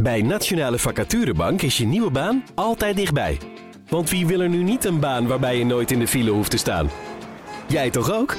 Bij 0.00 0.22
Nationale 0.22 0.78
Vacaturebank 0.78 1.62
is 1.62 1.76
je 1.76 1.86
nieuwe 1.86 2.10
baan 2.10 2.44
altijd 2.54 2.96
dichtbij. 2.96 3.38
Want 3.88 4.10
wie 4.10 4.26
wil 4.26 4.40
er 4.40 4.48
nu 4.48 4.62
niet 4.62 4.84
een 4.84 5.00
baan 5.00 5.26
waarbij 5.26 5.58
je 5.58 5.64
nooit 5.64 5.90
in 5.90 5.98
de 5.98 6.06
file 6.06 6.30
hoeft 6.30 6.50
te 6.50 6.56
staan? 6.56 6.90
Jij 7.68 7.90
toch 7.90 8.12
ook? 8.12 8.36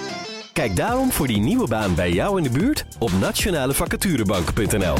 Kijk 0.54 0.76
daarom 0.76 1.12
voor 1.12 1.28
die 1.28 1.40
nieuwe 1.40 1.68
baan 1.68 1.96
bij 1.96 2.12
jou 2.12 2.38
in 2.38 2.44
de 2.44 2.50
buurt 2.50 2.86
op 3.00 3.12
nationalevacaturebank.nl. 3.20 4.96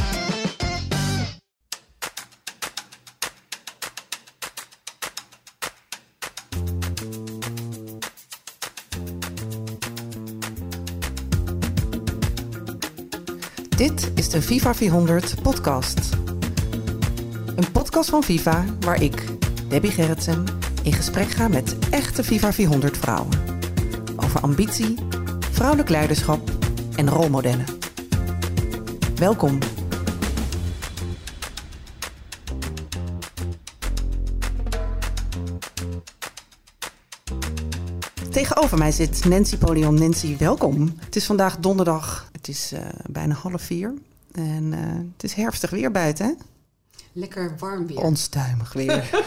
Dit 13.78 14.12
is 14.16 14.30
de 14.30 14.42
Viva 14.42 14.74
400 14.74 15.42
podcast. 15.42 16.23
Een 17.56 17.72
podcast 17.72 18.10
van 18.10 18.24
Viva 18.24 18.66
waar 18.80 19.02
ik, 19.02 19.26
Debbie 19.70 19.92
Gerritsen, 19.92 20.46
in 20.84 20.94
gesprek 20.94 21.28
ga 21.28 21.48
met 21.48 21.90
echte 21.90 22.24
Viva 22.24 22.54
400 22.54 22.98
vrouwen. 22.98 23.30
Over 24.16 24.42
ambitie, 24.42 24.96
vrouwelijk 25.52 25.90
leiderschap 25.90 26.50
en 26.96 27.10
rolmodellen. 27.10 27.66
Welkom. 29.16 29.60
Tegenover 38.32 38.78
mij 38.78 38.92
zit 38.92 39.26
Nancy 39.26 39.58
Polion. 39.58 39.94
Nancy, 39.94 40.38
welkom. 40.38 40.94
Het 41.00 41.16
is 41.16 41.26
vandaag 41.26 41.58
donderdag. 41.58 42.30
Het 42.32 42.48
is 42.48 42.72
eh, 42.72 42.86
bijna 43.10 43.34
half 43.34 43.62
vier. 43.62 43.94
En 44.32 44.74
eh, 44.74 44.80
het 45.14 45.24
is 45.24 45.34
herfstig 45.34 45.70
weer 45.70 45.92
buiten, 45.92 46.26
hè? 46.26 46.34
Lekker 47.14 47.56
warm 47.60 47.88
weer. 47.88 47.98
Onstuimig 47.98 48.74
weer. 48.74 49.10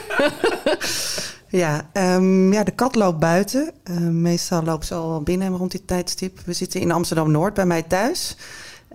ja, 1.62 1.90
ehm, 1.92 2.52
ja, 2.52 2.64
de 2.64 2.70
kat 2.70 2.94
loopt 2.94 3.18
buiten. 3.18 3.72
Uh, 3.90 3.96
meestal 3.98 4.62
loopt 4.62 4.86
ze 4.86 4.94
al 4.94 5.20
binnen 5.20 5.56
rond 5.56 5.70
dit 5.70 5.86
tijdstip. 5.86 6.40
We 6.44 6.52
zitten 6.52 6.80
in 6.80 6.90
Amsterdam-Noord 6.90 7.54
bij 7.54 7.66
mij 7.66 7.82
thuis. 7.82 8.36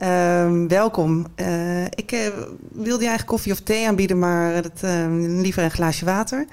Um, 0.04 0.68
welkom. 0.68 1.26
Uh, 1.36 1.86
ik 1.86 2.12
uh, 2.12 2.28
wilde 2.72 3.04
je 3.04 3.10
eigenlijk 3.10 3.26
koffie 3.26 3.52
of 3.52 3.60
thee 3.60 3.88
aanbieden, 3.88 4.20
maar 4.20 4.62
dat, 4.62 4.82
liever 5.20 5.64
een 5.64 5.72
glaasje 5.72 6.06
water. 6.06 6.46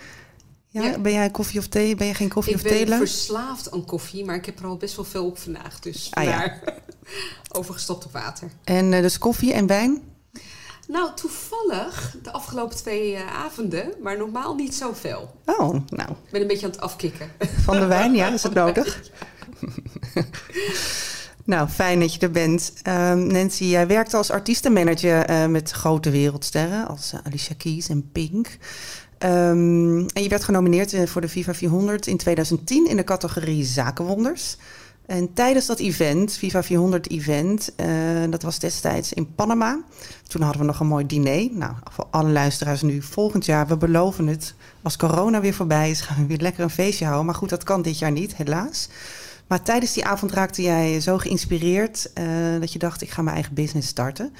Ja, 0.68 0.82
ja, 0.82 0.98
Ben 0.98 1.12
jij 1.12 1.30
koffie 1.30 1.60
of 1.60 1.66
thee? 1.66 1.94
Ben 1.94 2.06
je 2.06 2.14
geen 2.14 2.28
koffie 2.28 2.52
ik 2.52 2.58
of 2.58 2.66
thee? 2.66 2.80
Ik 2.80 2.86
ben 2.88 2.98
verslaafd 2.98 3.72
aan 3.72 3.84
koffie, 3.84 4.24
maar 4.24 4.36
ik 4.36 4.46
heb 4.46 4.58
er 4.58 4.66
al 4.66 4.76
best 4.76 4.96
wel 4.96 5.04
veel 5.04 5.26
op 5.26 5.38
vandaag. 5.38 5.80
Dus 5.80 6.08
ah, 6.10 6.24
ja. 6.24 6.58
overgestopt 7.58 8.04
op 8.04 8.12
water. 8.12 8.50
En 8.64 8.90
dus 8.90 9.18
koffie 9.18 9.52
en 9.52 9.66
wijn? 9.66 10.02
Nou, 10.88 11.10
toevallig 11.14 12.16
de 12.22 12.32
afgelopen 12.32 12.76
twee 12.76 13.12
uh, 13.12 13.34
avonden, 13.44 13.92
maar 14.02 14.18
normaal 14.18 14.54
niet 14.54 14.74
zoveel. 14.74 15.34
Oh, 15.44 15.70
nou. 15.88 16.10
Ik 16.10 16.30
ben 16.30 16.40
een 16.40 16.46
beetje 16.46 16.66
aan 16.66 16.72
het 16.72 16.80
afkicken. 16.80 17.30
Van 17.64 17.78
de 17.78 17.86
wijn, 17.86 18.14
ja, 18.14 18.32
is 18.32 18.42
het 18.42 18.54
nodig? 18.64 19.10
nou, 21.44 21.68
fijn 21.68 22.00
dat 22.00 22.14
je 22.14 22.20
er 22.20 22.30
bent. 22.30 22.72
Um, 22.88 23.26
Nancy, 23.26 23.64
jij 23.64 23.86
werkte 23.86 24.16
als 24.16 24.30
artiestenmanager 24.30 25.30
uh, 25.30 25.46
met 25.46 25.70
grote 25.70 26.10
wereldsterren 26.10 26.88
als 26.88 27.12
uh, 27.12 27.20
Alicia 27.24 27.54
Keys 27.58 27.88
en 27.88 28.10
Pink. 28.12 28.46
Um, 29.18 30.06
en 30.08 30.22
je 30.22 30.28
werd 30.28 30.44
genomineerd 30.44 31.10
voor 31.10 31.20
de 31.20 31.28
Viva 31.28 31.54
400 31.54 32.06
in 32.06 32.16
2010 32.16 32.88
in 32.88 32.96
de 32.96 33.04
categorie 33.04 33.64
Zakenwonders. 33.64 34.56
En 35.08 35.32
tijdens 35.32 35.66
dat 35.66 35.78
event, 35.78 36.32
Viva 36.32 36.62
400 36.62 37.10
event, 37.10 37.72
uh, 37.76 37.86
dat 38.30 38.42
was 38.42 38.58
destijds 38.58 39.12
in 39.12 39.34
Panama. 39.34 39.80
Toen 40.26 40.42
hadden 40.42 40.60
we 40.60 40.66
nog 40.66 40.80
een 40.80 40.86
mooi 40.86 41.06
diner. 41.06 41.48
Nou, 41.52 41.72
voor 41.90 42.06
alle 42.10 42.30
luisteraars 42.30 42.82
nu, 42.82 43.02
volgend 43.02 43.44
jaar, 43.44 43.66
we 43.66 43.76
beloven 43.76 44.26
het. 44.26 44.54
Als 44.82 44.96
corona 44.96 45.40
weer 45.40 45.54
voorbij 45.54 45.90
is, 45.90 46.00
gaan 46.00 46.16
we 46.20 46.26
weer 46.26 46.40
lekker 46.40 46.62
een 46.62 46.70
feestje 46.70 47.04
houden. 47.04 47.26
Maar 47.26 47.34
goed, 47.34 47.48
dat 47.48 47.64
kan 47.64 47.82
dit 47.82 47.98
jaar 47.98 48.12
niet, 48.12 48.36
helaas. 48.36 48.88
Maar 49.46 49.62
tijdens 49.62 49.92
die 49.92 50.04
avond 50.04 50.32
raakte 50.32 50.62
jij 50.62 51.00
zo 51.00 51.18
geïnspireerd 51.18 52.10
uh, 52.14 52.60
dat 52.60 52.72
je 52.72 52.78
dacht, 52.78 53.02
ik 53.02 53.10
ga 53.10 53.22
mijn 53.22 53.34
eigen 53.34 53.54
business 53.54 53.88
starten. 53.88 54.32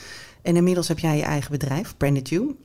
En 0.42 0.56
inmiddels 0.56 0.88
heb 0.88 0.98
jij 0.98 1.16
je 1.16 1.22
eigen 1.22 1.50
bedrijf, 1.50 1.94
Branded 1.96 2.28
You. 2.28 2.56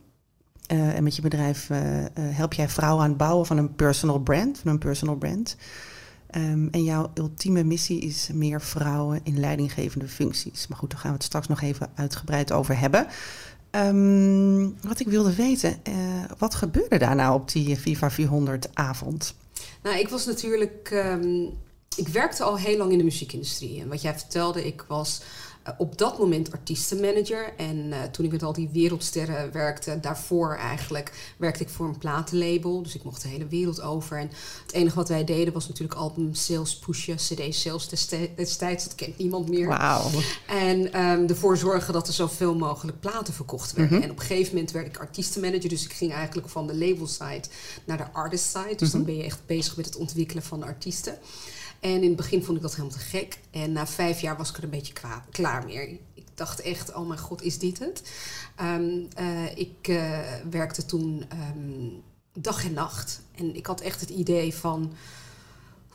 Uh, 0.72 0.96
en 0.96 1.02
met 1.02 1.16
je 1.16 1.22
bedrijf 1.22 1.68
help 2.14 2.52
jij 2.52 2.68
vrouwen 2.68 3.02
aan 3.02 3.08
het 3.08 3.18
bouwen 3.18 3.46
van 3.46 3.56
een 3.56 3.74
personal 3.74 4.18
brand, 4.18 4.58
van 4.58 4.70
een 4.70 4.78
personal 4.78 5.16
brand. 5.16 5.56
Um, 6.36 6.68
en 6.70 6.84
jouw 6.84 7.10
ultieme 7.14 7.64
missie 7.64 8.00
is 8.00 8.28
meer 8.32 8.60
vrouwen 8.60 9.20
in 9.22 9.40
leidinggevende 9.40 10.08
functies. 10.08 10.66
Maar 10.66 10.78
goed, 10.78 10.90
daar 10.90 10.98
gaan 10.98 11.10
we 11.10 11.16
het 11.16 11.26
straks 11.26 11.46
nog 11.46 11.60
even 11.60 11.90
uitgebreid 11.94 12.52
over 12.52 12.78
hebben. 12.78 13.06
Um, 13.70 14.76
wat 14.80 15.00
ik 15.00 15.08
wilde 15.08 15.34
weten, 15.34 15.80
uh, 15.88 15.94
wat 16.38 16.54
gebeurde 16.54 16.98
daar 16.98 17.14
nou 17.14 17.34
op 17.34 17.52
die 17.52 17.78
Viva 17.78 18.10
400 18.10 18.68
avond? 18.74 19.34
Nou, 19.82 19.98
ik 19.98 20.08
was 20.08 20.26
natuurlijk. 20.26 20.90
Um, 20.92 21.52
ik 21.96 22.08
werkte 22.08 22.42
al 22.42 22.58
heel 22.58 22.76
lang 22.76 22.92
in 22.92 22.98
de 22.98 23.04
muziekindustrie. 23.04 23.80
En 23.80 23.88
wat 23.88 24.02
jij 24.02 24.18
vertelde, 24.18 24.66
ik 24.66 24.84
was 24.88 25.22
op 25.78 25.98
dat 25.98 26.18
moment 26.18 26.52
artiestenmanager. 26.52 27.52
En 27.56 27.76
uh, 27.76 28.02
toen 28.02 28.24
ik 28.24 28.30
met 28.30 28.42
al 28.42 28.52
die 28.52 28.68
wereldsterren 28.72 29.52
werkte, 29.52 30.00
daarvoor 30.00 30.56
eigenlijk 30.56 31.34
werkte 31.36 31.62
ik 31.62 31.68
voor 31.68 31.86
een 31.86 31.98
platenlabel. 31.98 32.82
Dus 32.82 32.94
ik 32.94 33.04
mocht 33.04 33.22
de 33.22 33.28
hele 33.28 33.46
wereld 33.46 33.80
over. 33.80 34.18
En 34.18 34.30
het 34.62 34.72
enige 34.72 34.96
wat 34.96 35.08
wij 35.08 35.24
deden 35.24 35.52
was 35.52 35.68
natuurlijk 35.68 35.98
album 35.98 36.34
sales 36.34 36.76
pushen, 36.76 37.16
cd 37.16 37.54
sales 37.54 37.88
destijds. 38.36 38.84
Dat 38.84 38.94
kent 38.94 39.18
niemand 39.18 39.48
meer. 39.48 39.68
Wauw. 39.68 40.10
En 40.46 41.00
um, 41.00 41.28
ervoor 41.28 41.56
zorgen 41.56 41.92
dat 41.92 42.08
er 42.08 42.14
zoveel 42.14 42.54
mogelijk 42.54 43.00
platen 43.00 43.34
verkocht 43.34 43.72
werden. 43.72 43.92
Mm 43.92 43.92
-hmm. 43.92 44.04
En 44.04 44.10
op 44.10 44.20
een 44.20 44.26
gegeven 44.26 44.54
moment 44.54 44.72
werd 44.72 44.86
ik 44.86 44.98
artiestenmanager. 44.98 45.68
Dus 45.68 45.84
ik 45.84 45.92
ging 45.92 46.12
eigenlijk 46.12 46.48
van 46.48 46.66
de 46.66 46.74
label 46.74 47.06
side 47.06 47.48
naar 47.84 47.96
de 47.96 48.12
artist 48.12 48.50
side. 48.50 48.74
Dus 48.76 48.80
mm 48.80 48.86
-hmm. 48.86 48.90
dan 48.90 49.04
ben 49.04 49.16
je 49.16 49.22
echt 49.22 49.40
bezig 49.46 49.76
met 49.76 49.86
het 49.86 49.96
ontwikkelen 49.96 50.42
van 50.42 50.60
de 50.60 50.66
artiesten. 50.66 51.18
En 51.84 52.02
in 52.02 52.08
het 52.08 52.16
begin 52.16 52.44
vond 52.44 52.56
ik 52.56 52.62
dat 52.62 52.74
helemaal 52.74 52.98
te 52.98 53.04
gek. 53.04 53.38
En 53.50 53.72
na 53.72 53.86
vijf 53.86 54.20
jaar 54.20 54.36
was 54.36 54.50
ik 54.50 54.56
er 54.56 54.64
een 54.64 54.70
beetje 54.70 54.92
kwa- 54.92 55.24
klaar 55.30 55.64
mee. 55.64 56.00
Ik 56.14 56.26
dacht 56.34 56.60
echt, 56.60 56.94
oh 56.94 57.08
mijn 57.08 57.20
god, 57.20 57.42
is 57.42 57.58
dit 57.58 57.78
het? 57.78 58.02
Um, 58.60 59.08
uh, 59.20 59.56
ik 59.56 59.88
uh, 59.88 60.18
werkte 60.50 60.84
toen 60.84 61.24
um, 61.56 62.02
dag 62.32 62.64
en 62.64 62.72
nacht. 62.72 63.22
En 63.34 63.56
ik 63.56 63.66
had 63.66 63.80
echt 63.80 64.00
het 64.00 64.10
idee 64.10 64.54
van... 64.54 64.92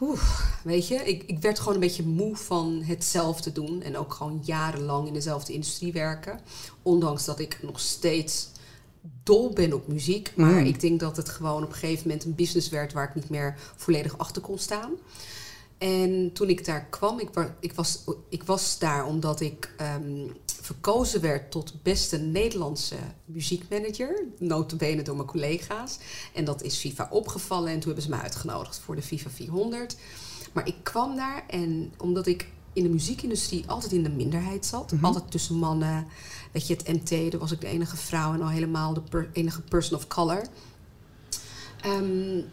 Oeh, 0.02 0.22
weet 0.64 0.88
je, 0.88 0.96
ik, 0.96 1.24
ik 1.24 1.40
werd 1.40 1.60
gewoon 1.60 1.74
een 1.74 1.80
beetje 1.80 2.06
moe 2.06 2.36
van 2.36 2.82
hetzelfde 2.84 3.52
doen. 3.52 3.82
En 3.82 3.98
ook 3.98 4.14
gewoon 4.14 4.42
jarenlang 4.44 5.08
in 5.08 5.14
dezelfde 5.14 5.54
industrie 5.54 5.94
werken. 5.94 6.40
Ondanks 6.82 7.26
dat 7.26 7.40
ik 7.40 7.60
nog 7.62 7.80
steeds 7.80 8.50
dol 9.24 9.54
ben 9.54 9.74
op 9.74 9.88
muziek. 9.88 10.34
Maar 10.36 10.52
mm. 10.52 10.66
ik 10.66 10.80
denk 10.80 11.00
dat 11.00 11.18
het 11.18 11.30
gewoon 11.30 11.64
op 11.64 11.70
een 11.70 11.76
gegeven 11.76 12.08
moment 12.08 12.26
een 12.26 12.36
business 12.36 12.70
werd... 12.70 12.94
waar 12.94 13.08
ik 13.10 13.16
niet 13.16 13.30
meer 13.30 13.56
volledig 13.76 14.18
achter 14.18 14.42
kon 14.42 14.58
staan. 14.58 14.92
En 15.80 16.34
toen 16.34 16.50
ik 16.50 16.66
daar 16.66 16.86
kwam, 16.86 17.20
ik, 17.20 17.30
ik, 17.60 17.74
was, 17.74 18.04
ik 18.30 18.44
was 18.44 18.80
daar 18.80 19.06
omdat 19.06 19.42
ik 19.42 19.74
um, 19.82 20.32
verkozen 20.62 21.22
werd 21.22 21.52
tot 21.52 21.84
beste 21.84 22.18
Nederlandse 22.18 22.96
muziekmanager. 23.26 24.24
Notabene 24.38 25.02
door 25.02 25.16
mijn 25.16 25.28
collega's. 25.28 25.98
En 26.34 26.46
dat 26.46 26.62
is 26.64 26.78
FIFA 26.78 27.08
opgevallen 27.12 27.68
en 27.68 27.80
toen 27.80 27.86
hebben 27.86 28.04
ze 28.04 28.10
me 28.10 28.22
uitgenodigd 28.22 28.80
voor 28.80 28.96
de 28.96 29.02
FIFA 29.02 29.30
400. 29.30 29.98
Maar 30.54 30.68
ik 30.68 30.76
kwam 30.84 31.16
daar 31.16 31.44
en 31.48 31.94
omdat 31.98 32.28
ik 32.28 32.48
in 32.74 32.84
de 32.84 32.90
muziekindustrie 32.90 33.64
altijd 33.68 33.92
in 33.92 34.04
de 34.04 34.10
minderheid 34.10 34.66
zat. 34.66 34.92
Mm 34.92 34.98
-hmm. 34.98 35.08
Altijd 35.08 35.32
tussen 35.32 35.56
mannen. 35.56 36.08
Weet 36.52 36.68
je, 36.68 36.76
het 36.76 36.88
MT, 36.88 37.32
daar 37.32 37.40
was 37.40 37.52
ik 37.52 37.62
de 37.62 37.68
enige 37.68 37.98
vrouw 37.98 38.34
en 38.34 38.42
al 38.42 38.50
helemaal 38.50 38.94
de 38.94 39.02
per, 39.02 39.30
enige 39.34 39.62
person 39.62 39.98
of 39.98 40.08
color. 40.08 40.42
Um, 41.86 42.46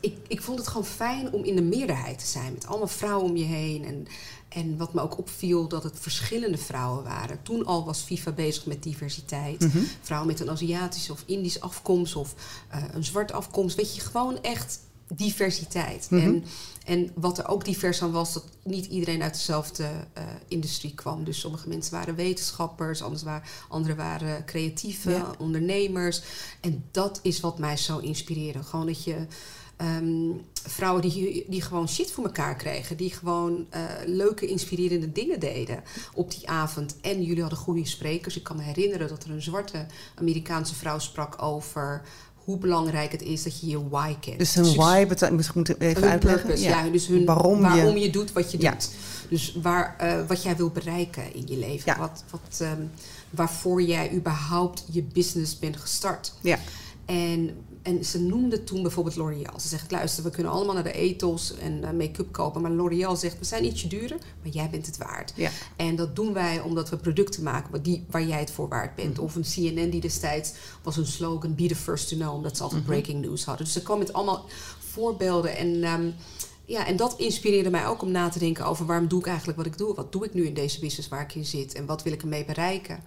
ik, 0.00 0.16
ik 0.28 0.42
vond 0.42 0.58
het 0.58 0.68
gewoon 0.68 0.86
fijn 0.86 1.32
om 1.32 1.44
in 1.44 1.56
de 1.56 1.62
meerderheid 1.62 2.18
te 2.18 2.26
zijn. 2.26 2.52
Met 2.52 2.66
allemaal 2.66 2.88
vrouwen 2.88 3.30
om 3.30 3.36
je 3.36 3.44
heen. 3.44 3.84
En, 3.84 4.06
en 4.48 4.76
wat 4.76 4.94
me 4.94 5.00
ook 5.00 5.18
opviel, 5.18 5.68
dat 5.68 5.82
het 5.82 5.98
verschillende 5.98 6.58
vrouwen 6.58 7.04
waren. 7.04 7.42
Toen 7.42 7.66
al 7.66 7.84
was 7.84 8.00
FIFA 8.00 8.32
bezig 8.32 8.66
met 8.66 8.82
diversiteit. 8.82 9.60
Mm 9.60 9.70
-hmm. 9.70 9.86
Vrouwen 10.00 10.30
met 10.30 10.40
een 10.40 10.50
Aziatische 10.50 11.12
of 11.12 11.22
Indische 11.26 11.60
afkomst 11.60 12.16
of 12.16 12.34
uh, 12.74 12.84
een 12.92 13.04
zwarte 13.04 13.32
afkomst. 13.32 13.76
Weet 13.76 13.94
je, 13.94 14.00
gewoon 14.00 14.42
echt 14.42 14.80
diversiteit. 15.14 16.06
Mm 16.10 16.18
-hmm. 16.18 16.28
en, 16.28 16.44
en 16.84 17.10
wat 17.14 17.38
er 17.38 17.48
ook 17.48 17.64
divers 17.64 18.02
aan 18.02 18.10
was, 18.10 18.32
dat 18.32 18.44
niet 18.64 18.86
iedereen 18.86 19.22
uit 19.22 19.34
dezelfde 19.34 19.84
uh, 19.84 20.24
industrie 20.48 20.94
kwam. 20.94 21.24
Dus 21.24 21.40
sommige 21.40 21.68
mensen 21.68 21.92
waren 21.92 22.14
wetenschappers, 22.14 23.02
anders 23.02 23.22
waren, 23.22 23.48
anderen 23.68 23.96
waren 23.96 24.44
creatieve, 24.44 25.10
ja. 25.10 25.34
ondernemers. 25.38 26.22
En 26.60 26.84
dat 26.90 27.20
is 27.22 27.40
wat 27.40 27.58
mij 27.58 27.76
zo 27.76 27.98
inspireerde. 27.98 28.62
Gewoon 28.62 28.86
dat 28.86 29.04
je 29.04 29.26
um, 29.82 30.40
vrouwen 30.62 31.02
die, 31.02 31.44
die 31.48 31.62
gewoon 31.62 31.88
shit 31.88 32.10
voor 32.12 32.24
elkaar 32.24 32.56
kregen. 32.56 32.96
Die 32.96 33.10
gewoon 33.12 33.66
uh, 33.74 33.80
leuke, 34.06 34.46
inspirerende 34.46 35.12
dingen 35.12 35.40
deden 35.40 35.82
op 36.14 36.30
die 36.30 36.48
avond. 36.48 36.96
En 37.00 37.22
jullie 37.22 37.40
hadden 37.40 37.58
goede 37.58 37.86
sprekers. 37.86 38.36
Ik 38.36 38.42
kan 38.44 38.56
me 38.56 38.62
herinneren 38.62 39.08
dat 39.08 39.24
er 39.24 39.30
een 39.30 39.42
zwarte 39.42 39.86
Amerikaanse 40.14 40.74
vrouw 40.74 40.98
sprak 40.98 41.42
over 41.42 42.02
hoe 42.34 42.58
belangrijk 42.58 43.12
het 43.12 43.22
is 43.22 43.42
dat 43.42 43.60
je 43.60 43.66
je 43.66 43.88
why 43.88 44.14
kent. 44.20 44.38
Dus 44.38 44.56
een 44.56 44.74
why, 44.74 45.06
beta- 45.06 45.30
misschien 45.30 45.56
moeten 45.56 45.78
we 45.78 45.86
even 45.86 46.02
hun 46.02 46.10
uitleggen. 46.10 46.42
purpose, 46.46 46.68
ja. 46.68 46.88
dus 46.88 47.06
hun, 47.06 47.24
waarom, 47.24 47.60
waarom, 47.60 47.94
je... 47.96 48.00
je... 48.00 48.10
doet 48.10 48.32
wat 48.32 48.50
je 48.52 48.60
Ja. 48.60 48.70
doet. 48.70 48.90
Dus 49.28 49.56
waar, 49.62 49.96
eh, 49.98 50.26
wat 50.26 50.42
jij 50.42 50.56
wil 50.56 50.70
bereiken 50.70 51.34
in 51.34 51.42
je 51.46 51.56
leven. 51.56 51.92
Ja. 51.92 51.98
Wat, 51.98 52.24
wat, 52.30 52.60
ehm, 52.60 52.82
waarvoor 53.30 53.82
jij 53.82 54.12
überhaupt 54.12 54.84
je 54.90 55.02
business 55.02 55.58
bent 55.58 55.76
gestart. 55.76 56.32
Ja, 56.40 56.58
En, 57.06 57.50
en 57.90 58.04
ze 58.04 58.20
noemde 58.20 58.64
toen 58.64 58.82
bijvoorbeeld 58.82 59.16
L'Oreal. 59.16 59.60
Ze 59.60 59.68
zegt, 59.68 59.90
luister, 59.90 60.24
we 60.24 60.30
kunnen 60.30 60.52
allemaal 60.52 60.74
naar 60.74 60.82
de 60.82 60.92
ethos 60.92 61.54
en 61.54 61.84
eh, 61.84 61.90
make-up 61.90 62.32
kopen. 62.32 62.60
Maar 62.62 62.70
L'Oreal 62.70 63.16
zegt, 63.16 63.38
we 63.38 63.44
zijn 63.44 63.64
ietsje 63.64 63.86
duurder, 63.88 64.16
maar 64.42 64.52
jij 64.52 64.70
bent 64.70 64.86
het 64.86 64.96
waard. 64.98 65.32
ja. 65.36 65.50
En 65.76 65.96
dat 65.96 66.16
doen 66.16 66.32
wij 66.32 66.60
omdat 66.60 66.88
we 66.88 66.96
producten 66.96 67.42
maken 67.42 67.70
waar, 67.70 67.82
die, 67.82 68.04
waar 68.10 68.24
jij 68.24 68.38
het 68.38 68.50
voor 68.50 68.68
waard 68.68 68.94
bent. 68.94 69.14
Mhm. 69.14 69.22
Of 69.22 69.34
een 69.34 69.42
CNN 69.74 69.90
die 69.90 70.00
destijds 70.00 70.52
was 70.82 70.96
een 70.96 71.06
slogan, 71.06 71.54
be 71.54 71.66
the 71.66 71.76
first 71.76 72.08
to 72.08 72.16
know. 72.16 72.34
Omdat 72.34 72.56
ze 72.56 72.62
altijd 72.62 72.80
Mhm. 72.82 72.90
breaking 72.90 73.24
news 73.24 73.44
hadden. 73.44 73.64
Dus 73.64 73.74
ze 73.74 73.82
kwam 73.82 73.98
met 73.98 74.12
allemaal 74.12 74.44
voorbeelden. 74.78 75.56
En, 75.56 75.82
ehm, 75.84 76.10
ja, 76.64 76.86
en 76.86 76.96
dat 76.96 77.14
inspireerde 77.18 77.70
mij 77.70 77.86
ook 77.86 78.02
om 78.02 78.10
na 78.10 78.28
te 78.28 78.38
denken 78.38 78.64
over 78.66 78.86
waarom 78.86 79.08
doe 79.08 79.20
ik 79.20 79.26
eigenlijk 79.26 79.58
wat 79.58 79.66
ik 79.66 79.78
doe. 79.78 79.94
Wat 79.94 80.12
doe 80.12 80.24
ik 80.24 80.34
nu 80.34 80.46
in 80.46 80.54
deze 80.54 80.80
business 80.80 81.08
waar 81.08 81.22
ik 81.22 81.34
in 81.34 81.44
zit? 81.44 81.74
En 81.74 81.86
wat 81.86 82.02
wil 82.02 82.12
ik 82.12 82.22
ermee 82.22 82.44
bereiken? 82.44 83.00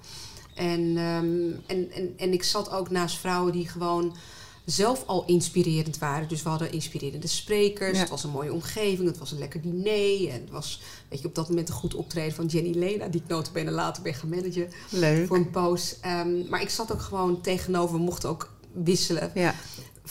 En, 0.55 0.97
ehm, 0.97 1.51
en, 1.67 1.91
en, 1.91 2.13
en 2.17 2.33
ik 2.33 2.43
zat 2.43 2.71
ook 2.71 2.89
naast 2.89 3.17
vrouwen 3.17 3.51
die 3.51 3.67
gewoon 3.67 4.15
zelf 4.65 5.03
al 5.05 5.25
inspirerend 5.25 5.97
waren. 5.97 6.27
Dus 6.27 6.43
we 6.43 6.49
hadden 6.49 6.71
inspirerende 6.71 7.27
sprekers. 7.27 7.93
Ja. 7.93 7.99
Het 7.99 8.09
was 8.09 8.23
een 8.23 8.29
mooie 8.29 8.53
omgeving. 8.53 9.07
Het 9.07 9.17
was 9.17 9.31
een 9.31 9.39
lekker 9.39 9.61
diner. 9.61 10.29
En 10.29 10.41
het 10.41 10.49
was 10.49 10.81
weet 11.09 11.21
je, 11.21 11.27
op 11.27 11.35
dat 11.35 11.49
moment 11.49 11.69
een 11.69 11.75
goed 11.75 11.95
optreden 11.95 12.35
van 12.35 12.45
Jenny 12.45 12.77
Lena... 12.77 13.07
die 13.07 13.21
ik 13.21 13.27
notabene 13.27 13.71
later 13.71 14.03
ben 14.03 14.13
gaan 14.13 14.29
managen 14.29 14.69
Leuk. 14.89 15.27
voor 15.27 15.37
een 15.37 15.49
poos. 15.49 15.99
Ehm, 16.01 16.49
maar 16.49 16.61
ik 16.61 16.69
zat 16.69 16.91
ook 16.91 17.01
gewoon 17.01 17.41
tegenover, 17.41 17.95
we 17.95 18.01
mochten 18.01 18.29
ook 18.29 18.51
wisselen. 18.71 19.31
Ja, 19.33 19.55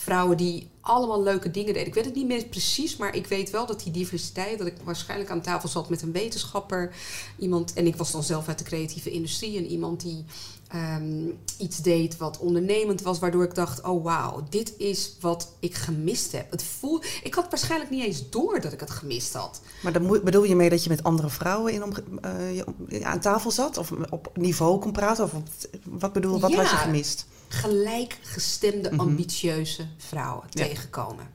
Vrouwen 0.03 0.37
die 0.37 0.69
allemaal 0.81 1.23
leuke 1.23 1.51
dingen 1.51 1.73
deden. 1.73 1.87
Ik 1.87 1.93
weet 1.93 2.05
het 2.05 2.15
niet 2.15 2.27
meer 2.27 2.45
precies, 2.45 2.97
maar 2.97 3.15
ik 3.15 3.27
weet 3.27 3.49
wel 3.49 3.65
dat 3.65 3.83
die 3.83 3.91
diversiteit... 3.91 4.57
dat 4.57 4.67
ik 4.67 4.75
waarschijnlijk 4.83 5.29
aan 5.29 5.41
tafel 5.41 5.69
zat 5.69 5.89
met 5.89 6.01
een 6.01 6.11
wetenschapper. 6.11 6.95
Iemand, 7.37 7.73
en 7.73 7.87
ik 7.87 7.95
was 7.95 8.11
dan 8.11 8.23
zelf 8.23 8.47
uit 8.47 8.57
de 8.57 8.63
creatieve 8.63 9.11
industrie. 9.11 9.57
En 9.57 9.65
iemand 9.65 10.01
die 10.01 10.25
ehm, 10.67 11.27
iets 11.57 11.77
deed 11.77 12.17
wat 12.17 12.37
ondernemend 12.39 13.01
was... 13.01 13.19
waardoor 13.19 13.43
ik 13.43 13.55
dacht, 13.55 13.81
oh 13.81 14.03
wauw, 14.03 14.43
dit 14.49 14.73
is 14.77 15.15
wat 15.19 15.51
ik 15.59 15.75
gemist 15.75 16.31
heb. 16.31 16.51
Het 16.51 16.63
voel, 16.63 17.01
ik 17.23 17.33
had 17.33 17.49
waarschijnlijk 17.49 17.91
niet 17.91 18.03
eens 18.03 18.29
door 18.29 18.59
dat 18.61 18.73
ik 18.73 18.79
het 18.79 18.91
gemist 18.91 19.33
had. 19.33 19.61
maar 19.81 19.93
dan 19.93 20.19
bedoel 20.23 20.43
je 20.43 20.55
mee 20.55 20.69
dat 20.69 20.83
je 20.83 20.89
met 20.89 21.03
andere 21.03 21.29
vrouwen 21.29 21.73
in 21.73 21.83
eh, 22.21 23.05
aan 23.05 23.19
tafel 23.19 23.51
zat? 23.51 23.77
Of 23.77 23.91
op 24.09 24.31
niveau 24.33 24.79
kon 24.79 24.91
praten? 24.91 25.23
Of 25.23 25.33
op- 25.33 25.47
wat 25.83 26.13
bedoel 26.13 26.39
wat 26.39 26.51
Ja. 26.51 26.57
had 26.57 26.69
je 26.69 26.75
gemist? 26.75 27.25
Gelijkgestemde, 27.53 28.89
Mhm. 28.91 28.99
ambitieuze 28.99 29.87
vrouwen 29.97 30.45
Ja. 30.49 30.65
tegenkomen. 30.65 31.27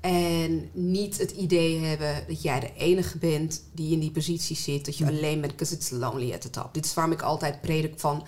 En 0.00 0.70
niet 0.72 1.18
het 1.18 1.30
idee 1.30 1.78
hebben 1.78 2.24
dat 2.28 2.42
jij 2.42 2.60
de 2.60 2.72
enige 2.76 3.18
bent 3.18 3.62
die 3.74 3.92
in 3.92 4.00
die 4.00 4.10
positie 4.10 4.56
zit. 4.56 4.84
Dat 4.84 4.96
je 4.96 5.06
alleen 5.06 5.40
bent, 5.40 5.52
because 5.52 5.74
it's 5.74 5.90
lonely 5.90 6.32
at 6.32 6.40
the 6.40 6.50
top. 6.50 6.74
Dit 6.74 6.84
is 6.84 6.94
waarom 6.94 7.12
ik 7.12 7.22
altijd 7.22 7.60
predik 7.60 7.94
van... 7.96 8.26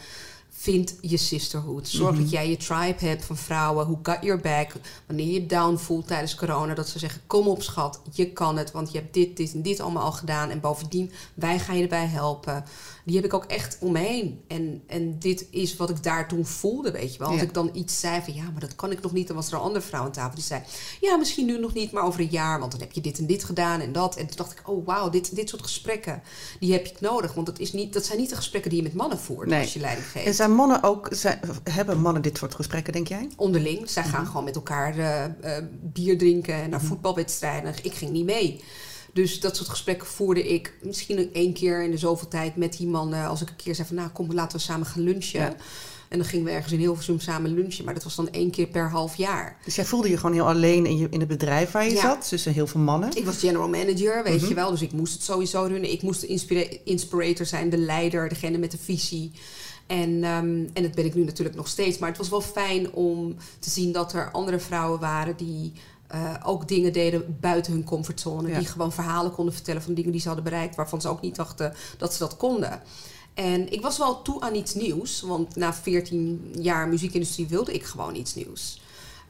Vind 0.54 0.94
je 1.00 1.16
sisterhood. 1.16 1.88
Zorg 1.88 2.12
Mhm. 2.12 2.20
dat 2.22 2.30
jij 2.30 2.48
je 2.50 2.56
tribe 2.56 3.06
hebt 3.06 3.24
van 3.24 3.36
vrouwen 3.36 3.86
who 3.86 3.98
got 4.02 4.18
your 4.22 4.40
back. 4.40 4.72
Wanneer 5.06 5.26
je 5.32 5.46
down 5.46 5.76
voelt 5.76 6.06
tijdens 6.06 6.34
corona. 6.34 6.74
Dat 6.74 6.88
ze 6.88 6.98
zeggen, 6.98 7.20
kom 7.26 7.48
op 7.48 7.62
schat, 7.62 8.00
je 8.12 8.32
kan 8.32 8.56
het. 8.56 8.70
Want 8.70 8.92
je 8.92 8.98
hebt 8.98 9.14
dit, 9.14 9.36
dit 9.36 9.52
en 9.54 9.62
dit 9.62 9.80
allemaal 9.80 10.02
al 10.02 10.12
gedaan. 10.12 10.50
En 10.50 10.60
bovendien, 10.60 11.12
wij 11.34 11.58
gaan 11.58 11.76
je 11.76 11.82
erbij 11.82 12.06
helpen. 12.06 12.64
Die 13.04 13.16
heb 13.16 13.24
ik 13.24 13.34
ook 13.34 13.44
echt 13.44 13.76
om 13.80 13.92
me 13.92 13.98
heen. 13.98 14.40
En, 14.48 14.82
en 14.86 15.18
dit 15.18 15.46
is 15.50 15.76
wat 15.76 15.90
ik 15.90 16.02
daar 16.02 16.28
toen 16.28 16.46
voelde, 16.46 16.90
weet 16.90 17.12
je 17.12 17.18
wel. 17.18 17.28
Als 17.28 17.36
Ja. 17.36 17.42
ik 17.42 17.54
dan 17.54 17.70
iets 17.72 18.00
zei 18.00 18.20
van, 18.22 18.34
ja, 18.34 18.42
maar 18.50 18.60
dat 18.60 18.74
kan 18.74 18.90
ik 18.90 19.02
nog 19.02 19.12
niet. 19.12 19.26
Dan 19.26 19.36
was 19.36 19.46
er 19.48 19.54
een 19.54 19.60
andere 19.60 19.84
vrouw 19.84 20.02
aan 20.04 20.12
tafel 20.12 20.34
die 20.34 20.44
zei... 20.44 20.62
ja, 21.00 21.16
misschien 21.16 21.46
nu 21.46 21.58
nog 21.58 21.74
niet, 21.74 21.92
maar 21.92 22.02
over 22.04 22.20
een 22.20 22.28
jaar. 22.30 22.58
Want 22.58 22.70
dan 22.72 22.80
heb 22.80 22.92
je 22.92 23.00
dit 23.00 23.18
en 23.18 23.26
dit 23.26 23.44
gedaan 23.44 23.80
en 23.80 23.92
dat. 23.92 24.16
En 24.16 24.26
toen 24.26 24.36
dacht 24.36 24.52
ik, 24.52 24.68
oh 24.68 24.86
wauw, 24.86 25.10
dit, 25.10 25.34
dit 25.36 25.48
soort 25.48 25.62
gesprekken... 25.62 26.22
die 26.60 26.72
heb 26.72 26.86
ik 26.86 27.00
nodig. 27.00 27.34
Want 27.34 27.46
dat, 27.46 27.58
is 27.58 27.72
niet, 27.72 27.92
dat 27.92 28.04
zijn 28.04 28.18
niet 28.18 28.30
de 28.30 28.36
gesprekken 28.36 28.70
die 28.70 28.78
je 28.82 28.88
met 28.88 28.96
mannen 28.96 29.18
voert... 29.18 29.48
Nee. 29.48 29.60
als 29.60 29.72
je 29.72 29.80
leiding 29.80 30.06
geeft. 30.06 30.26
En 30.26 30.34
zijn 30.34 30.54
mannen 30.54 30.82
ook, 30.82 31.08
zijn, 31.10 31.40
hebben 31.70 32.00
mannen 32.00 32.22
dit 32.22 32.38
soort 32.38 32.54
gesprekken, 32.54 32.92
denk 32.92 33.08
jij? 33.08 33.28
onderling. 33.36 33.90
Zij 33.90 34.02
gaan 34.04 34.26
gewoon 34.26 34.44
met 34.44 34.54
elkaar 34.54 34.98
eh, 34.98 35.24
eh, 35.24 35.64
bier 35.82 36.18
drinken 36.18 36.54
en 36.54 36.70
naar 36.70 36.80
voetbalwedstrijden. 36.80 37.74
Ik 37.82 37.94
ging 37.94 38.10
niet 38.10 38.24
mee. 38.24 38.60
Dus 39.12 39.40
dat 39.40 39.56
soort 39.56 39.68
gesprekken 39.68 40.06
voerde 40.06 40.48
ik 40.48 40.74
misschien 40.82 41.30
één 41.32 41.52
keer 41.52 41.82
in 41.84 41.90
de 41.90 41.98
zoveel 41.98 42.28
tijd 42.28 42.56
met 42.56 42.76
die 42.76 42.86
man. 42.86 43.14
eh, 43.14 43.28
als 43.28 43.40
ik 43.42 43.48
een 43.48 43.56
keer 43.56 43.74
zei 43.74 43.86
van 43.86 43.96
nou 43.96 44.08
kom 44.08 44.32
laten 44.32 44.56
we 44.58 44.62
samen 44.64 44.86
gaan 44.86 45.02
lunchen. 45.02 45.40
Ja. 45.40 45.54
En 46.08 46.18
dan 46.18 46.26
gingen 46.26 46.44
we 46.44 46.50
ergens 46.50 46.72
in 46.72 46.78
Hilversum 46.78 47.20
samen 47.20 47.54
lunchen. 47.54 47.84
Maar 47.84 47.94
dat 47.94 48.02
was 48.04 48.14
dan 48.14 48.30
één 48.30 48.50
keer 48.50 48.66
per 48.66 48.90
half 48.90 49.16
jaar. 49.16 49.56
Dus 49.64 49.74
jij 49.74 49.84
voelde 49.84 50.08
je 50.10 50.16
gewoon 50.16 50.32
heel 50.34 50.46
alleen 50.48 50.86
in, 50.86 50.96
je, 50.98 51.06
in 51.10 51.18
het 51.20 51.28
bedrijf 51.28 51.70
waar 51.70 51.84
je 51.84 51.90
Ja. 51.94 52.00
zat, 52.00 52.28
tussen 52.28 52.52
heel 52.52 52.66
veel 52.66 52.80
mannen. 52.80 53.16
Ik 53.16 53.24
was 53.24 53.38
general 53.38 53.68
manager, 53.68 54.22
weet 54.24 54.40
Mhm. 54.40 54.48
je 54.48 54.54
wel. 54.54 54.70
Dus 54.70 54.82
ik 54.82 54.92
moest 54.92 55.12
het 55.12 55.22
sowieso 55.22 55.68
doen. 55.68 55.84
Ik 55.84 56.02
moest 56.02 56.20
de 56.20 56.26
inspira- 56.26 56.76
inspirator 56.84 57.46
zijn, 57.46 57.70
de 57.70 57.76
leider, 57.76 58.28
degene 58.28 58.58
met 58.58 58.70
de 58.70 58.78
visie. 58.78 59.32
En, 59.86 60.24
ehm, 60.24 60.64
en 60.72 60.82
dat 60.82 60.94
ben 60.94 61.04
ik 61.04 61.14
nu 61.14 61.24
natuurlijk 61.24 61.56
nog 61.56 61.68
steeds. 61.68 61.98
Maar 61.98 62.08
het 62.08 62.18
was 62.18 62.28
wel 62.28 62.40
fijn 62.40 62.92
om 62.92 63.36
te 63.58 63.70
zien 63.70 63.92
dat 63.92 64.12
er 64.12 64.30
andere 64.30 64.58
vrouwen 64.58 65.00
waren 65.00 65.36
die 65.36 65.72
eh, 66.12 66.34
ook 66.44 66.68
dingen 66.68 66.92
deden 66.92 67.36
buiten 67.40 67.72
hun 67.72 67.84
comfortzone. 67.84 68.48
Ja. 68.48 68.58
Die 68.58 68.66
gewoon 68.66 68.92
verhalen 68.92 69.32
konden 69.32 69.54
vertellen 69.54 69.82
van 69.82 69.94
dingen 69.94 70.12
die 70.12 70.20
ze 70.20 70.26
hadden 70.26 70.44
bereikt, 70.44 70.76
waarvan 70.76 71.00
ze 71.00 71.08
ook 71.08 71.20
niet 71.20 71.36
dachten 71.36 71.74
dat 71.98 72.12
ze 72.12 72.18
dat 72.18 72.36
konden. 72.36 72.82
En 73.34 73.72
ik 73.72 73.80
was 73.80 73.98
wel 73.98 74.22
toe 74.22 74.40
aan 74.40 74.54
iets 74.54 74.74
nieuws, 74.74 75.20
want 75.20 75.56
na 75.56 75.74
14 75.74 76.54
jaar 76.58 76.88
muziekindustrie 76.88 77.46
wilde 77.46 77.72
ik 77.72 77.84
gewoon 77.84 78.14
iets 78.14 78.34
nieuws. 78.34 78.82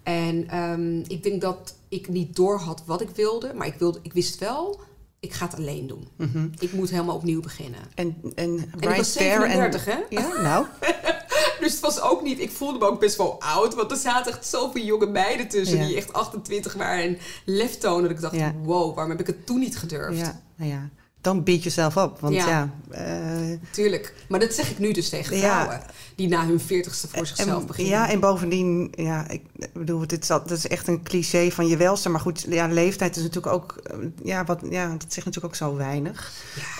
En 0.02 0.48
ehm, 0.48 0.98
ik 0.98 1.22
denk 1.22 1.40
dat 1.40 1.74
ik 1.88 2.08
niet 2.08 2.36
door 2.36 2.58
had 2.58 2.82
wat 2.86 3.00
ik 3.00 3.10
wilde, 3.10 3.52
maar 3.54 3.66
ik, 3.66 3.74
wilde, 3.78 3.98
ik 4.02 4.12
wist 4.12 4.38
wel, 4.38 4.80
ik 5.20 5.32
ga 5.32 5.46
het 5.46 5.56
alleen 5.56 5.86
doen. 5.86 6.08
Mhm. 6.16 6.48
Ik 6.58 6.72
moet 6.72 6.90
helemaal 6.90 7.16
opnieuw 7.16 7.40
beginnen. 7.40 7.80
En, 7.94 8.16
en, 8.22 8.32
En 8.34 8.56
ik 8.58 8.84
right 8.84 8.96
was 8.96 9.12
there 9.12 9.40
37, 9.40 9.84
hè? 9.84 9.98
Ja, 10.10 10.40
nou. 10.42 10.66
Dus 11.62 11.72
het 11.72 11.80
was 11.80 12.00
ook 12.00 12.22
niet, 12.22 12.40
ik 12.40 12.50
voelde 12.50 12.78
me 12.78 12.84
ook 12.84 13.00
best 13.00 13.16
wel 13.16 13.40
oud, 13.40 13.74
want 13.74 13.90
er 13.90 13.96
zaten 13.96 14.32
echt 14.32 14.46
zoveel 14.46 14.82
jonge 14.84 15.06
meiden 15.06 15.48
tussen 15.48 15.78
Ja. 15.78 15.86
die 15.86 15.96
echt 15.96 16.12
28 16.12 16.74
waren 16.74 17.04
en 17.04 17.18
lef 17.44 17.78
tonen. 17.78 18.02
Dat 18.02 18.10
ik 18.10 18.20
dacht, 18.20 18.54
wow, 18.62 18.94
waarom 18.94 19.10
heb 19.10 19.20
ik 19.20 19.26
het 19.26 19.46
toen 19.46 19.58
niet 19.58 19.78
gedurfd? 19.78 20.18
Ja, 20.18 20.40
nou 20.56 20.70
ja. 20.70 20.88
Dan 21.22 21.42
beat 21.42 21.62
jezelf 21.62 21.96
op. 21.96 22.20
Want 22.20 22.34
ja, 22.34 22.46
Ja. 22.46 22.70
eh, 22.90 23.58
Tuurlijk. 23.70 24.14
Maar 24.28 24.40
dat 24.40 24.52
zeg 24.52 24.70
ik 24.70 24.78
nu 24.78 24.92
dus 24.92 25.08
tegen 25.08 25.36
Ja. 25.36 25.40
vrouwen 25.62 25.80
die 26.14 26.28
na 26.28 26.46
hun 26.46 26.60
40ste 26.60 27.08
voor 27.08 27.26
zichzelf 27.26 27.60
en, 27.60 27.66
beginnen. 27.66 27.92
ja, 27.92 28.08
en 28.10 28.20
bovendien, 28.20 28.92
ja, 28.96 29.28
ik 29.28 29.42
bedoel, 29.72 30.06
dit 30.06 30.22
is, 30.22 30.26
dat 30.28 30.50
is 30.50 30.66
echt 30.68 30.88
een 30.88 31.02
cliché 31.02 31.50
van 31.50 31.66
je 31.66 31.76
welste. 31.76 32.08
Maar 32.08 32.20
goed, 32.20 32.46
ja, 32.48 32.66
leeftijd 32.66 33.16
is 33.16 33.22
natuurlijk 33.22 33.54
ook, 33.54 33.76
eh, 33.76 33.96
ja, 34.24 34.44
wat, 34.44 34.60
ja, 34.70 34.88
dat 34.90 35.04
zegt 35.12 35.26
natuurlijk 35.26 35.44
ook 35.54 35.54
zo 35.54 35.76
weinig. 35.76 36.32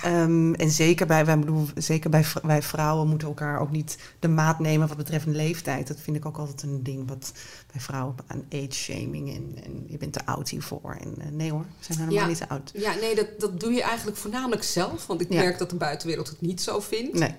Ehm, 0.03 0.53
en 0.53 0.69
zeker 0.71 1.05
bij, 1.07 1.25
wij 1.25 1.39
bedoel, 1.39 1.67
zeker 1.75 2.09
bij, 2.09 2.25
wij 2.43 2.61
vrouwen 2.61 3.07
moeten 3.07 3.27
elkaar 3.27 3.59
ook 3.59 3.71
niet 3.71 3.97
de 4.19 4.27
maat 4.27 4.59
nemen 4.59 4.87
wat 4.87 4.97
betreft 4.97 5.25
een 5.25 5.35
leeftijd. 5.35 5.87
Dat 5.87 5.97
vind 5.99 6.17
ik 6.17 6.25
ook 6.25 6.37
altijd 6.37 6.63
een 6.63 6.83
ding 6.83 7.07
wat 7.07 7.31
bij 7.71 7.81
vrouwen 7.81 8.15
aan 8.27 8.43
age 8.53 8.71
shaming 8.71 9.35
en, 9.35 9.63
en 9.63 9.83
je 9.87 9.97
bent 9.97 10.13
te 10.13 10.25
oud 10.25 10.49
hiervoor. 10.49 10.97
En 11.01 11.13
eh, 11.19 11.27
nee 11.31 11.51
hoor, 11.51 11.65
we 11.79 11.93
zijn 11.93 11.97
helemaal 11.99 12.27
niet 12.27 12.37
te 12.37 12.49
oud. 12.49 12.71
Ja, 12.75 12.93
nee, 12.93 13.15
dat, 13.15 13.27
dat 13.37 13.59
doe 13.59 13.71
je 13.71 13.81
eigenlijk 13.83 14.17
voornamelijk 14.33 14.63
zelf. 14.63 15.05
Want 15.07 15.21
ik 15.21 15.33
Ja. 15.33 15.41
merk 15.41 15.57
dat 15.57 15.69
de 15.69 15.75
buitenwereld 15.75 16.27
het 16.27 16.41
niet 16.41 16.61
zo 16.61 16.79
vindt. 16.79 17.13
Nee, 17.19 17.35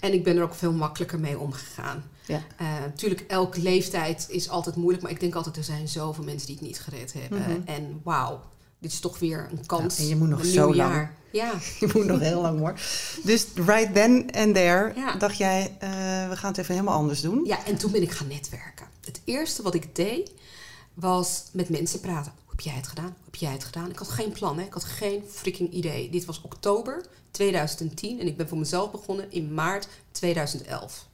En 0.00 0.12
ik 0.12 0.24
ben 0.24 0.36
er 0.36 0.42
ook 0.42 0.54
veel 0.54 0.72
makkelijker 0.72 1.20
mee 1.20 1.38
omgegaan. 1.38 2.04
ja. 2.26 2.42
Natuurlijk, 2.80 3.20
elke 3.28 3.60
leeftijd 3.60 4.26
is 4.28 4.48
altijd 4.48 4.76
moeilijk. 4.76 5.02
Maar 5.02 5.12
ik 5.12 5.20
denk 5.20 5.34
altijd, 5.34 5.56
er 5.56 5.64
zijn 5.64 5.88
zoveel 5.88 6.24
mensen 6.24 6.46
die 6.46 6.56
het 6.56 6.64
niet 6.66 6.80
gered 6.80 7.12
hebben. 7.12 7.40
Mhm. 7.40 7.60
En 7.64 8.00
wauw, 8.04 8.40
dit 8.78 8.92
is 8.92 9.00
toch 9.00 9.18
weer 9.18 9.48
een 9.50 9.66
kans. 9.66 9.96
Ja, 9.96 10.02
en 10.02 10.08
je 10.08 10.16
moet 10.16 10.28
nog 10.28 10.38
een 10.40 10.44
zo 10.46 10.74
lang. 10.74 10.76
jaar. 10.92 11.14
Ja, 11.32 11.52
Je 11.80 11.90
moet 11.94 12.04
nog 12.06 12.20
heel 12.20 12.40
lang 12.40 12.58
hoor. 12.58 12.74
Dus 13.24 13.46
right 13.54 13.94
then 13.94 14.30
and 14.32 14.54
there 14.54 14.92
Ja. 14.94 15.14
dacht 15.16 15.36
jij, 15.36 15.76
eh, 15.78 15.88
we 16.28 16.36
gaan 16.36 16.50
het 16.50 16.58
even 16.58 16.74
helemaal 16.74 16.96
anders 16.96 17.20
doen. 17.20 17.44
ja, 17.44 17.64
en 17.66 17.76
toen 17.76 17.92
ben 17.92 18.02
ik 18.02 18.10
gaan 18.10 18.28
netwerken. 18.28 18.86
Het 19.04 19.20
eerste 19.24 19.62
wat 19.62 19.74
ik 19.74 19.96
deed, 19.96 20.32
was 20.94 21.44
met 21.52 21.68
mensen 21.68 22.00
praten. 22.00 22.32
Heb 22.56 22.64
jij 22.64 22.74
het 22.74 22.86
gedaan? 22.86 23.16
Heb 23.24 23.34
jij 23.34 23.52
het 23.52 23.64
gedaan? 23.64 23.90
Ik 23.90 23.98
had 23.98 24.08
geen 24.08 24.32
plan, 24.32 24.58
hè? 24.58 24.64
ik 24.64 24.72
had 24.72 24.84
geen 24.84 25.24
freaking 25.28 25.72
idee. 25.72 26.10
Dit 26.10 26.24
was 26.24 26.40
oktober 26.42 27.06
2010 27.30 28.20
en 28.20 28.26
ik 28.26 28.36
ben 28.36 28.48
voor 28.48 28.58
mezelf 28.58 28.90
begonnen 28.90 29.32
in 29.32 29.54
maart 29.54 29.88
2011. 30.10 31.06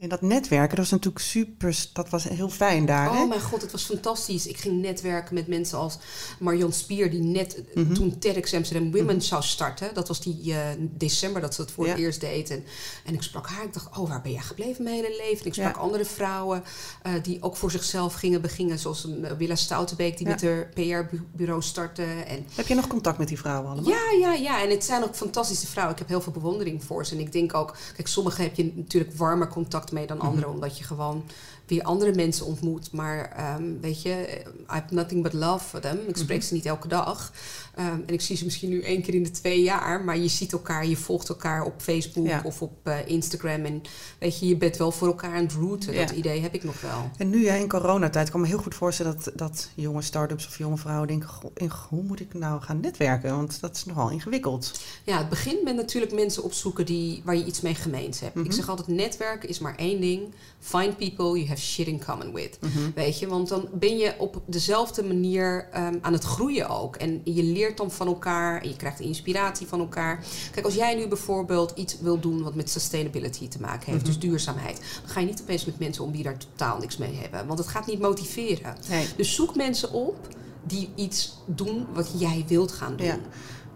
En 0.00 0.08
dat 0.08 0.22
netwerken, 0.22 0.68
dat 0.68 0.78
was 0.78 0.90
natuurlijk 0.90 1.24
super, 1.24 1.86
dat 1.92 2.08
was 2.08 2.24
heel 2.24 2.48
fijn 2.48 2.86
daar. 2.86 3.12
hè? 3.14 3.22
Oh 3.22 3.28
mijn 3.28 3.40
god, 3.40 3.62
het 3.62 3.72
was 3.72 3.84
fantastisch. 3.84 4.46
Ik 4.46 4.56
ging 4.56 4.80
netwerken 4.80 5.34
met 5.34 5.46
mensen 5.46 5.78
als 5.78 5.98
Marion 6.38 6.72
Spier, 6.72 7.10
die 7.10 7.20
net 7.22 7.54
eh, 7.74 7.76
Mhm. 7.84 7.94
toen 7.94 8.18
TEDx 8.18 8.54
Amsterdam 8.54 8.92
Women 8.92 9.22
zou 9.22 9.42
starten. 9.42 9.94
Dat 9.94 10.08
was 10.08 10.20
die 10.20 10.52
eh, 10.54 10.60
december 10.80 11.40
dat 11.40 11.54
ze 11.54 11.60
het 11.60 11.70
voor 11.70 11.84
Ja. 11.84 11.90
het 11.90 12.00
eerst 12.00 12.20
deed. 12.20 12.50
En, 12.50 12.64
en 13.04 13.14
ik 13.14 13.22
sprak 13.22 13.46
haar. 13.48 13.64
Ik 13.64 13.72
dacht, 13.74 13.98
oh, 13.98 14.08
waar 14.08 14.20
ben 14.22 14.32
jij 14.32 14.40
gebleven 14.40 14.84
mijn 14.84 14.96
hele 14.96 15.16
leven? 15.16 15.40
En 15.40 15.46
ik 15.46 15.54
sprak 15.54 15.74
Ja. 15.74 15.80
andere 15.80 16.04
vrouwen 16.04 16.62
eh, 17.02 17.12
die 17.22 17.42
ook 17.42 17.56
voor 17.56 17.70
zichzelf 17.70 18.14
gingen 18.14 18.40
beginnen. 18.40 18.78
Zoals 18.78 19.04
een 19.04 19.20
uh, 19.24 19.30
Willa 19.32 19.54
Stoutenbeek, 19.56 20.16
die 20.18 20.26
Ja. 20.26 20.32
met 20.32 20.42
haar 20.42 20.68
PR-bureau 20.74 21.62
startte. 21.62 22.02
En 22.26 22.46
Heb 22.54 22.66
je 22.66 22.74
nog 22.74 22.86
contact 22.86 23.18
met 23.18 23.28
die 23.28 23.38
vrouwen 23.38 23.70
allemaal? 23.70 23.90
ja, 23.90 24.10
ja, 24.20 24.34
ja. 24.34 24.62
En 24.62 24.70
het 24.70 24.84
zijn 24.84 25.04
ook 25.04 25.14
fantastische 25.14 25.66
vrouwen. 25.66 25.92
Ik 25.94 25.98
heb 26.00 26.08
heel 26.08 26.20
veel 26.20 26.32
bewondering 26.32 26.84
voor 26.84 27.06
ze. 27.06 27.14
En 27.14 27.20
ik 27.20 27.32
denk 27.32 27.54
ook, 27.54 27.76
kijk, 27.96 28.08
sommigen 28.08 28.42
heb 28.44 28.54
je 28.56 28.72
natuurlijk 28.76 29.12
warmer 29.16 29.48
contact 29.48 29.86
contact 29.88 29.92
mee 29.92 30.18
dan 30.18 30.28
anderen, 30.28 30.50
omdat 30.50 30.78
je 30.78 30.84
gewoon 30.84 31.24
weer 31.66 31.82
andere 31.82 32.14
mensen 32.14 32.46
ontmoet. 32.46 32.92
Maar 32.92 33.32
ehm, 33.32 33.80
weet 33.80 34.02
je, 34.02 34.42
I 34.46 34.64
have 34.66 34.94
nothing 34.94 35.22
but 35.22 35.32
love 35.32 35.64
for 35.64 35.80
them. 35.80 35.98
Ik 36.06 36.16
spreek 36.16 36.42
ze 36.42 36.54
niet 36.54 36.66
elke 36.66 36.88
dag. 36.88 37.32
Ehm, 37.78 38.00
en 38.06 38.14
ik 38.14 38.20
zie 38.20 38.36
ze 38.36 38.44
misschien 38.44 38.68
nu 38.68 38.82
één 38.82 39.02
keer 39.02 39.14
in 39.14 39.22
de 39.22 39.30
twee 39.30 39.62
jaar. 39.62 40.04
Maar 40.04 40.18
je 40.18 40.28
ziet 40.28 40.52
elkaar, 40.52 40.86
je 40.86 40.96
volgt 40.96 41.28
elkaar 41.28 41.62
op 41.64 41.74
Facebook 41.80 42.26
Ja. 42.26 42.40
of 42.44 42.62
op 42.62 42.72
eh, 42.82 42.96
Instagram. 43.06 43.64
En 43.64 43.82
weet 44.18 44.38
je, 44.38 44.46
je 44.48 44.56
bent 44.56 44.76
wel 44.76 44.90
voor 44.92 45.06
elkaar 45.08 45.34
aan 45.34 45.42
het 45.42 45.52
rooten. 45.52 45.92
Ja. 45.92 46.00
Dat 46.06 46.10
idee 46.16 46.40
heb 46.40 46.54
ik 46.54 46.64
nog 46.64 46.80
wel. 46.80 47.10
En 47.16 47.30
nu 47.30 47.48
hè, 47.48 47.56
in 47.58 47.68
coronatijd 47.68 48.30
kan 48.30 48.40
me 48.40 48.46
heel 48.46 48.58
goed 48.58 48.74
voorstellen 48.74 49.16
dat, 49.24 49.32
dat 49.38 49.70
jonge 49.74 50.02
start-ups 50.02 50.46
of 50.46 50.58
jonge 50.58 50.76
vrouwen 50.76 51.08
denken: 51.08 51.28
"Goh, 51.28 51.50
in- 51.54 51.70
hoe 51.88 52.02
moet 52.02 52.20
ik 52.20 52.34
nou 52.34 52.60
gaan 52.60 52.80
netwerken? 52.80 53.30
Want 53.36 53.60
dat 53.60 53.76
is 53.76 53.84
nogal 53.84 54.10
ingewikkeld. 54.10 54.80
Ja, 55.04 55.18
het 55.18 55.28
begint 55.28 55.62
met 55.62 55.76
natuurlijk 55.76 56.12
mensen 56.12 56.42
opzoeken 56.42 56.86
die, 56.86 57.22
waar 57.24 57.36
je 57.36 57.44
iets 57.44 57.60
mee 57.60 57.74
gemeend 57.74 58.20
hebt. 58.20 58.34
Mhm. 58.34 58.44
Ik 58.44 58.52
zeg 58.52 58.68
altijd, 58.68 58.88
netwerken 58.88 59.48
is 59.48 59.58
maar 59.58 59.76
één 59.76 60.00
ding. 60.00 60.22
Find 60.60 60.96
people 60.96 61.24
you 61.24 61.46
have 61.46 61.60
shit 61.60 61.86
in 61.86 62.04
common 62.04 62.32
with. 62.32 62.58
Mhm. 62.60 62.90
Weet 62.94 63.18
je, 63.18 63.26
want 63.28 63.48
dan 63.48 63.68
ben 63.72 63.96
je 63.98 64.14
op 64.18 64.42
dezelfde 64.46 65.02
manier 65.02 65.68
ehm, 65.72 65.96
aan 66.00 66.12
het 66.12 66.24
groeien 66.24 66.68
ook. 66.68 66.96
En 66.96 67.20
je 67.24 67.42
leert 67.42 67.67
dan 67.76 67.90
van 67.90 68.06
elkaar 68.06 68.62
en 68.62 68.68
je 68.68 68.76
krijgt 68.76 69.00
inspiratie 69.00 69.66
van 69.66 69.80
elkaar. 69.80 70.24
Kijk, 70.52 70.64
als 70.66 70.74
jij 70.74 70.94
nu 70.94 71.08
bijvoorbeeld 71.08 71.72
iets 71.74 72.00
wil 72.00 72.20
doen 72.20 72.42
wat 72.42 72.54
met 72.54 72.70
sustainability 72.70 73.48
te 73.48 73.60
maken 73.60 73.84
heeft, 73.86 73.96
Mhm. 74.02 74.06
dus 74.06 74.18
duurzaamheid, 74.18 74.76
dan 74.76 75.10
ga 75.10 75.20
je 75.20 75.26
niet 75.26 75.40
opeens 75.40 75.64
met 75.64 75.78
mensen 75.78 76.04
om 76.04 76.12
die 76.12 76.22
daar 76.22 76.36
totaal 76.36 76.78
niks 76.78 76.96
mee 76.96 77.14
hebben. 77.20 77.46
Want 77.46 77.58
het 77.58 77.68
gaat 77.68 77.86
niet 77.86 78.00
motiveren. 78.00 78.74
Nee. 78.88 79.06
Dus 79.16 79.34
zoek 79.34 79.56
mensen 79.56 79.92
op 79.92 80.28
die 80.64 80.90
iets 80.94 81.38
doen 81.46 81.86
wat 81.92 82.10
jij 82.16 82.44
wilt 82.48 82.72
gaan 82.72 82.96
doen. 82.96 83.06
Ja. 83.06 83.18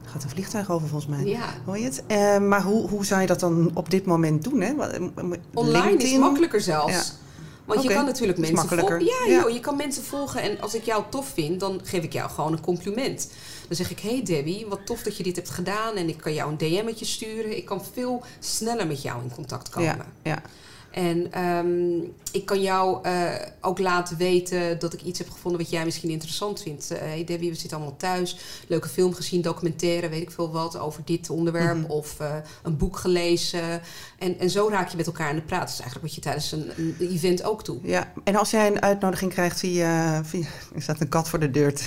Gaat 0.04 0.22
een 0.22 0.30
vliegtuig 0.30 0.70
over 0.70 0.88
volgens 0.88 1.10
mij. 1.16 1.24
Ja. 1.24 1.54
Hoor 1.64 1.78
je 1.78 1.84
het? 1.84 2.02
Eh, 2.06 2.38
maar 2.38 2.62
hoe, 2.62 2.88
hoe 2.88 3.04
zou 3.04 3.20
je 3.20 3.26
dat 3.26 3.40
dan 3.40 3.70
op 3.74 3.90
dit 3.90 4.04
moment 4.06 4.44
doen? 4.44 4.60
Hè? 4.60 4.88
Eh, 4.88 5.02
Online 5.54 5.96
is 5.96 6.18
makkelijker 6.18 6.60
zelfs. 6.60 6.92
Ja. 6.92 7.02
Want 7.64 7.82
je 7.82 7.88
kan 7.88 8.04
natuurlijk 8.04 8.38
mensen 8.38 8.68
volgen. 8.68 9.04
Ja. 9.04 9.40
joh, 9.40 9.50
je 9.50 9.60
kan 9.60 9.76
mensen 9.76 10.02
volgen. 10.02 10.42
En 10.42 10.60
als 10.60 10.74
ik 10.74 10.82
jou 10.84 11.02
tof 11.10 11.28
vind, 11.34 11.60
dan 11.60 11.80
geef 11.84 12.02
ik 12.02 12.12
jou 12.12 12.30
gewoon 12.30 12.52
een 12.52 12.60
compliment. 12.60 13.28
Dan 13.68 13.76
zeg 13.76 13.90
ik, 13.90 14.00
hey 14.00 14.22
Debbie, 14.22 14.66
wat 14.66 14.86
tof 14.86 15.02
dat 15.02 15.16
je 15.16 15.22
dit 15.22 15.36
hebt 15.36 15.50
gedaan. 15.50 15.96
En 15.96 16.08
ik 16.08 16.16
kan 16.16 16.34
jou 16.34 16.50
een 16.50 16.58
DM'tje 16.58 17.04
sturen. 17.04 17.56
Ik 17.56 17.64
kan 17.64 17.84
veel 17.92 18.22
sneller 18.38 18.86
met 18.86 19.02
jou 19.02 19.22
in 19.22 19.32
contact 19.32 19.68
komen. 19.68 19.96
Ja, 19.96 20.06
ja. 20.22 20.42
En 20.92 21.32
ehm, 21.32 22.00
ik 22.32 22.44
kan 22.44 22.62
jou 22.62 23.04
eh, 23.04 23.30
ook 23.60 23.78
laten 23.78 24.16
weten 24.16 24.78
dat 24.78 24.92
ik 24.92 25.02
iets 25.02 25.18
heb 25.18 25.30
gevonden 25.30 25.60
wat 25.60 25.70
jij 25.70 25.84
misschien 25.84 26.10
interessant 26.10 26.62
vindt. 26.62 26.90
Eh, 26.90 26.98
hey 26.98 27.24
Debbie, 27.24 27.50
we 27.50 27.56
zitten 27.56 27.76
allemaal 27.76 27.96
thuis. 27.96 28.36
Leuke 28.66 28.88
film 28.88 29.14
gezien, 29.14 29.40
documentaire, 29.40 30.08
weet 30.08 30.22
ik 30.22 30.30
veel 30.30 30.50
wat, 30.50 30.78
over 30.78 31.02
dit 31.04 31.30
onderwerp. 31.30 31.76
Mhm. 31.76 31.90
Of 31.90 32.20
eh, 32.20 32.36
een 32.62 32.76
boek 32.76 32.96
gelezen. 32.96 33.80
En, 34.18 34.38
en 34.38 34.50
zo 34.50 34.68
raak 34.68 34.88
je 34.88 34.96
met 34.96 35.06
elkaar 35.06 35.28
aan 35.28 35.34
de 35.34 35.42
praat. 35.42 35.60
Dat 35.60 35.68
is 35.68 35.80
eigenlijk 35.80 36.06
wat 36.06 36.14
je 36.14 36.20
tijdens 36.20 36.52
een, 36.52 36.70
een 36.76 36.96
event 36.98 37.42
ook 37.42 37.64
doet. 37.64 37.80
ja. 37.82 38.12
En 38.24 38.36
als 38.36 38.50
jij 38.50 38.66
een 38.66 38.82
uitnodiging 38.82 39.32
krijgt 39.32 39.58
via, 39.58 40.24
via... 40.24 40.46
Er 40.74 40.82
staat 40.82 41.00
een 41.00 41.08
kat 41.08 41.28
voor 41.28 41.38
de 41.38 41.50
deur. 41.50 41.72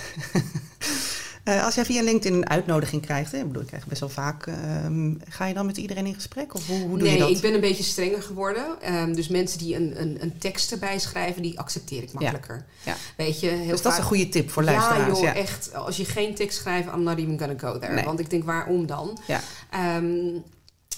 Eh, 1.46 1.64
als 1.64 1.76
jij 1.76 1.86
via 1.86 2.02
LinkedIn 2.02 2.34
een 2.34 2.50
uitnodiging 2.50 3.02
krijgt, 3.02 3.32
hè, 3.32 3.38
ik 3.38 3.48
bedoel, 3.48 3.62
ik 3.62 3.68
krijg 3.68 3.88
best 3.88 4.00
wel 4.00 4.10
vaak, 4.10 4.48
ehm, 4.48 5.14
ga 5.28 5.46
je 5.46 5.54
dan 5.54 5.66
met 5.66 5.78
iedereen 5.78 6.06
in 6.06 6.14
gesprek? 6.14 6.54
Of 6.54 6.68
hoe, 6.68 6.80
hoe 6.80 6.98
doe 6.98 7.08
nee, 7.08 7.14
je 7.14 7.20
dat? 7.20 7.30
ik 7.30 7.42
ben 7.42 7.54
een 7.54 7.60
beetje 7.60 7.84
strenger 7.84 8.22
geworden. 8.22 8.82
Ehm, 8.82 9.14
dus 9.14 9.28
mensen 9.28 9.60
die 9.60 9.76
een, 9.76 10.02
een, 10.02 10.18
een 10.22 10.38
tekst 10.38 10.72
erbij 10.72 11.00
schrijven, 11.00 11.42
die 11.42 11.60
accepteer 11.60 12.04
ik 12.04 12.14
makkelijker. 12.14 12.66
Ja. 12.86 12.96
Weet 13.18 13.40
je, 13.40 13.48
heel 13.48 13.68
dus 13.68 13.82
dat 13.82 13.92
is 13.92 13.98
een 13.98 14.04
goede 14.04 14.30
tip 14.30 14.50
voor 14.50 14.64
Ja, 14.64 14.72
luisteraars. 14.72 15.20
joh, 15.20 15.22
Ja, 15.22 15.36
echt. 15.36 15.74
Als 15.74 15.98
je 15.98 16.06
geen 16.06 16.36
tekst 16.36 16.58
schrijft, 16.58 16.88
I'm 16.88 17.04
not 17.04 17.18
even 17.18 17.40
gonna 17.40 17.58
go 17.58 17.80
there. 17.80 17.94
Nee. 17.94 18.04
Want 18.04 18.20
ik 18.20 18.30
denk, 18.30 18.44
waarom 18.44 18.86
dan? 18.86 19.20
Ja. 19.28 19.42
Ehm, 19.70 20.40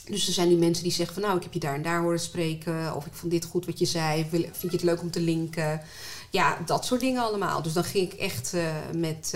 dus 0.05 0.27
er 0.27 0.33
zijn 0.33 0.47
nu 0.47 0.55
mensen 0.55 0.83
die 0.83 0.93
zeggen 0.93 1.13
van... 1.13 1.23
nou, 1.23 1.37
ik 1.37 1.43
heb 1.43 1.53
je 1.53 1.59
daar 1.59 1.75
en 1.75 1.81
daar 1.81 2.01
horen 2.01 2.19
spreken... 2.19 2.95
of 2.95 3.05
ik 3.05 3.13
vond 3.13 3.31
dit 3.31 3.45
goed 3.45 3.65
wat 3.65 3.79
je 3.79 3.85
zei... 3.85 4.25
Vind 4.29 4.51
je 4.61 4.69
het 4.69 4.83
leuk 4.83 5.01
om 5.01 5.11
te 5.11 5.19
linken? 5.19 5.81
Ja, 6.29 6.57
dat 6.65 6.85
soort 6.85 7.01
dingen 7.01 7.21
allemaal. 7.21 7.61
Dus 7.61 7.73
dan 7.73 7.83
ging 7.83 8.11
ik 8.11 8.19
echt 8.19 8.53
eh, 8.53 8.61
met... 8.95 9.33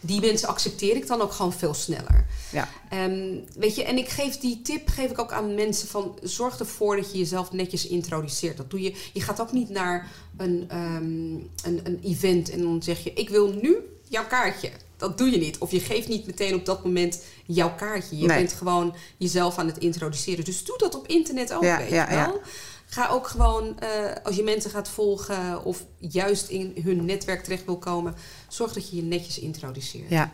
die 0.00 0.20
mensen 0.20 0.48
accepteer 0.48 0.96
ik 0.96 1.06
dan 1.06 1.20
ook 1.20 1.32
gewoon 1.32 1.52
veel 1.52 1.74
sneller. 1.74 2.26
ja. 2.52 2.68
Ehm, 2.90 3.34
weet 3.56 3.74
je, 3.76 3.84
en 3.84 3.98
ik 3.98 4.08
geef 4.08 4.38
die 4.38 4.62
tip 4.62 4.88
geef 4.88 5.10
ik 5.10 5.18
ook 5.18 5.32
aan 5.32 5.54
mensen 5.54 5.88
van 5.88 6.18
zorg 6.22 6.58
ervoor 6.58 6.96
dat 6.96 7.12
je 7.12 7.18
jezelf 7.18 7.52
netjes 7.52 7.86
introduceert. 7.86 8.56
Dat 8.56 8.70
doe 8.70 8.80
je. 8.82 8.94
Je 9.12 9.20
gaat 9.20 9.40
ook 9.40 9.52
niet 9.52 9.68
naar 9.68 10.08
een, 10.36 10.64
ehm, 10.68 11.04
een, 11.68 11.80
een 11.84 12.00
event 12.04 12.50
en 12.50 12.62
dan 12.62 12.82
zeg 12.82 13.04
je 13.04 13.12
ik 13.12 13.28
wil 13.28 13.52
nu 13.62 13.76
jouw 14.08 14.26
kaartje. 14.26 14.70
Dat 14.96 15.18
doe 15.18 15.30
je 15.30 15.38
niet. 15.38 15.58
Of 15.58 15.70
je 15.70 15.80
geeft 15.80 16.08
niet 16.08 16.26
meteen 16.26 16.54
op 16.54 16.66
dat 16.66 16.84
moment 16.84 17.22
jouw 17.46 17.74
kaartje. 17.74 18.18
Je 18.18 18.26
Nee. 18.26 18.36
bent 18.38 18.52
gewoon 18.52 18.94
jezelf 19.16 19.58
aan 19.58 19.66
het 19.66 19.78
introduceren. 19.78 20.44
Dus 20.44 20.64
doe 20.64 20.78
dat 20.78 20.94
op 20.94 21.06
internet 21.06 21.52
ook, 21.52 21.62
Ja, 21.62 21.78
weet 21.78 21.90
ja, 21.90 22.02
je 22.10 22.16
wel. 22.16 22.34
ja. 22.34 22.40
Ga 22.90 23.08
ook 23.08 23.26
gewoon, 23.26 23.78
eh, 23.78 23.88
als 24.22 24.36
je 24.36 24.42
mensen 24.42 24.70
gaat 24.70 24.88
volgen 24.88 25.64
of 25.64 25.84
juist 25.98 26.48
in 26.48 26.76
hun 26.82 27.04
netwerk 27.04 27.42
terecht 27.42 27.64
wil 27.64 27.78
komen, 27.78 28.14
zorg 28.48 28.72
dat 28.72 28.90
je 28.90 28.96
je 28.96 29.02
netjes 29.02 29.38
introduceert. 29.38 30.10
Ja. 30.10 30.30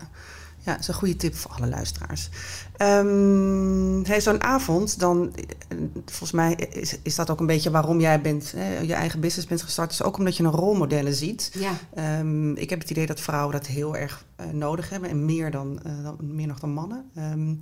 ja, 0.64 0.73
dat 0.73 0.80
is 0.80 0.88
een 0.88 0.94
goede 0.94 1.16
tip 1.16 1.34
voor 1.34 1.50
alle 1.50 1.68
luisteraars. 1.68 2.28
Ehm 2.76 4.02
hey, 4.04 4.20
Zo'n 4.20 4.42
avond, 4.42 4.99
dan, 4.99 5.34
eh, 5.34 5.78
volgens 6.04 6.32
mij 6.32 6.54
is, 6.54 6.99
is 7.02 7.14
dat 7.14 7.30
ook 7.30 7.40
een 7.40 7.46
beetje 7.46 7.70
waarom 7.70 8.00
jij 8.00 8.20
bent, 8.20 8.52
hè, 8.56 8.78
je 8.78 8.94
eigen 8.94 9.20
business 9.20 9.49
bent 9.49 9.62
gestart. 9.62 9.90
is 9.90 10.02
ook 10.02 10.18
omdat 10.18 10.37
je 10.37 10.42
een 10.42 10.50
rolmodellen 10.50 11.14
ziet. 11.14 11.50
Ja. 11.58 11.73
Ehm, 11.94 12.54
ik 12.54 12.70
heb 12.70 12.80
het 12.80 12.90
idee 12.90 13.06
dat 13.06 13.20
vrouwen 13.20 13.52
dat 13.52 13.66
heel 13.66 13.96
erg 13.96 14.25
eh, 14.37 14.46
nodig 14.46 14.90
hebben. 14.90 15.11
En 15.11 15.25
meer, 15.25 15.50
dan, 15.50 15.80
dan, 16.02 16.16
meer 16.20 16.46
nog 16.46 16.61
dan 16.61 16.73
mannen. 16.73 17.11
Ehm, 17.14 17.54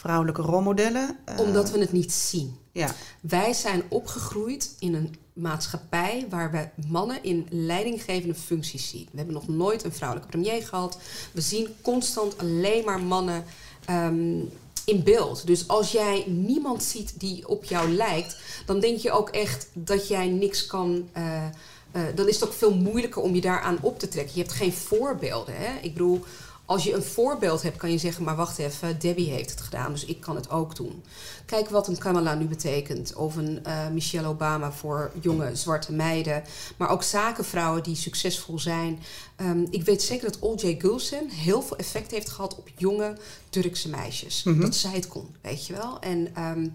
vrouwelijke 0.00 0.42
rolmodellen. 0.42 1.16
eh, 1.24 1.38
Omdat 1.40 1.70
we 1.70 1.78
het 1.78 1.92
niet 1.92 2.12
zien. 2.12 2.56
Ja, 2.72 2.94
Wij 3.20 3.52
zijn 3.52 3.82
opgegroeid 3.88 4.74
in 4.78 4.94
een 4.94 5.16
maatschappij 5.32 6.26
waar 6.30 6.50
we 6.50 6.68
mannen 6.88 7.22
in 7.22 7.46
leidinggevende 7.50 8.34
functies 8.34 8.88
zien. 8.88 9.08
We 9.10 9.16
hebben 9.16 9.34
nog 9.34 9.48
nooit 9.48 9.84
een 9.84 9.92
vrouwelijke 9.92 10.30
premier 10.30 10.62
gehad. 10.62 10.98
We 11.32 11.40
zien 11.40 11.68
constant 11.82 12.38
alleen 12.38 12.84
maar 12.84 13.00
mannen 13.00 13.44
ehm, 13.84 14.38
in 14.84 15.02
beeld. 15.04 15.46
Dus 15.46 15.68
als 15.68 15.92
jij 15.92 16.24
niemand 16.26 16.82
ziet 16.82 17.20
die 17.20 17.48
op 17.48 17.64
jou 17.64 17.88
lijkt, 17.90 18.36
dan 18.66 18.80
denk 18.80 18.98
je 18.98 19.10
ook 19.10 19.28
echt 19.28 19.68
dat 19.72 20.08
jij 20.08 20.26
niks 20.28 20.66
kan. 20.66 21.08
eh, 21.12 21.44
eh, 21.92 22.02
dan 22.14 22.28
is 22.28 22.34
het 22.40 22.44
ook 22.48 22.54
veel 22.54 22.74
moeilijker 22.74 23.22
om 23.22 23.34
je 23.34 23.40
daaraan 23.40 23.78
op 23.80 23.98
te 23.98 24.08
trekken. 24.08 24.34
Je 24.34 24.40
hebt 24.42 24.54
geen 24.54 24.72
voorbeelden. 24.72 25.54
Hè? 25.56 25.78
Ik 25.82 25.92
bedoel, 25.92 26.24
als 26.66 26.84
je 26.84 26.94
een 26.94 27.02
voorbeeld 27.02 27.62
hebt, 27.62 27.76
kan 27.76 27.90
je 27.90 27.98
zeggen: 27.98 28.24
maar 28.24 28.36
wacht 28.36 28.58
even, 28.58 28.98
Debbie 28.98 29.30
heeft 29.30 29.50
het 29.50 29.60
gedaan, 29.60 29.92
dus 29.92 30.04
ik 30.04 30.20
kan 30.20 30.36
het 30.36 30.50
ook 30.50 30.76
doen. 30.76 31.02
Kijk 31.46 31.68
wat 31.68 31.88
een 31.88 31.98
Kamala 31.98 32.34
nu 32.34 32.44
betekent. 32.44 33.14
Of 33.14 33.36
een 33.36 33.64
eh, 33.64 33.88
Michelle 33.88 34.28
Obama 34.28 34.72
voor 34.72 35.12
jonge 35.20 35.56
zwarte 35.56 35.92
meiden. 35.92 36.42
Maar 36.76 36.88
ook 36.88 37.02
zakenvrouwen 37.02 37.82
die 37.82 37.96
succesvol 37.96 38.58
zijn. 38.58 38.98
Ehm, 39.36 39.66
ik 39.70 39.84
weet 39.84 40.02
zeker 40.02 40.30
dat 40.30 40.42
O.J. 40.42 40.76
Gulsen 40.78 41.28
heel 41.28 41.62
veel 41.62 41.76
effect 41.76 42.10
heeft 42.10 42.30
gehad 42.30 42.56
op 42.56 42.68
jonge 42.76 43.16
Turkse 43.48 43.88
meisjes. 43.88 44.42
Dat 44.60 44.74
zij 44.74 44.92
het 44.92 45.08
kon, 45.08 45.26
weet 45.40 45.66
je 45.66 45.72
wel. 45.72 46.00
En 46.00 46.34
ehm, 46.34 46.68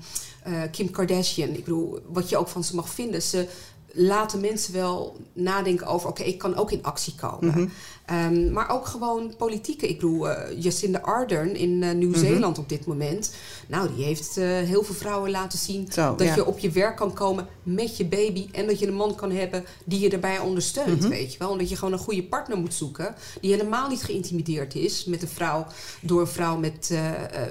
eh, 0.43 0.61
Kim 0.71 0.91
Kardashian, 0.91 1.49
ik 1.49 1.63
bedoel, 1.63 1.99
wat 2.07 2.29
je 2.29 2.37
ook 2.37 2.47
van 2.47 2.63
ze 2.63 2.75
mag 2.75 2.89
vinden. 2.89 3.21
Ze 3.21 3.47
laten 3.93 4.39
mensen 4.39 4.73
wel 4.73 5.17
nadenken 5.33 5.87
over... 5.87 6.09
oké, 6.09 6.23
ik 6.23 6.37
kan 6.37 6.55
ook 6.55 6.71
in 6.71 6.83
actie 6.83 7.15
komen. 7.15 7.71
Ehm, 8.05 8.51
maar 8.51 8.69
ook 8.69 8.85
gewoon 8.85 9.33
politieke. 9.37 9.87
Ik 9.87 9.99
bedoel, 9.99 10.29
eh, 10.29 10.61
Jacinda 10.63 10.99
Ardern 10.99 11.55
in 11.55 11.83
eh, 11.83 11.91
Nieuw-Zeeland 11.91 12.57
op 12.57 12.69
dit 12.69 12.85
moment... 12.85 13.33
nou, 13.67 13.89
die 13.95 14.05
heeft 14.05 14.37
eh, 14.37 14.45
heel 14.45 14.83
veel 14.83 14.95
vrouwen 14.95 15.31
laten 15.31 15.59
zien... 15.59 15.87
Zo, 15.91 16.15
dat 16.15 16.27
ja. 16.27 16.35
je 16.35 16.45
op 16.45 16.59
je 16.59 16.71
werk 16.71 16.95
kan 16.95 17.13
komen 17.13 17.47
met 17.63 17.97
je 17.97 18.05
baby... 18.05 18.47
en 18.51 18.67
dat 18.67 18.79
je 18.79 18.87
een 18.87 18.93
man 18.93 19.15
kan 19.15 19.31
hebben 19.31 19.65
die 19.85 19.99
je 19.99 20.09
daarbij 20.09 20.39
ondersteunt, 20.39 21.07
weet 21.07 21.33
je 21.33 21.39
wel. 21.39 21.51
En 21.51 21.57
dat 21.57 21.69
je 21.69 21.75
gewoon 21.75 21.93
een 21.93 21.99
goede 21.99 22.23
partner 22.23 22.57
moet 22.57 22.73
zoeken... 22.73 23.15
die 23.41 23.51
helemaal 23.51 23.89
niet 23.89 24.03
geïntimideerd 24.03 24.75
is 24.75 25.05
met 25.05 25.21
een 25.21 25.27
vrouw... 25.27 25.65
door 26.01 26.21
een 26.21 26.27
vrouw 26.27 26.57
met, 26.57 26.93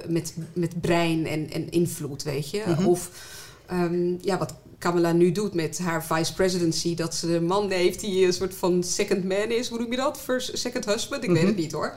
met, 0.07 0.35
met 0.53 0.81
brein 0.81 1.25
en, 1.27 1.49
en 1.51 1.69
invloed, 1.69 2.23
weet 2.23 2.49
je. 2.49 2.63
Of 2.85 3.09
ehm, 3.65 4.15
ja, 4.21 4.37
wat 4.37 4.53
Kamala 4.81 5.11
nu 5.11 5.31
doet 5.31 5.53
met 5.53 5.79
haar 5.79 6.05
vice 6.05 6.33
presidency... 6.33 6.95
dat 6.95 7.15
ze 7.15 7.35
een 7.35 7.45
man 7.45 7.69
heeft 7.69 7.99
die 7.99 8.25
een 8.25 8.33
soort 8.33 8.53
van 8.53 8.83
second 8.83 9.23
man 9.23 9.49
is. 9.51 9.69
Hoe 9.69 9.79
noem 9.79 9.91
je 9.91 9.97
dat? 9.97 10.19
First, 10.19 10.57
second 10.57 10.85
husband? 10.85 11.23
Ik 11.23 11.29
weet 11.29 11.47
het 11.47 11.55
niet 11.55 11.71
hoor. 11.71 11.93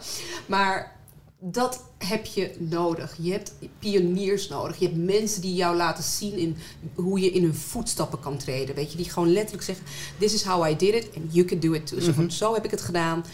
Maar 0.46 0.96
dat 1.38 1.84
heb 1.98 2.26
je 2.26 2.54
nodig. 2.58 3.16
Je 3.20 3.32
hebt 3.32 3.52
pioniers 3.78 4.48
nodig. 4.48 4.78
Je 4.78 4.86
hebt 4.86 4.98
mensen 5.04 5.40
die 5.40 5.54
jou 5.54 5.76
laten 5.76 6.04
zien 6.04 6.36
in 6.36 6.56
hoe 6.94 7.20
je 7.20 7.30
in 7.30 7.42
hun 7.42 7.54
voetstappen 7.54 8.20
kan 8.20 8.36
treden. 8.36 8.74
Weet 8.74 8.90
je, 8.90 8.96
die 8.96 9.10
gewoon 9.10 9.32
letterlijk 9.32 9.64
zeggen: 9.64 9.84
This 10.18 10.34
is 10.34 10.42
how 10.42 10.70
I 10.70 10.76
did 10.76 10.94
it 10.94 11.08
and 11.16 11.34
you 11.34 11.44
can 11.44 11.58
do 11.58 11.72
it 11.72 11.86
too. 11.86 12.00
Zo 12.00 12.12
van, 12.12 12.30
Zo 12.30 12.54
heb 12.54 12.64
ik 12.64 12.70
het 12.70 12.80
gedaan. 12.80 13.24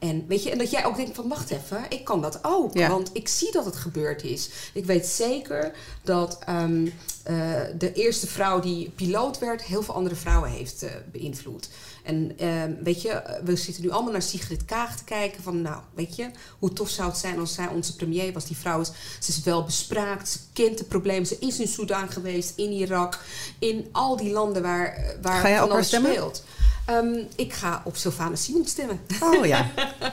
En, 0.00 0.24
weet 0.26 0.42
je, 0.42 0.50
en 0.50 0.58
dat 0.58 0.70
jij 0.70 0.84
ook 0.84 0.96
denkt 0.96 1.14
van 1.16 1.28
wacht 1.28 1.50
even, 1.50 1.84
ik 1.88 2.04
kan 2.04 2.20
dat 2.20 2.38
ook. 2.42 2.76
Ja. 2.76 2.88
Want 2.88 3.10
ik 3.12 3.28
zie 3.28 3.52
dat 3.52 3.64
het 3.64 3.76
gebeurd 3.76 4.22
is. 4.22 4.50
Ik 4.72 4.84
weet 4.84 5.06
zeker 5.06 5.72
dat 6.02 6.38
ehm, 6.46 6.86
eh, 7.22 7.60
de 7.78 7.92
eerste 7.92 8.26
vrouw 8.26 8.60
die 8.60 8.90
piloot 8.90 9.38
werd, 9.38 9.62
heel 9.62 9.82
veel 9.82 9.94
andere 9.94 10.14
vrouwen 10.14 10.50
heeft 10.50 10.82
eh, 10.82 10.90
beïnvloed. 11.12 11.68
En 12.04 12.32
ehm, 12.38 12.72
weet 12.82 13.02
je, 13.02 13.40
we 13.44 13.56
zitten 13.56 13.82
nu 13.82 13.90
allemaal 13.90 14.12
naar 14.12 14.22
Sigrid 14.22 14.64
Kaag 14.64 14.96
te 14.96 15.04
kijken. 15.04 15.42
Van 15.42 15.62
nou, 15.62 15.80
weet 15.94 16.16
je, 16.16 16.30
hoe 16.58 16.72
tof 16.72 16.88
zou 16.88 17.08
het 17.08 17.18
zijn 17.18 17.38
als 17.38 17.54
zij 17.54 17.66
onze 17.66 17.96
premier 17.96 18.32
was. 18.32 18.46
Die 18.46 18.56
vrouw 18.56 18.80
is, 18.80 18.90
ze 19.20 19.30
is 19.30 19.42
wel 19.42 19.64
bespraakt, 19.64 20.28
ze 20.28 20.38
kent 20.52 20.78
de 20.78 20.84
problemen. 20.84 21.26
Ze 21.26 21.36
is 21.40 21.60
in 21.60 21.68
Soedan 21.68 22.10
geweest, 22.10 22.52
in 22.56 22.72
Irak, 22.72 23.18
in 23.58 23.88
al 23.92 24.16
die 24.16 24.32
landen 24.32 24.62
waar, 24.62 25.16
waar 25.22 25.40
Ga 25.40 25.48
jij 25.48 25.58
van 25.58 25.70
alles 25.70 25.88
speelt. 25.88 26.42
Ehm, 26.90 27.24
ik 27.36 27.52
ga 27.52 27.82
op 27.84 27.96
Sylvana 27.96 28.36
Simon 28.36 28.66
stemmen. 28.66 29.00
Oh 29.20 29.46
ja, 29.46 29.70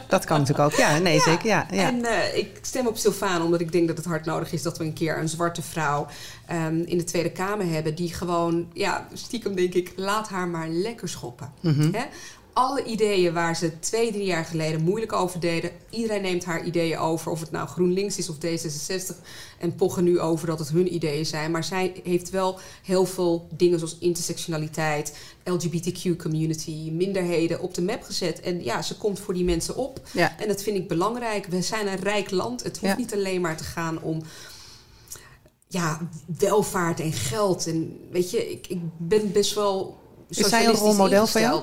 dat 0.08 0.26
kan 0.26 0.40
natuurlijk 0.40 0.72
ook. 0.72 0.80
Ja, 0.80 0.98
nee, 0.98 1.20
zeker. 1.20 1.48
Ja, 1.48 1.68
ja. 1.72 1.88
En 1.88 2.06
eh, 2.06 2.38
ik 2.38 2.60
stem 2.62 2.88
op 2.88 2.98
Sylvana 2.98 3.44
omdat 3.44 3.60
ik 3.60 3.72
denk 3.72 3.88
dat 3.88 3.98
het 3.98 4.06
hard 4.06 4.26
nodig 4.26 4.52
is 4.54 4.62
dat 4.62 4.78
we 4.78 4.84
een 4.84 4.94
keer 4.94 5.18
een 5.18 5.30
zwarte 5.30 5.62
vrouw 5.62 6.08
ehm, 6.46 6.82
in 6.86 6.98
de 6.98 7.04
Tweede 7.04 7.32
Kamer 7.32 7.66
hebben. 7.66 7.96
Die 7.96 8.14
gewoon, 8.14 8.68
ja, 8.74 9.08
stiekem 9.14 9.56
denk 9.56 9.74
ik, 9.74 9.94
laat 9.96 10.30
haar 10.30 10.48
maar 10.48 10.68
lekker 10.68 11.10
schoppen. 11.10 11.52
Mhm. 11.60 11.94
Hè? 11.94 12.04
Alle 12.58 12.84
ideeën 12.84 13.34
waar 13.34 13.56
ze 13.56 13.80
twee, 13.80 14.12
drie 14.12 14.26
jaar 14.26 14.46
geleden 14.46 14.82
moeilijk 14.84 15.14
over 15.14 15.40
deden. 15.40 15.72
Iedereen 15.90 16.22
neemt 16.22 16.46
haar 16.46 16.66
ideeën 16.66 16.98
over. 16.98 17.32
Of 17.32 17.40
het 17.40 17.52
nou 17.52 17.68
GroenLinks 17.68 18.18
is 18.18 18.30
of 18.30 18.36
D66. 18.36 19.16
En 19.60 19.76
pochen 19.76 20.04
nu 20.04 20.20
over 20.20 20.48
dat 20.48 20.60
het 20.60 20.70
hun 20.70 20.94
ideeën 20.94 21.26
zijn. 21.26 21.52
Maar 21.52 21.64
zij 21.64 22.02
heeft 22.04 22.30
wel 22.30 22.60
heel 22.84 23.06
veel 23.06 23.48
dingen 23.58 23.80
zoals 23.80 23.98
intersectionaliteit, 24.00 25.18
LGBTQ 25.44 26.16
community, 26.18 26.92
minderheden 26.92 27.62
op 27.62 27.74
de 27.74 27.82
map 27.82 28.04
gezet. 28.04 28.40
En 28.40 28.64
ja, 28.64 28.82
ze 28.82 28.98
komt 28.98 29.20
voor 29.20 29.34
die 29.34 29.44
mensen 29.46 29.76
op. 29.76 30.02
Ja. 30.14 30.40
En 30.40 30.48
dat 30.48 30.64
vind 30.64 30.78
ik 30.78 30.88
belangrijk. 30.88 31.46
We 31.46 31.62
zijn 31.62 31.88
een 31.88 32.00
rijk 32.00 32.32
land. 32.32 32.64
Het 32.64 32.78
hoeft 32.78 32.92
Ja. 32.92 32.98
niet 32.98 33.14
alleen 33.14 33.42
maar 33.42 33.58
te 33.58 33.64
gaan 33.64 34.02
om 34.02 34.22
ja, 35.68 36.00
welvaart 36.38 37.00
en 37.00 37.14
geld. 37.14 37.68
En 37.68 38.00
weet 38.12 38.32
je, 38.32 38.52
ik, 38.52 38.68
ik 38.68 38.80
ben 38.98 39.32
best 39.32 39.54
wel. 39.54 39.98
zij 40.30 40.44
een 40.44 40.50
socialistisch 40.50 40.80
rolmodel 40.88 41.28
voor 41.28 41.42
jou? 41.42 41.62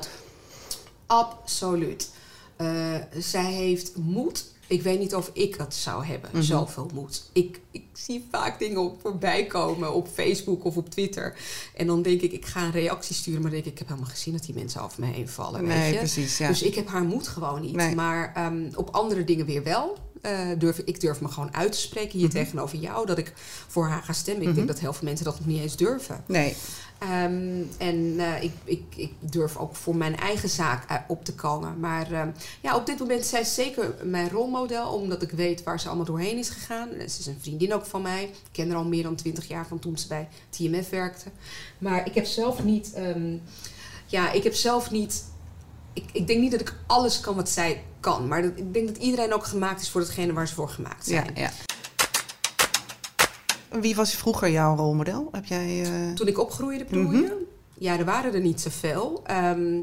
Absoluut. 1.07 2.11
Eh, 2.57 2.95
zij 3.19 3.53
heeft 3.53 3.97
moed. 3.97 4.53
Ik 4.67 4.83
weet 4.83 4.99
niet 4.99 5.15
of 5.15 5.31
ik 5.33 5.59
dat 5.59 5.75
zou 5.75 6.05
hebben, 6.05 6.31
Mhm. 6.33 6.43
zoveel 6.43 6.91
moed. 6.95 7.23
Ik, 7.33 7.61
ik 7.71 7.83
zie 7.93 8.27
vaak 8.31 8.59
dingen 8.59 8.81
op, 8.81 9.01
voorbij 9.01 9.45
komen 9.47 9.95
op 9.95 10.09
Facebook 10.15 10.65
of 10.65 10.77
op 10.77 10.91
Twitter. 10.91 11.37
En 11.77 11.87
dan 11.87 12.03
denk 12.03 12.21
ik, 12.21 12.33
ik 12.33 12.47
ga 12.47 12.63
een 12.65 12.71
reactie 12.71 13.15
sturen. 13.15 13.43
Maar 13.43 13.51
dan 13.51 13.61
denk 13.61 13.65
ik, 13.65 13.73
ik 13.73 13.79
heb 13.79 13.89
helemaal 13.89 14.11
gezien 14.11 14.33
dat 14.35 14.45
die 14.45 14.55
mensen 14.55 14.83
over 14.83 15.01
me 15.01 15.07
heen 15.07 15.29
vallen. 15.29 15.65
Nee, 15.65 15.81
weet 15.83 15.93
je? 15.93 15.99
precies, 15.99 16.39
ja. 16.39 16.49
Dus 16.49 16.63
ik 16.63 16.75
heb 16.75 16.89
haar 16.89 17.03
moed 17.05 17.29
gewoon 17.29 17.61
niet. 17.61 17.75
Nee. 17.77 17.95
Maar 17.95 18.33
ehm, 18.35 18.69
op 18.75 18.91
andere 18.91 19.25
dingen 19.25 19.47
weer 19.47 19.63
wel. 19.63 19.97
Eh, 20.23 20.49
durf, 20.59 20.79
ik 20.79 21.01
durf 21.01 21.21
me 21.21 21.29
gewoon 21.29 21.55
uit 21.55 21.73
te 21.73 21.79
spreken 21.79 22.19
hier 22.19 22.27
Mhm. 22.29 22.37
tegenover 22.37 22.79
jou. 22.79 23.07
Dat 23.07 23.19
ik 23.19 23.33
voor 23.69 23.87
haar 23.87 24.03
ga 24.03 24.13
stemmen. 24.13 24.49
Ik 24.49 24.55
denk 24.55 24.67
dat 24.67 24.79
heel 24.79 24.93
veel 24.93 25.05
mensen 25.09 25.25
dat 25.25 25.39
nog 25.39 25.47
niet 25.47 25.61
eens 25.61 25.77
durven. 25.77 26.25
Nee. 26.27 26.57
Ehm, 27.11 27.63
en 27.79 28.15
eh, 28.19 28.43
ik, 28.43 28.53
ik, 28.65 28.83
ik 28.97 29.13
durf 29.21 29.57
ook 29.57 29.77
voor 29.77 29.97
mijn 29.97 30.17
eigen 30.17 30.49
zaak 30.49 30.91
eh, 30.91 30.97
op 31.09 31.25
te 31.25 31.35
komen. 31.35 31.81
Maar 31.81 32.13
ehm, 32.13 32.29
ja, 32.61 32.77
op 32.77 32.87
dit 32.87 32.99
moment 32.99 33.21
is 33.21 33.29
zij 33.29 33.45
zeker 33.45 33.95
mijn 34.03 34.31
rolmodel. 34.31 34.89
Omdat 34.93 35.23
ik 35.23 35.31
weet 35.31 35.63
waar 35.63 35.81
ze 35.81 35.87
allemaal 35.87 36.05
doorheen 36.05 36.39
is 36.39 36.49
gegaan. 36.49 36.89
En 36.91 37.11
Ze 37.11 37.21
is 37.21 37.27
een 37.27 37.39
vriendin 37.41 37.75
ook 37.75 37.87
van 37.87 38.03
mij. 38.03 38.23
Ik 38.25 38.33
ken 38.53 38.69
haar 38.69 38.77
al 38.79 38.85
meer 38.85 39.03
dan 39.03 39.15
twintig 39.15 39.49
jaar 39.49 39.67
van 39.67 39.79
toen 39.79 39.99
ze 39.99 40.09
bij 40.09 40.29
TMF 40.51 40.91
werkte. 40.91 41.25
Maar 41.79 42.07
ik 42.07 42.15
heb 42.15 42.25
zelf 42.27 42.65
niet... 42.65 42.93
ehm, 42.93 43.37
ja, 44.07 44.33
ik 44.33 44.43
heb 44.45 44.55
zelf 44.55 44.91
niet... 44.91 45.25
Ik, 45.93 46.05
ik 46.13 46.27
denk 46.27 46.41
niet 46.41 46.51
dat 46.51 46.61
ik 46.61 46.75
alles 46.87 47.21
kan 47.21 47.35
wat 47.35 47.49
zij 47.49 47.83
kan. 48.01 48.29
Maar 48.29 48.43
dat, 48.43 48.53
ik 48.57 48.73
denk 48.75 48.87
dat 48.89 48.97
iedereen 48.97 49.33
ook 49.35 49.45
gemaakt 49.45 49.81
is 49.81 49.91
voor 49.91 50.01
datgene 50.01 50.33
waar 50.33 50.49
ze 50.49 50.55
voor 50.55 50.69
gemaakt 50.69 51.07
Ja, 51.07 51.23
zijn. 51.23 51.31
ja. 51.37 51.51
Wie 53.81 53.95
was 53.95 54.15
vroeger 54.15 54.51
jouw 54.51 54.77
rolmodel? 54.77 55.29
Heb 55.33 55.45
jij... 55.45 55.83
eh, 55.83 56.13
Toen 56.15 56.27
ik 56.27 56.39
opgroeide, 56.39 56.85
bedoel 56.85 57.13
je? 57.13 57.47
Ja, 57.79 57.99
er 57.99 58.05
waren 58.05 58.35
er 58.35 58.41
niet 58.41 58.61
zoveel. 58.61 59.23
Ehm, 59.27 59.79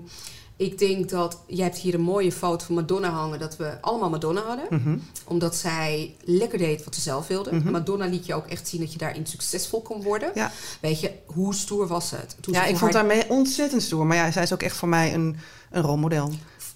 ik 0.56 0.78
denk 0.78 1.10
dat... 1.10 1.40
Jij 1.48 1.66
hebt 1.66 1.78
hier 1.78 1.94
een 1.94 2.02
mooie 2.02 2.32
foto 2.32 2.66
van 2.66 2.76
Madonna 2.76 3.10
hangen... 3.10 3.40
dat 3.40 3.58
we 3.58 3.78
allemaal 3.82 4.10
Madonna 4.10 4.42
hadden. 4.42 4.66
mhm. 4.70 4.98
Omdat 5.26 5.56
zij 5.56 6.16
lekker 6.24 6.58
deed 6.58 6.84
wat 6.84 6.96
ze 6.96 7.02
zelf 7.02 7.28
wilde. 7.28 7.56
Mhm. 7.56 7.72
Madonna 7.72 8.06
liet 8.06 8.26
je 8.26 8.34
ook 8.34 8.48
echt 8.48 8.68
zien 8.68 8.80
dat 8.82 8.92
je 8.92 8.98
daarin 8.98 9.26
succesvol 9.26 9.82
kon 9.82 10.02
worden. 10.04 10.32
Ja. 10.36 10.52
Weet 10.82 11.00
je, 11.00 11.12
hoe 11.26 11.56
stoer 11.56 11.88
was 11.88 12.12
het? 12.12 12.36
Toen 12.40 12.54
Ja, 12.54 12.66
ik 12.66 12.78
vond 12.78 12.94
haar- 12.94 13.06
haar 13.06 13.16
mee 13.16 13.30
ontzettend 13.30 13.82
stoer. 13.82 14.06
Maar 14.06 14.18
ja, 14.18 14.32
zij 14.32 14.44
is 14.44 14.54
ook 14.54 14.64
echt 14.64 14.76
voor 14.76 14.90
mij 14.90 15.14
een, 15.14 15.38
een 15.72 15.82
rolmodel. 15.82 16.32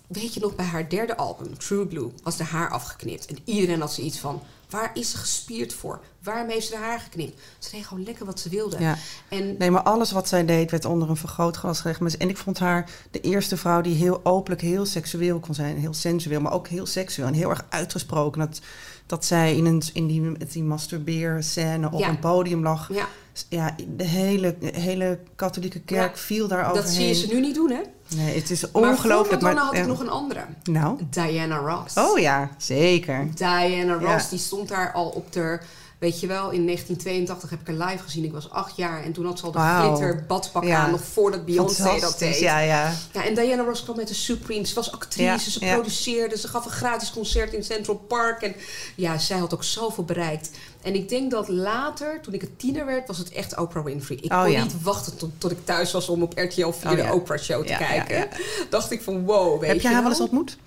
Weet 0.07 0.33
je 0.33 0.39
nog, 0.39 0.55
bij 0.55 0.65
haar 0.65 0.89
derde 0.89 1.17
album, 1.17 1.57
True 1.57 1.85
Blue, 1.85 2.09
was 2.23 2.37
de 2.37 2.43
haar 2.43 2.69
afgeknipt. 2.69 3.25
En 3.25 3.37
iedereen 3.43 3.79
had 3.79 3.93
zoiets 3.93 4.19
van... 4.19 4.41
Waar 4.69 4.91
is 4.93 5.11
ze 5.11 5.17
gespierd 5.17 5.73
voor? 5.73 5.99
Waarom 6.23 6.49
heeft 6.49 6.65
ze 6.65 6.71
de 6.71 6.77
haar 6.77 6.99
geknipt? 6.99 7.41
Ze 7.59 7.71
deed 7.71 7.85
gewoon 7.85 8.03
lekker 8.03 8.25
wat 8.25 8.39
ze 8.39 8.49
wilde. 8.49 8.79
Ja. 8.79 8.97
En 9.29 9.55
Nee, 9.57 9.71
maar 9.71 9.83
alles 9.83 10.11
wat 10.11 10.27
zij 10.27 10.45
deed 10.45 10.71
werd 10.71 10.85
onder 10.85 11.09
een 11.09 11.17
vergrootglas 11.17 11.79
gelegd. 11.79 12.17
En 12.17 12.29
ik 12.29 12.37
vond 12.37 12.59
haar 12.59 12.89
de 13.11 13.21
eerste 13.21 13.57
vrouw 13.57 13.81
die 13.81 13.95
heel 13.95 14.19
openlijk 14.23 14.61
heel 14.61 14.85
seksueel 14.85 15.39
kon 15.39 15.53
zijn. 15.53 15.77
Heel 15.77 15.93
sensueel, 15.93 16.41
maar 16.41 16.53
ook 16.53 16.67
heel 16.67 16.85
seksueel. 16.85 17.27
En 17.27 17.33
heel 17.33 17.49
erg 17.49 17.65
uitgesproken. 17.69 18.39
Dat, 18.39 18.61
dat 19.05 19.25
zij 19.25 19.55
in, 19.55 19.65
een, 19.65 19.81
in 19.93 20.07
die, 20.07 20.31
die 20.51 20.63
masturbeerscène 20.63 21.91
op 21.91 21.99
Ja. 21.99 22.09
een 22.09 22.19
podium 22.19 22.63
lag. 22.63 22.89
ja, 22.93 23.07
Ja, 23.49 23.75
de 23.97 24.03
hele, 24.03 24.55
hele 24.61 25.19
katholieke 25.35 25.79
kerk 25.79 26.15
Ja, 26.15 26.21
viel 26.21 26.47
daar 26.47 26.73
dat 26.73 26.89
zie 26.89 27.07
je 27.07 27.13
ze 27.13 27.27
nu 27.27 27.39
niet 27.41 27.55
doen, 27.55 27.69
hè? 27.71 27.81
Nee, 28.15 28.35
het 28.35 28.49
is 28.49 28.71
Maar 28.71 28.81
ongelooflijk. 28.91 29.41
Madonna 29.41 29.63
had 29.65 29.73
ja. 29.75 29.81
ik 29.81 29.87
nog 29.87 29.99
een 29.99 30.09
andere. 30.09 30.45
Nou? 30.63 30.99
Diana 31.09 31.57
Ross. 31.57 31.97
Oh 31.97 32.19
ja, 32.19 32.49
zeker. 32.57 33.27
Diana 33.35 33.93
Ross, 33.93 34.29
die 34.29 34.39
stond 34.39 34.67
daar 34.69 34.91
al 34.93 35.09
op 35.09 35.31
de... 35.31 35.59
Weet 35.99 36.19
je 36.19 36.27
wel, 36.27 36.49
in 36.51 36.65
1982 36.65 37.49
heb 37.49 37.59
ik 37.61 37.67
haar 37.77 37.87
live 37.89 38.03
gezien. 38.03 38.23
Ik 38.23 38.31
was 38.31 38.49
acht 38.49 38.75
jaar 38.77 39.03
en 39.03 39.11
toen 39.13 39.25
had 39.25 39.39
ze 39.39 39.45
al 39.45 39.51
de 39.51 39.57
Wauw. 39.57 39.95
glitter 39.95 40.25
badpak 40.27 40.63
Ja. 40.63 40.77
aan. 40.83 40.91
Nog 40.91 41.03
voordat 41.03 41.45
Beyoncé 41.45 41.99
dat 41.99 42.19
deed. 42.19 42.39
ja, 42.39 42.59
ja. 42.59 42.93
Ja, 43.13 43.25
en 43.25 43.35
Diana 43.35 43.63
Ross 43.63 43.83
kwam 43.83 43.95
met 43.95 44.07
de 44.07 44.13
Supremes. 44.13 44.69
Ze 44.69 44.75
was 44.75 44.91
actrice, 44.91 45.51
ze 45.51 45.59
produceerde, 45.59 46.37
ze 46.37 46.47
gaf 46.47 46.65
een 46.65 46.71
gratis 46.71 47.11
concert 47.11 47.53
in 47.53 47.63
Central 47.63 47.95
Park. 47.95 48.41
En 48.41 48.55
ja, 48.95 49.17
zij 49.17 49.37
had 49.37 49.53
ook 49.53 49.63
zoveel 49.63 50.03
bereikt. 50.03 50.49
En 50.81 50.95
ik 50.95 51.09
denk 51.09 51.31
dat 51.31 51.47
later, 51.47 52.21
toen 52.21 52.33
ik 52.33 52.41
een 52.41 52.55
tiener 52.57 52.85
werd, 52.85 53.07
was 53.07 53.17
het 53.17 53.31
echt 53.31 53.57
Oprah 53.57 53.83
Winfrey. 53.85 54.17
Ik 54.21 54.31
Oh, 54.31 54.43
kon 54.43 54.61
niet 54.61 54.81
wachten 54.81 55.17
tot, 55.17 55.29
tot 55.37 55.51
ik 55.51 55.65
thuis 55.65 55.91
was 55.91 56.09
om 56.09 56.23
op 56.23 56.37
RTL 56.37 56.69
4 56.71 56.89
Oh, 56.91 56.95
de. 57.07 57.13
Oprah 57.13 57.39
Show 57.39 57.65
te 57.65 57.75
kijken. 57.77 58.27
Dacht 58.69 58.91
ik 58.91 59.01
van 59.01 59.25
wow, 59.25 59.59
weet 59.59 59.69
Heb 59.71 59.81
je 59.81 59.87
haar 59.87 60.01
wel 60.01 60.11
eens 60.11 60.19
ontmoet? 60.21 60.57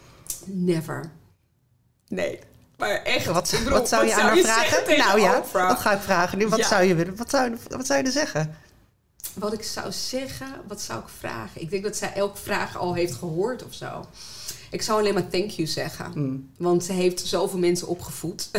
Never. 0.45 1.11
Nee. 2.09 2.39
Maar 2.79 3.03
echt. 3.03 3.27
Wat, 3.27 3.51
bedoel, 3.51 3.73
wat 3.73 3.89
zou 3.89 4.07
je 4.07 4.15
aan 4.15 4.21
haar 4.21 4.37
vragen? 4.37 4.85
tegen 4.85 5.07
Nou 5.07 5.21
ja, 5.21 5.39
Oprah? 5.39 5.69
dat 5.69 5.79
ga 5.79 5.93
ik 5.93 6.01
vragen 6.01 6.39
nu. 6.39 6.49
Wat, 6.49 6.59
Ja. 6.59 6.67
zou 6.69 6.83
je 6.85 6.95
willen? 6.95 7.17
Wat, 7.17 7.31
zou, 7.31 7.57
wat 7.69 7.87
zou 7.87 7.99
je 7.99 8.05
er 8.07 8.13
zeggen? 8.13 8.57
Wat 9.35 9.53
ik 9.53 9.63
zou 9.63 9.93
zeggen, 9.93 10.47
wat 10.69 10.81
zou 10.81 11.01
ik 11.01 11.09
vragen? 11.19 11.61
Ik 11.61 11.71
denk 11.71 11.83
dat 11.83 11.97
zij 11.97 12.13
elke 12.15 12.39
vraag 12.39 12.77
al 12.77 12.95
heeft 12.95 13.15
gehoord 13.15 13.65
of 13.65 13.75
zo. 13.75 14.05
Ik 14.71 14.83
zou 14.83 14.99
alleen 15.01 15.15
maar 15.15 15.29
thank 15.29 15.51
you 15.51 15.69
zeggen. 15.69 16.13
Hmm. 16.13 16.51
Want 16.59 16.85
ze 16.85 16.93
heeft 16.93 17.27
zoveel 17.27 17.59
mensen 17.59 17.89
opgevoed. 17.89 18.51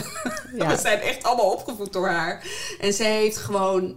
Ja. 0.56 0.68
We 0.76 0.78
zijn 0.78 1.00
echt 1.00 1.24
allemaal 1.24 1.52
opgevoed 1.52 1.94
door 1.94 2.10
haar. 2.10 2.44
En 2.80 2.94
zij 2.94 3.12
heeft 3.12 3.38
gewoon 3.38 3.96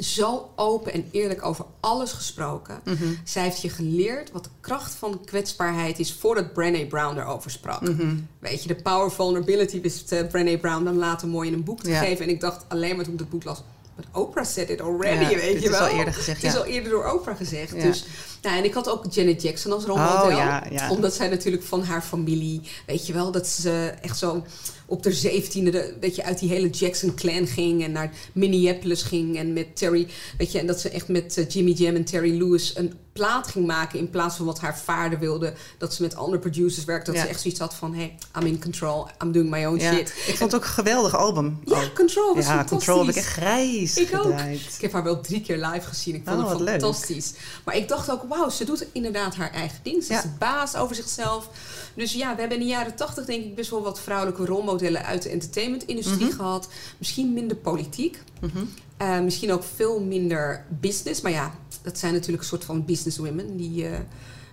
zo 0.00 0.50
open 0.56 0.92
en 0.92 1.08
eerlijk 1.10 1.44
over 1.44 1.64
alles 1.80 2.12
gesproken. 2.12 2.80
Mhm. 2.84 3.04
Zij 3.24 3.42
heeft 3.42 3.62
je 3.62 3.68
geleerd 3.68 4.32
wat 4.32 4.44
de 4.44 4.50
kracht 4.60 4.94
van 4.94 5.20
kwetsbaarheid 5.24 5.98
is 5.98 6.12
voordat 6.12 6.52
Brené 6.52 6.84
Brown 6.86 7.18
erover 7.18 7.50
sprak. 7.50 7.80
Mhm. 7.80 8.16
Weet 8.38 8.62
je, 8.62 8.68
de 8.68 8.74
power 8.82 9.10
vulnerability 9.12 9.80
wist 9.80 10.12
uh, 10.12 10.26
Brené 10.26 10.58
Brown 10.58 10.84
dan 10.84 10.96
later 10.96 11.28
mooi 11.28 11.48
in 11.48 11.54
een 11.54 11.64
boek 11.64 11.80
te 11.82 11.90
Ja. 11.90 12.00
geven. 12.00 12.24
En 12.24 12.30
ik 12.30 12.40
dacht 12.40 12.64
alleen 12.68 12.96
maar 12.96 13.04
toen 13.04 13.14
ik 13.14 13.20
het 13.20 13.30
boek 13.30 13.44
las, 13.44 13.62
but 13.96 14.04
Oprah 14.12 14.44
said 14.44 14.70
it 14.70 14.80
already, 14.80 15.22
Ja, 15.34 15.40
weet 15.40 15.62
je 15.62 15.64
is 15.64 15.68
wel. 15.68 15.80
al 15.80 15.86
eerder 15.98 16.14
gezegd, 16.14 16.42
Het 16.42 16.50
is 16.50 16.56
ja. 16.58 16.64
al 16.64 16.66
eerder 16.66 16.90
door 16.90 17.12
Oprah 17.12 17.36
gezegd. 17.36 17.80
Dus, 17.80 18.04
nou, 18.46 18.58
en 18.58 18.64
ik 18.64 18.74
had 18.74 18.88
ook 18.88 19.04
Janet 19.10 19.42
Jackson 19.42 19.72
als 19.72 19.84
rolmodel. 19.84 20.24
Oh, 20.24 20.30
ja, 20.30 20.66
ja. 20.70 20.90
Omdat 20.90 21.14
zij 21.14 21.28
natuurlijk 21.28 21.62
van 21.62 21.82
haar 21.82 22.02
familie, 22.02 22.60
weet 22.86 23.06
je 23.06 23.12
wel, 23.12 23.30
dat 23.32 23.46
ze 23.46 23.92
echt 24.02 24.18
zo 24.18 24.44
op 24.88 25.02
de 25.02 25.12
zeventiende, 25.12 25.70
de- 25.70 25.96
weet 26.00 26.16
je, 26.16 26.24
uit 26.24 26.38
die 26.38 26.48
hele 26.48 26.70
Jackson 26.70 27.14
clan 27.14 27.46
ging 27.46 27.84
en 27.84 27.92
naar 27.92 28.12
Minneapolis 28.32 29.02
ging 29.02 29.36
en 29.36 29.52
met 29.52 29.76
Terry, 29.76 30.06
weet 30.38 30.52
je, 30.52 30.58
en 30.58 30.66
dat 30.66 30.80
ze 30.80 30.88
echt 30.90 31.08
met 31.08 31.36
eh, 31.38 31.48
Jimmy 31.48 31.70
Jam 31.70 31.94
en 31.94 32.04
Terry 32.04 32.38
Lewis 32.38 32.76
een 32.76 32.92
plaat 33.12 33.46
ging 33.48 33.66
maken 33.66 33.98
in 33.98 34.10
plaats 34.10 34.36
van 34.36 34.46
wat 34.46 34.60
haar 34.60 34.78
vader 34.78 35.18
wilde, 35.18 35.52
dat 35.78 35.94
ze 35.94 36.02
met 36.02 36.16
andere 36.16 36.38
producers 36.38 36.84
werkte, 36.84 37.10
dat 37.10 37.20
Ja. 37.20 37.26
ze 37.26 37.30
echt 37.32 37.40
zoiets 37.40 37.60
had 37.60 37.74
van, 37.74 37.94
hey, 37.94 38.16
I'm 38.40 38.46
in 38.46 38.60
control, 38.60 39.06
I'm 39.24 39.32
doing 39.32 39.50
my 39.50 39.64
own 39.64 39.80
shit. 39.80 40.08
Ik 40.26 40.36
vond 40.36 40.52
het 40.52 40.54
ook 40.60 40.66
een 40.66 40.72
geweldig 40.74 41.16
album. 41.16 41.60
Ja, 41.64 41.72
Oh. 41.76 41.94
Control 41.94 42.34
was 42.34 42.44
ja, 42.44 42.50
fantastisch. 42.50 42.70
Control 42.86 42.98
heb 43.06 43.08
ik 43.08 43.22
echt 43.22 43.26
grijs 43.32 43.96
Ik 43.96 44.18
ook. 44.18 44.38
Ik 44.40 44.80
heb 44.80 44.92
haar 44.92 45.02
wel 45.02 45.20
drie 45.20 45.40
keer 45.40 45.56
live 45.66 45.86
gezien. 45.88 46.14
Ik 46.14 46.22
vond 46.24 46.42
Oh, 46.42 46.50
het 46.50 46.60
leuk. 46.60 46.68
fantastisch. 46.68 47.32
Maar 47.64 47.76
ik 47.76 47.88
dacht 47.88 48.10
ook, 48.10 48.22
wauw, 48.36 48.48
ze 48.48 48.64
doet 48.64 48.86
inderdaad 48.92 49.34
haar 49.34 49.50
eigen 49.52 49.78
ding. 49.82 50.02
Ze 50.04 50.12
Ja. 50.12 50.18
is 50.18 50.24
de 50.24 50.30
baas 50.38 50.76
over 50.76 50.96
zichzelf. 50.96 51.50
Dus 51.94 52.12
ja, 52.12 52.34
we 52.34 52.40
hebben 52.40 52.58
in 52.58 52.64
de 52.64 52.70
jaren 52.70 52.94
tachtig 52.94 53.24
denk 53.24 53.44
ik 53.44 53.54
best 53.54 53.70
wel 53.70 53.82
wat 53.82 54.00
vrouwelijke 54.00 54.44
rolmodellen 54.46 55.04
uit 55.04 55.22
de 55.22 55.28
entertainmentindustrie 55.28 56.26
Mhm. 56.26 56.36
gehad. 56.36 56.68
Misschien 56.98 57.32
minder 57.32 57.56
politiek. 57.56 58.22
Mhm. 58.40 58.64
Eh, 58.96 59.20
misschien 59.20 59.52
ook 59.52 59.64
veel 59.74 60.00
minder 60.00 60.64
business. 60.68 61.20
Maar 61.20 61.32
ja, 61.32 61.54
dat 61.82 61.98
zijn 61.98 62.12
natuurlijk 62.12 62.42
een 62.42 62.48
soort 62.48 62.64
van 62.64 62.84
businesswomen 62.84 63.56
die... 63.56 63.84
eh, 63.86 63.98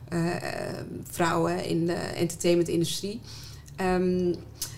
eh, 0.09 0.77
vrouwen 1.11 1.65
in 1.65 1.85
de 1.85 1.93
entertainmentindustrie. 1.93 3.21
Ehm, 3.75 4.33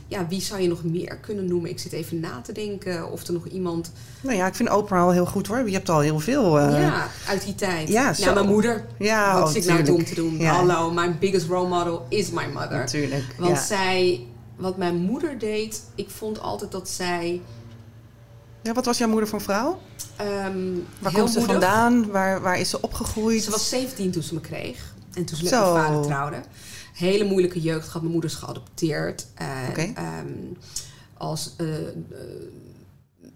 ja, 0.07 0.27
wie 0.27 0.41
zou 0.41 0.61
je 0.61 0.67
nog 0.67 0.83
meer 0.83 1.17
kunnen 1.21 1.45
noemen? 1.47 1.69
Ik 1.69 1.79
zit 1.79 1.91
even 1.91 2.19
na 2.19 2.41
te 2.41 2.51
denken 2.51 3.11
of 3.11 3.27
er 3.27 3.33
nog 3.33 3.45
iemand... 3.47 3.91
Nou 4.21 4.35
ja, 4.35 4.47
ik 4.47 4.55
vind 4.55 4.69
Oprah 4.69 5.01
al 5.03 5.11
heel 5.11 5.25
goed 5.25 5.47
hoor. 5.47 5.67
Je 5.67 5.73
hebt 5.73 5.89
al 5.89 5.99
heel 5.99 6.19
veel. 6.19 6.59
eh, 6.59 6.81
ja, 6.81 7.07
uit 7.27 7.43
die 7.45 7.55
tijd. 7.55 7.87
ja, 7.87 8.03
Ja, 8.03 8.13
zo. 8.13 8.33
mijn 8.33 8.45
moeder. 8.47 8.85
Ja, 8.99 9.33
Wat 9.33 9.43
oh, 9.47 9.49
zit 9.53 9.63
ik 9.63 9.69
nou 9.69 9.83
dom 9.83 10.05
te 10.05 10.15
doen? 10.15 10.37
Ja. 10.37 10.53
Hallo, 10.53 10.91
mijn 10.91 11.17
biggest 11.19 11.47
role 11.47 11.67
model 11.67 12.05
is 12.09 12.29
my 12.31 12.45
mother. 12.53 12.77
Natuurlijk. 12.77 13.23
Want 13.37 13.55
ja. 13.57 13.61
zij, 13.63 14.25
wat 14.55 14.77
mijn 14.77 14.95
moeder 14.95 15.39
deed, 15.39 15.83
ik 15.95 16.09
vond 16.09 16.39
altijd 16.41 16.71
dat 16.71 16.89
zij... 16.89 17.41
ja, 18.61 18.73
wat 18.73 18.85
was 18.85 18.97
jouw 18.97 19.07
moeder 19.09 19.27
voor 19.29 19.41
vrouw? 19.41 19.79
ehm 20.15 20.57
Waar 20.99 21.11
komt 21.13 21.29
ze 21.29 21.37
moedig- 21.39 21.55
vandaan? 21.55 22.11
Waar, 22.11 22.41
waar 22.41 22.59
is 22.59 22.69
ze 22.69 22.81
opgegroeid? 22.81 23.43
Ze 23.43 23.51
was 23.51 23.69
17 23.69 24.11
toen 24.11 24.23
ze 24.23 24.33
me 24.33 24.41
kreeg. 24.41 24.93
En 25.13 25.25
toen 25.25 25.37
ze 25.37 25.43
met 25.43 25.53
Zo. 25.53 25.73
mijn 25.73 25.85
vader 25.85 26.01
trouwde. 26.05 26.41
Hele 26.95 27.23
moeilijke 27.23 27.61
jeugd 27.61 27.85
gehad. 27.85 28.01
Mijn 28.01 28.13
moeder 28.13 28.29
is 28.29 28.35
geadopteerd. 28.35 29.27
En, 29.35 29.95
ehm, 29.95 30.27
als 31.17 31.53
eh, 31.57 31.87
eh, 31.87 31.93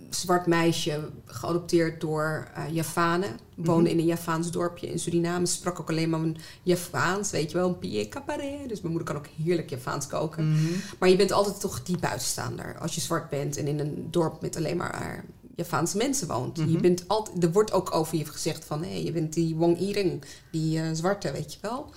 zwart 0.10 0.46
meisje, 0.48 1.10
geadopteerd 1.26 2.02
door 2.02 2.48
eh 2.56 2.64
Javanen. 2.72 3.30
Woonde 3.56 3.82
Mhm. 3.90 3.92
in 3.92 4.00
een 4.00 4.06
Javaans 4.06 4.52
dorpje 4.52 4.88
in 4.92 5.00
Suriname. 5.00 5.46
Sprak 5.46 5.80
ook 5.80 5.90
alleen 5.90 6.10
maar 6.10 6.20
een 6.20 6.38
Javaans, 6.64 7.32
weet 7.32 7.52
je 7.52 7.58
wel, 7.58 7.68
een 7.68 7.80
pied 7.80 8.10
cabaret. 8.10 8.70
Dus 8.70 8.82
mijn 8.82 8.94
moeder 8.94 9.14
kan 9.14 9.16
ook 9.18 9.30
heerlijk 9.44 9.70
Javaans 9.70 10.08
koken. 10.08 10.52
Mhm. 10.52 10.74
Maar 11.00 11.10
je 11.10 11.16
bent 11.16 11.32
altijd 11.32 11.60
toch 11.60 11.84
die 11.84 11.98
buitenstaander. 11.98 12.78
Als 12.80 12.96
je 12.96 13.02
zwart 13.02 13.30
bent 13.30 13.58
en 13.58 13.68
in 13.68 13.80
een 13.80 14.08
dorp 14.12 14.42
met 14.42 14.56
alleen 14.56 14.78
maar 14.78 15.24
Javaanse 15.56 15.98
mensen 15.98 16.28
woont. 16.28 16.58
Mhm. 16.58 16.70
Je 16.70 16.78
bent 16.78 17.04
altijd, 17.08 17.44
er 17.44 17.52
wordt 17.52 17.72
ook 17.72 17.94
over 17.96 18.18
je 18.18 18.26
gezegd 18.26 18.66
van... 18.66 18.84
hé, 18.84 18.94
je 18.96 19.12
bent 19.12 19.34
die 19.34 19.56
Wong 19.56 19.80
Iring, 19.80 20.24
die 20.52 20.96
zwarte, 20.96 21.32
weet 21.32 21.54
je 21.54 21.60
wel. 21.62 21.90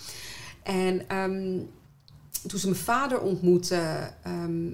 En 0.62 1.08
ehm, 1.08 1.58
toen 2.46 2.58
ze 2.58 2.66
mijn 2.66 2.80
vader 2.80 3.20
ontmoette... 3.20 4.10
ehm, 4.22 4.70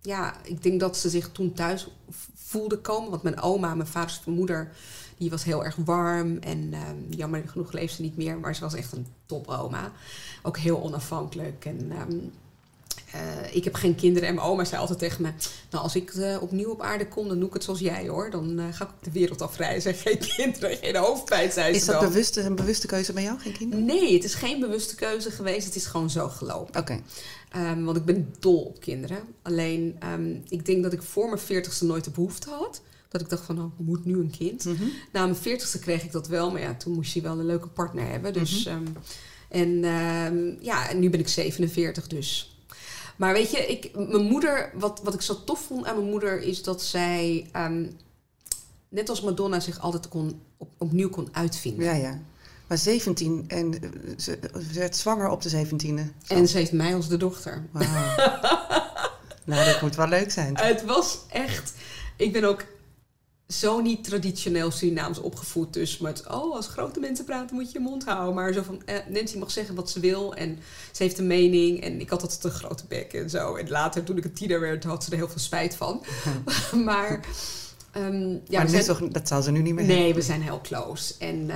ja, 0.00 0.34
ik 0.44 0.62
denk 0.62 0.80
dat 0.80 0.96
ze 0.96 1.08
zich 1.08 1.32
toen 1.32 1.52
thuis 1.52 1.88
voelde 2.34 2.78
komen. 2.78 3.10
Want 3.10 3.22
mijn 3.22 3.40
oma, 3.40 3.74
mijn 3.74 3.88
vaders 3.88 4.24
moeder... 4.24 4.72
die 5.16 5.30
was 5.30 5.44
heel 5.44 5.64
erg 5.64 5.76
warm. 5.76 6.38
En 6.38 6.72
ehm, 6.72 6.96
jammer 7.10 7.48
genoeg 7.48 7.72
leeft 7.72 7.94
ze 7.94 8.02
niet 8.02 8.16
meer. 8.16 8.38
Maar 8.38 8.54
ze 8.54 8.60
was 8.60 8.74
echt 8.74 8.92
een 8.92 9.06
topoma. 9.26 9.92
Ook 10.42 10.58
heel 10.58 10.82
onafhankelijk. 10.82 11.64
En... 11.64 11.92
eh, 13.16 13.54
ik 13.56 13.64
heb 13.64 13.74
geen 13.74 13.94
kinderen 13.94 14.28
en 14.28 14.34
mijn 14.34 14.46
oma 14.46 14.64
zei 14.64 14.80
altijd 14.80 14.98
tegen 14.98 15.22
me... 15.22 15.30
Nou, 15.70 15.84
als 15.84 15.96
ik 15.96 16.14
eh, 16.14 16.42
opnieuw 16.42 16.70
op 16.70 16.80
aarde 16.80 17.08
kom, 17.08 17.28
dan 17.28 17.38
doe 17.38 17.48
ik 17.48 17.54
het 17.54 17.64
zoals 17.64 17.78
jij 17.78 18.08
hoor. 18.08 18.30
Dan 18.30 18.58
eh, 18.58 18.64
ga 18.70 18.84
ik 18.84 18.90
de 19.04 19.10
wereld 19.10 19.42
afreizen. 19.42 19.94
Geen 19.94 20.18
kinderen, 20.36 20.76
geen 20.76 20.96
hoofdpijn, 20.96 21.52
zei 21.52 21.74
Is 21.74 21.84
ze 21.84 21.90
dat 21.90 22.00
bewuste, 22.00 22.40
een 22.40 22.54
bewuste 22.54 22.86
keuze 22.86 23.12
bij 23.12 23.22
jou, 23.22 23.38
geen 23.38 23.52
kinderen? 23.52 23.84
Nee, 23.84 24.14
het 24.14 24.24
is 24.24 24.34
geen 24.34 24.60
bewuste 24.60 24.94
keuze 24.94 25.30
geweest. 25.30 25.66
Het 25.66 25.76
is 25.76 25.86
gewoon 25.86 26.10
zo 26.10 26.28
gelopen. 26.28 26.80
Oké. 26.80 27.00
Ehm, 27.50 27.84
want 27.84 27.96
ik 27.96 28.04
ben 28.04 28.34
dol 28.38 28.60
op 28.60 28.80
kinderen. 28.80 29.18
Alleen, 29.42 29.96
ehm, 29.98 30.34
ik 30.48 30.66
denk 30.66 30.82
dat 30.82 30.92
ik 30.92 31.02
voor 31.02 31.26
mijn 31.26 31.40
veertigste 31.40 31.84
nooit 31.84 32.04
de 32.04 32.10
behoefte 32.10 32.50
had. 32.50 32.82
Dat 33.08 33.20
ik 33.20 33.28
dacht 33.28 33.44
van, 33.44 33.54
nou, 33.54 33.70
moet 33.76 34.04
nu 34.04 34.14
een 34.14 34.30
kind. 34.38 34.64
Mhm. 34.64 34.84
Na 35.12 35.22
mijn 35.22 35.36
veertigste 35.36 35.78
kreeg 35.78 36.04
ik 36.04 36.12
dat 36.12 36.28
wel. 36.28 36.50
Maar 36.50 36.60
ja, 36.60 36.74
toen 36.74 36.92
moest 36.92 37.12
je 37.12 37.20
wel 37.20 37.38
een 37.38 37.46
leuke 37.46 37.68
partner 37.68 38.08
hebben. 38.08 38.32
Dus, 38.32 38.66
ehm, 38.66 38.86
en 39.48 39.80
ja, 40.60 40.90
en 40.90 40.98
nu 40.98 41.10
ben 41.10 41.20
ik 41.20 41.28
47 41.28 42.06
dus. 42.06 42.55
Maar 43.16 43.32
weet 43.32 43.50
je, 43.50 43.58
ik, 43.58 43.90
mijn 43.94 44.24
moeder, 44.24 44.70
wat, 44.74 45.00
wat 45.02 45.14
ik 45.14 45.20
zo 45.20 45.44
tof 45.44 45.60
vond 45.60 45.86
aan 45.86 45.96
mijn 45.96 46.10
moeder... 46.10 46.42
is 46.42 46.62
dat 46.62 46.82
zij, 46.82 47.48
ehm, 47.52 47.86
net 48.88 49.08
als 49.08 49.22
Madonna, 49.22 49.60
zich 49.60 49.80
altijd 49.80 50.08
kon, 50.08 50.40
op, 50.56 50.68
opnieuw 50.78 51.10
kon 51.10 51.28
uitvinden. 51.32 51.84
Ja, 51.84 51.92
ja. 51.92 52.20
Maar 52.66 52.78
17 52.78 53.44
en 53.48 53.82
eh, 53.82 53.90
ze, 54.16 54.38
ze 54.72 54.72
werd 54.72 54.96
zwanger 54.96 55.28
op 55.28 55.42
de 55.42 55.66
17e. 55.66 56.26
En 56.26 56.48
ze 56.48 56.56
heeft 56.56 56.72
mij 56.72 56.94
als 56.94 57.08
de 57.08 57.16
dochter. 57.16 57.66
Wauw. 57.70 57.86
nou, 59.44 59.64
dat 59.64 59.80
moet 59.80 59.96
wel 59.96 60.08
leuk 60.08 60.30
zijn. 60.30 60.56
Het 60.56 60.84
was 60.84 61.18
echt. 61.28 61.72
Ik 62.16 62.32
ben 62.32 62.44
ook 62.44 62.64
zo 63.48 63.80
niet 63.80 64.04
traditioneel 64.04 64.70
Surinaams 64.70 65.18
opgevoed. 65.18 65.72
Dus 65.72 65.98
met, 65.98 66.26
oh, 66.26 66.54
als 66.56 66.66
grote 66.68 67.00
mensen 67.00 67.24
praten 67.24 67.56
moet 67.56 67.72
je 67.72 67.78
je 67.78 67.84
mond 67.84 68.04
houden. 68.04 68.34
Maar 68.34 68.52
zo 68.52 68.62
van, 68.62 68.82
eh, 68.84 68.96
Nancy 69.08 69.38
mag 69.38 69.50
zeggen 69.50 69.74
wat 69.74 69.90
ze 69.90 70.00
wil. 70.00 70.34
En 70.34 70.58
ze 70.92 71.02
heeft 71.02 71.18
een 71.18 71.26
mening. 71.26 71.80
En 71.80 72.00
ik 72.00 72.10
had 72.10 72.22
altijd 72.22 72.44
een 72.44 72.50
grote 72.50 72.84
bek 72.88 73.12
en 73.12 73.30
zo. 73.30 73.54
En 73.54 73.68
later, 73.68 74.04
toen 74.04 74.16
ik 74.16 74.24
een 74.24 74.32
tiener 74.32 74.60
werd, 74.60 74.84
had 74.84 75.04
ze 75.04 75.10
er 75.10 75.16
heel 75.16 75.28
veel 75.28 75.38
spijt 75.40 75.74
van. 75.74 76.04
maar, 76.84 77.20
ehm, 77.92 78.30
ja, 78.30 78.38
maar 78.58 78.68
zijn- 78.68 78.84
toch, 78.84 79.00
dat 79.08 79.28
zou 79.28 79.42
ze 79.42 79.50
nu 79.50 79.62
niet 79.62 79.74
meer 79.74 79.84
Nee, 79.84 80.14
we 80.14 80.22
zijn 80.22 80.42
heel 80.42 80.60
close. 80.60 81.14
En 81.18 81.50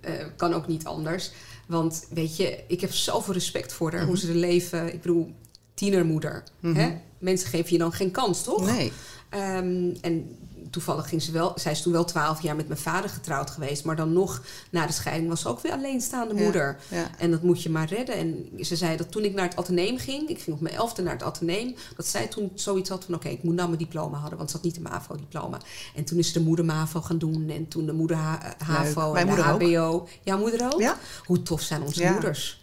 eh, 0.00 0.12
kan 0.36 0.54
ook 0.54 0.66
niet 0.66 0.84
anders. 0.84 1.30
Want 1.66 2.06
weet 2.10 2.36
je, 2.36 2.60
ik 2.68 2.80
heb 2.80 2.92
zoveel 2.92 3.34
respect 3.34 3.72
voor 3.72 3.92
haar. 3.92 4.04
Hoe 4.06 4.18
ze 4.18 4.28
er 4.28 4.34
leven. 4.34 4.92
Ik 4.94 5.00
bedoel, 5.02 5.32
tienermoeder. 5.74 6.42
Mhm. 6.60 6.74
hè? 6.74 6.90
Mensen 7.18 7.48
geven 7.48 7.72
je 7.72 7.78
dan 7.78 7.92
geen 7.92 8.10
kans, 8.10 8.42
toch? 8.42 8.66
Nee. 8.66 8.92
Ehm, 9.28 9.94
en 10.00 10.36
toevallig 10.74 11.08
ging 11.08 11.22
ze 11.22 11.32
wel... 11.32 11.52
Zij 11.56 11.72
is 11.72 11.82
toen 11.82 11.92
wel 11.92 12.04
twaalf 12.04 12.42
jaar 12.42 12.56
met 12.56 12.68
mijn 12.68 12.80
vader 12.80 13.10
getrouwd 13.10 13.50
geweest. 13.50 13.84
Maar 13.84 13.96
dan 13.96 14.12
nog, 14.12 14.42
na 14.70 14.86
de 14.86 14.92
scheiding, 14.92 15.28
was 15.28 15.40
ze 15.40 15.48
ook 15.48 15.60
weer 15.60 15.72
alleenstaande 15.72 16.34
moeder. 16.34 16.76
Ja. 16.88 17.10
En 17.18 17.30
dat 17.30 17.42
moet 17.42 17.62
je 17.62 17.70
maar 17.70 17.88
redden. 17.88 18.14
En 18.16 18.48
ze 18.64 18.76
zei 18.76 18.96
dat 18.96 19.10
toen 19.10 19.24
ik 19.24 19.34
naar 19.34 19.48
het 19.48 19.56
ateneem 19.56 19.98
ging... 19.98 20.28
Ik 20.28 20.40
ging 20.40 20.56
op 20.56 20.62
mijn 20.62 20.74
elfde 20.74 21.02
naar 21.02 21.12
het 21.12 21.22
ateneem. 21.22 21.74
Dat 21.96 22.06
zij 22.06 22.26
toen 22.26 22.50
zoiets 22.54 22.88
had 22.88 23.04
van... 23.04 23.14
Oké, 23.14 23.28
ik 23.28 23.42
moet 23.42 23.54
nou 23.54 23.68
mijn 23.68 23.80
diploma 23.80 24.18
hadden. 24.18 24.38
Want 24.38 24.50
ze 24.50 24.56
had 24.56 24.64
niet 24.64 24.76
een 24.76 24.82
MAVO-diploma. 24.82 25.58
En 25.94 26.04
toen 26.04 26.18
is 26.18 26.32
de 26.32 26.40
moeder 26.40 26.64
MAVO 26.64 27.00
gaan 27.00 27.18
doen. 27.18 27.48
En 27.50 27.68
toen 27.68 27.86
de 27.86 27.92
moeder 27.92 28.16
HAVO 28.64 29.14
en 29.14 29.26
de 29.26 29.32
moeder 29.32 29.52
ook. 29.52 29.62
HBO. 29.62 30.08
Jouw 30.22 30.38
moeder 30.38 30.72
ook? 30.72 30.80
Ja. 30.80 30.96
Hoe 31.24 31.42
tof 31.42 31.60
zijn 31.60 31.82
onze 31.82 32.00
Ja. 32.02 32.12
moeders? 32.12 32.62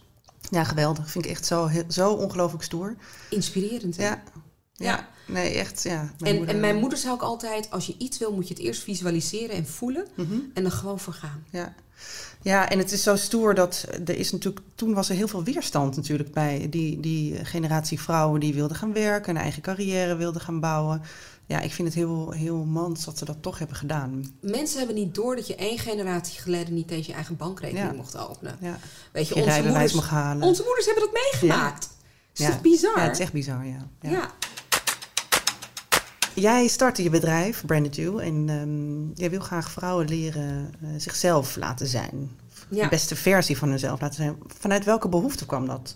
ja, 0.50 0.63
geweldig. 0.63 1.12
Vind 1.12 1.26
ik 1.26 1.32
echt 1.32 1.45
zo, 1.45 1.69
zo 1.88 2.12
ongelooflijk 2.12 2.63
stoer. 2.63 2.95
Inspirerend. 3.30 3.97
hè? 3.97 4.04
Ja. 4.04 4.24
Ja. 4.74 5.08
Nee, 5.25 5.53
echt, 5.53 5.84
ja. 5.84 6.12
en, 6.19 6.47
en 6.47 6.60
mijn 6.60 6.75
moeder 6.75 6.97
zei 6.97 7.13
ook 7.13 7.21
altijd... 7.21 7.69
Als 7.71 7.86
je 7.88 7.95
iets 7.97 8.17
wil, 8.17 8.34
moet 8.34 8.47
je 8.47 8.53
het 8.53 8.63
eerst 8.63 8.84
visualiseren 8.84 9.55
en 9.55 9.67
voelen. 9.67 10.07
Mhm. 10.15 10.34
En 10.53 10.63
dan 10.63 10.71
gewoon 10.71 10.99
voor 10.99 11.13
gaan. 11.13 11.43
Ja. 11.49 11.73
ja, 12.41 12.69
en 12.69 12.77
het 12.77 12.91
is 12.91 13.03
zo 13.03 13.15
stoer 13.15 13.55
dat 13.55 13.86
er 14.05 14.15
is 14.17 14.31
natuurlijk. 14.31 14.65
Toen 14.75 14.93
was 14.93 15.10
er 15.10 15.15
heel 15.15 15.27
veel 15.27 15.43
weerstand 15.43 15.95
natuurlijk 15.95 16.31
bij 16.34 16.67
die, 16.69 16.99
die 16.99 17.45
generatie 17.45 17.99
vrouwen 17.99 18.39
die 18.39 18.53
wilden 18.53 18.77
gaan 18.77 18.93
werken, 18.93 19.36
een 19.36 19.41
eigen 19.41 19.62
carrière 19.62 20.15
wilden 20.15 20.41
gaan 20.41 20.60
bouwen. 20.60 21.01
Ja, 21.45 21.60
ik 21.60 21.71
vind 21.71 21.88
het 21.88 21.97
heel, 21.97 22.31
heel 22.31 22.57
mans 22.65 23.05
dat 23.05 23.17
ze 23.17 23.25
dat 23.25 23.38
toch 23.41 23.60
hebben 23.60 23.75
gedaan. 23.77 24.34
Mensen 24.41 24.77
hebben 24.77 24.95
niet 24.95 25.15
door 25.15 25.36
dat 25.36 25.47
je 25.47 25.55
één 25.55 25.79
generatie 25.79 26.41
geleden 26.41 26.73
niet 26.73 26.91
eens 26.91 27.05
je 27.07 27.13
eigen 27.13 27.38
bankrekening 27.38 27.89
Ja. 27.91 27.95
mocht 27.95 28.17
openen. 28.17 28.57
Ja. 28.62 28.79
Weet 29.12 29.27
je, 29.27 29.36
Je 29.36 29.41
onze 29.41 29.62
moeders, 29.63 29.93
mag 29.93 30.10
halen. 30.10 30.43
onze 30.47 30.63
moeders 30.65 30.86
hebben 30.86 31.03
dat 31.03 31.13
meegemaakt. 31.13 31.89
Is 32.34 32.45
Ja. 32.45 32.51
toch 32.51 32.62
bizar? 32.62 32.97
Ja, 32.97 33.03
het 33.03 33.12
is 33.12 33.19
echt 33.19 33.34
bizar, 33.34 33.65
ja. 33.65 33.88
ja. 34.01 34.31
Jij 36.36 36.67
startte 36.67 37.04
je 37.04 37.10
bedrijf, 37.10 37.63
Branded 37.65 37.96
You, 37.96 38.22
en 38.22 38.50
ehm, 38.50 39.20
jij 39.20 39.30
wil 39.30 39.39
graag 39.39 39.72
vrouwen 39.72 40.08
leren 40.08 40.74
eh, 40.82 40.89
zichzelf 40.98 41.56
laten 41.56 41.88
zijn. 41.88 42.32
Ja. 42.70 42.84
De 42.84 42.89
beste 42.89 43.15
versie 43.15 43.58
van 43.58 43.70
hunzelf 43.70 44.02
laten 44.02 44.15
zijn. 44.15 44.36
Vanuit 44.60 44.86
welke 44.86 45.10
behoefte 45.10 45.46
kwam 45.46 45.65
dat? 45.67 45.96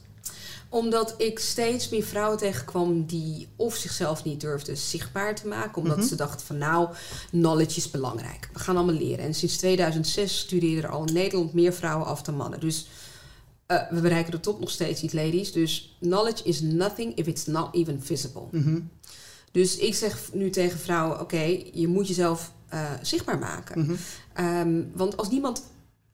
Omdat 0.69 1.15
ik 1.17 1.39
steeds 1.39 1.89
meer 1.89 2.03
vrouwen 2.03 2.37
tegenkwam 2.37 3.05
die 3.05 3.47
of 3.55 3.75
zichzelf 3.75 4.23
niet 4.23 4.41
durfden 4.41 4.77
zichtbaar 4.77 5.35
te 5.35 5.47
maken. 5.47 5.81
Omdat 5.81 5.97
Mhm. 5.97 6.05
ze 6.07 6.15
dachten 6.15 6.45
van 6.45 6.57
nou, 6.57 6.89
knowledge 7.29 7.77
is 7.77 7.91
belangrijk. 7.91 8.49
We 8.53 8.59
gaan 8.59 8.75
allemaal 8.77 8.95
leren. 8.95 9.25
En 9.25 9.33
sinds 9.33 9.57
2006 9.57 10.39
studeren 10.39 10.83
er 10.83 10.89
al 10.89 11.05
in 11.05 11.13
Nederland 11.13 11.53
meer 11.53 11.73
vrouwen 11.73 12.07
af 12.07 12.21
dan 12.21 12.35
mannen. 12.35 12.59
Dus 12.59 12.87
eh, 13.65 13.81
we 13.89 14.01
bereiken 14.01 14.31
de 14.31 14.39
top 14.39 14.59
nog 14.59 14.69
steeds 14.69 15.01
niet, 15.01 15.13
ladies. 15.13 15.51
Dus 15.51 15.95
knowledge 16.01 16.43
is 16.43 16.61
nothing 16.61 17.15
if 17.15 17.25
it's 17.27 17.45
not 17.45 17.75
even 17.75 18.01
visible. 18.03 18.43
Mhm. 18.51 18.79
Dus 19.55 19.77
ik 19.77 19.95
zeg 19.95 20.29
nu 20.33 20.49
tegen 20.49 20.79
vrouwen: 20.79 21.19
oké, 21.19 21.59
je 21.73 21.87
moet 21.87 22.07
jezelf 22.07 22.51
eh, 22.67 22.91
zichtbaar 23.01 23.39
maken. 23.39 23.81
Mhm. 23.81 23.95
Ehm, 24.33 24.83
want 24.93 25.17
als 25.17 25.29
niemand 25.29 25.63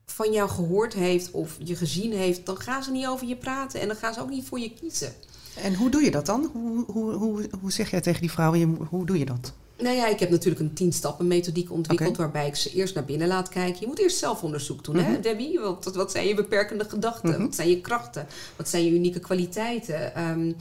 van 0.06 0.32
jou 0.32 0.50
gehoord 0.50 0.92
heeft 0.92 1.30
of 1.30 1.56
je 1.58 1.76
gezien 1.76 2.12
heeft, 2.12 2.46
dan 2.46 2.56
gaan 2.56 2.82
ze 2.82 2.90
niet 2.90 3.06
over 3.06 3.26
je 3.26 3.36
praten 3.36 3.80
en 3.80 3.86
dan 3.86 3.96
gaan 3.96 4.14
ze 4.14 4.20
ook 4.20 4.30
niet 4.30 4.44
voor 4.44 4.60
je 4.60 4.72
kiezen. 4.72 5.12
En 5.56 5.74
hoe 5.74 5.90
doe 5.90 6.02
je 6.02 6.10
dat 6.10 6.26
dan? 6.26 6.50
Hoe, 6.52 6.84
hoe, 6.86 7.12
hoe, 7.12 7.48
hoe 7.60 7.72
zeg 7.72 7.90
jij 7.90 8.00
tegen 8.00 8.20
die 8.20 8.30
vrouwen, 8.30 8.78
hoe 8.88 9.06
doe 9.06 9.18
je 9.18 9.24
dat? 9.24 9.52
Nou 9.82 9.96
ja, 9.96 10.06
ik 10.08 10.18
heb 10.20 10.30
natuurlijk 10.30 10.60
een 10.60 10.72
tien 10.74 10.92
stappen 10.92 11.26
methodiek 11.26 11.70
ontwikkeld 11.72 12.16
waarbij 12.16 12.46
ik 12.46 12.56
ze 12.56 12.70
eerst 12.72 12.94
naar 12.94 13.04
binnen 13.04 13.28
laat 13.28 13.48
kijken. 13.48 13.80
Je 13.80 13.86
moet 13.86 13.98
eerst 13.98 14.18
zelfonderzoek 14.18 14.84
doen, 14.84 14.96
hè, 14.96 15.10
Mhm. 15.10 15.20
Debbie? 15.20 15.60
Wat, 15.60 15.94
wat 15.94 16.10
zijn 16.10 16.26
je 16.26 16.34
beperkende 16.34 16.84
gedachten? 16.88 17.30
Mhm. 17.30 17.42
Wat 17.42 17.54
zijn 17.54 17.68
je 17.68 17.80
krachten? 17.80 18.26
Wat 18.56 18.68
zijn 18.68 18.84
je 18.84 18.90
unieke 18.90 19.20
kwaliteiten? 19.20 20.14
Ehm, 20.14 20.52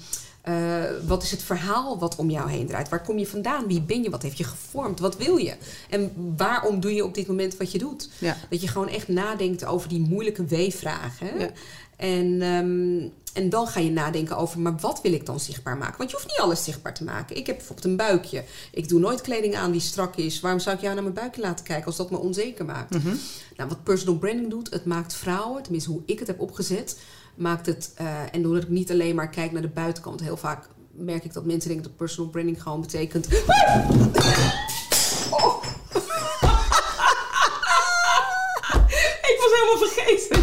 eh, 0.42 0.84
wat 1.08 1.24
is 1.24 1.32
het 1.32 1.44
verhaal 1.44 2.00
wat 2.00 2.16
om 2.16 2.30
jou 2.30 2.50
heen 2.50 2.68
draait? 2.68 2.90
Waar 2.90 3.04
kom 3.04 3.18
je 3.18 3.28
vandaan? 3.28 3.68
Wie 3.68 3.82
ben 3.82 4.04
je? 4.04 4.10
Wat 4.10 4.22
heeft 4.22 4.38
je 4.38 4.44
gevormd? 4.44 5.00
Wat 5.00 5.18
wil 5.18 5.38
je? 5.38 5.54
En 5.90 6.12
waarom 6.38 6.80
doe 6.80 6.94
je 6.94 7.06
op 7.06 7.14
dit 7.14 7.28
moment 7.28 7.58
wat 7.58 7.72
je 7.72 7.78
doet? 7.78 8.10
Ja. 8.18 8.38
Dat 8.50 8.62
je 8.62 8.68
gewoon 8.68 8.90
echt 8.90 9.08
nadenkt 9.08 9.66
over 9.66 9.90
die 9.90 10.00
moeilijke 10.00 10.46
W-vragen. 10.46 11.28
hè? 11.28 11.44
Ja. 11.44 11.50
En, 12.02 12.42
ehm, 12.42 13.10
en 13.34 13.50
dan 13.50 13.68
ga 13.68 13.80
je 13.80 13.92
nadenken 13.92 14.38
over, 14.38 14.60
maar 14.60 14.78
wat 14.78 15.02
wil 15.02 15.14
ik 15.14 15.26
dan 15.26 15.40
zichtbaar 15.40 15.78
maken? 15.78 15.98
Want 15.98 16.10
je 16.10 16.16
hoeft 16.16 16.28
niet 16.28 16.40
alles 16.40 16.64
zichtbaar 16.64 16.94
te 16.94 17.04
maken. 17.04 17.36
Ik 17.36 17.48
heb 17.48 17.56
bijvoorbeeld 17.56 17.88
een 17.88 17.96
buikje. 17.96 18.44
Ik 18.72 18.90
doe 18.90 19.00
nooit 19.00 19.22
kleding 19.22 19.56
aan 19.56 19.72
die 19.72 19.82
strak 19.82 20.16
is. 20.16 20.40
Waarom 20.40 20.60
zou 20.60 20.76
ik 20.76 20.82
jou 20.82 20.94
naar 20.94 21.04
mijn 21.04 21.16
buikje 21.16 21.42
laten 21.42 21.66
kijken 21.66 21.86
als 21.86 21.96
dat 21.96 22.12
me 22.12 22.18
onzeker 22.18 22.66
maakt? 22.66 22.94
Mhm. 22.94 23.16
Nou, 23.56 23.70
wat 23.70 23.84
personal 23.84 24.18
branding 24.18 24.50
doet, 24.50 24.70
het 24.70 24.86
maakt 24.86 25.14
vrouwen, 25.14 25.64
tenminste 25.64 25.90
hoe 25.90 26.02
ik 26.06 26.20
het 26.20 26.28
heb 26.28 26.40
opgezet, 26.40 26.98
maakt 27.36 27.66
het, 27.66 27.94
uh, 28.02 28.08
en 28.32 28.42
doordat 28.42 28.64
ik 28.64 28.70
niet 28.70 28.92
alleen 28.92 29.16
maar 29.16 29.30
kijk 29.30 29.52
naar 29.52 29.62
de 29.62 29.68
buitenkant, 29.68 30.22
heel 30.22 30.38
vaak 30.38 30.68
merk 30.92 31.24
ik 31.24 31.34
dat 31.34 31.46
mensen 31.46 31.70
denken 31.70 31.88
dat 31.88 31.98
personal 31.98 32.32
branding 32.32 32.62
gewoon 32.62 32.82
betekent. 32.82 33.28
Oh. 35.30 35.64
ik 39.32 39.38
was 39.40 39.52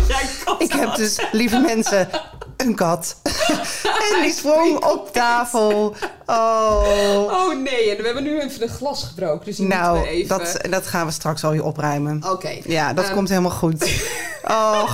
jij 0.08 0.28
kat 0.44 0.62
Ik 0.62 0.72
heb 0.72 0.94
dus, 0.94 1.18
lieve 1.32 1.58
mensen, 1.58 2.08
een 2.56 2.74
kat. 2.74 3.16
en 4.14 4.22
die 4.22 4.32
sprong 4.32 4.84
op 4.84 5.12
tafel. 5.12 5.94
Oh. 6.26 6.86
Oh 7.30 7.56
nee, 7.62 7.90
en 7.90 7.96
we 7.96 8.02
hebben 8.04 8.22
nu 8.22 8.40
even 8.40 8.62
een 8.62 8.68
glas 8.68 9.04
gebroken. 9.04 9.44
Dus 9.44 9.56
die 9.56 9.66
nou, 9.66 9.96
moeten 9.96 10.12
we 10.12 10.18
even... 10.18 10.38
dat, 10.38 10.58
dat 10.70 10.86
gaan 10.86 11.06
we 11.06 11.12
straks 11.12 11.44
al 11.44 11.50
weer 11.50 11.64
opruimen. 11.64 12.22
Oké. 12.30 12.58
Ja, 12.64 12.92
dat 12.92 13.04
Ehm, 13.04 13.14
komt 13.14 13.28
helemaal 13.28 13.50
goed. 13.50 13.84
Oh, 14.50 14.92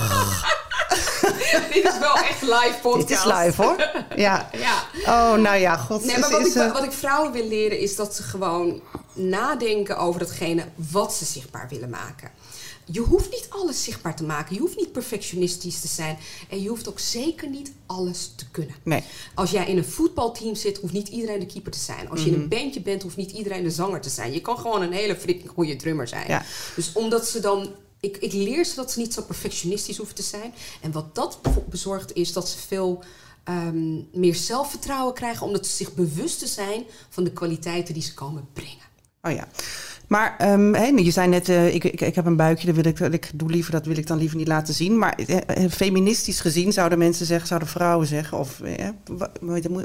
Dit 1.73 1.83
is 1.85 1.99
wel 1.99 2.15
echt 2.15 2.41
live 2.41 2.75
podcast. 2.81 3.07
dit 3.07 3.17
is 3.17 3.23
live 3.23 3.63
hoor. 3.63 3.75
Ja. 4.15 4.49
Ja. 4.51 4.83
Oh, 5.05 5.39
nou 5.41 5.55
ja, 5.57 5.77
god. 5.77 6.05
Nee, 6.05 6.17
maar 6.19 6.29
wat 6.29 6.45
is, 6.45 6.55
ik, 6.55 6.61
eh, 6.61 6.71
wat 6.73 6.83
ik 6.83 6.91
vrouwen 6.91 7.31
wil 7.31 7.47
leren 7.47 7.79
is 7.79 7.95
dat 7.95 8.15
ze 8.15 8.23
gewoon 8.23 8.81
nadenken 9.13 9.97
over 9.97 10.19
datgene 10.19 10.63
wat 10.75 11.13
ze 11.13 11.25
zichtbaar 11.25 11.67
willen 11.69 11.89
maken. 11.89 12.29
Je 12.91 12.99
hoeft 12.99 13.29
niet 13.31 13.45
alles 13.49 13.83
zichtbaar 13.83 14.15
te 14.15 14.23
maken. 14.23 14.55
Je 14.55 14.61
hoeft 14.61 14.77
niet 14.77 14.91
perfectionistisch 14.91 15.79
te 15.81 15.87
zijn. 15.87 16.17
En 16.49 16.61
je 16.61 16.69
hoeft 16.69 16.87
ook 16.89 16.99
zeker 16.99 17.49
niet 17.49 17.71
alles 17.85 18.31
te 18.35 18.49
kunnen. 18.51 18.75
Nee. 18.83 19.03
Als 19.35 19.51
jij 19.51 19.67
in 19.67 19.77
een 19.77 19.85
voetbalteam 19.85 20.55
zit, 20.55 20.77
hoeft 20.77 20.93
niet 20.93 21.07
iedereen 21.07 21.39
de 21.39 21.45
keeper 21.45 21.71
te 21.71 21.79
zijn. 21.79 22.09
Als 22.09 22.19
je 22.23 22.25
Mhm. 22.25 22.35
in 22.35 22.41
een 22.41 22.49
bandje 22.49 22.81
bent, 22.81 23.01
hoeft 23.01 23.15
niet 23.15 23.31
iedereen 23.31 23.63
de 23.63 23.71
zanger 23.71 24.01
te 24.01 24.09
zijn. 24.09 24.33
Je 24.33 24.41
kan 24.41 24.57
gewoon 24.57 24.81
een 24.81 24.91
hele 24.93 25.15
freaking 25.15 25.49
goede 25.49 25.75
drummer 25.75 26.07
zijn. 26.07 26.27
Ja. 26.27 26.45
Dus 26.75 26.91
omdat 26.93 27.27
ze 27.27 27.39
dan. 27.39 27.69
Ik, 27.99 28.17
ik 28.17 28.33
leer 28.33 28.65
ze 28.65 28.75
dat 28.75 28.91
ze 28.91 28.99
niet 28.99 29.13
zo 29.13 29.21
perfectionistisch 29.21 29.97
hoeven 29.97 30.15
te 30.15 30.21
zijn. 30.23 30.53
En 30.81 30.91
wat 30.91 31.15
dat 31.15 31.39
bezorgt 31.69 32.13
is 32.13 32.33
dat 32.33 32.49
ze 32.49 32.57
veel 32.57 33.03
ehm, 33.43 34.01
meer 34.19 34.35
zelfvertrouwen 34.35 35.13
krijgen. 35.13 35.45
Omdat 35.45 35.65
ze 35.67 35.75
zich 35.75 35.93
bewust 35.93 36.39
te 36.39 36.47
zijn 36.47 36.83
van 37.09 37.23
de 37.23 37.31
kwaliteiten 37.31 37.93
die 37.93 38.03
ze 38.03 38.13
komen 38.13 38.47
brengen. 38.53 38.83
Oh 39.21 39.31
ja. 39.31 39.47
Maar 40.07 40.35
ehm, 40.37 40.97
je 40.97 41.11
zei 41.11 41.27
net, 41.27 41.49
eh, 41.49 41.73
ik, 41.73 41.83
ik, 41.83 42.01
ik 42.01 42.15
heb 42.15 42.25
een 42.25 42.35
buikje, 42.35 42.65
dat 42.65 42.75
wil 42.75 42.85
ik, 42.85 42.99
ik 42.99 43.29
doe 43.35 43.49
liever, 43.49 43.71
dat 43.71 43.85
wil 43.85 43.97
ik 43.97 44.07
dan 44.07 44.17
liever 44.17 44.37
niet 44.37 44.47
laten 44.47 44.73
zien. 44.73 44.97
Maar 44.97 45.13
eh, 45.27 45.63
eh, 45.63 45.71
feministisch 45.71 46.39
gezien 46.39 46.73
zouden 46.73 46.97
mensen 46.97 47.25
zeggen, 47.25 47.47
zouden 47.47 47.67
vrouwen 47.69 48.07
zeggen, 48.07 48.37
of 48.37 48.61
eh, 48.61 48.87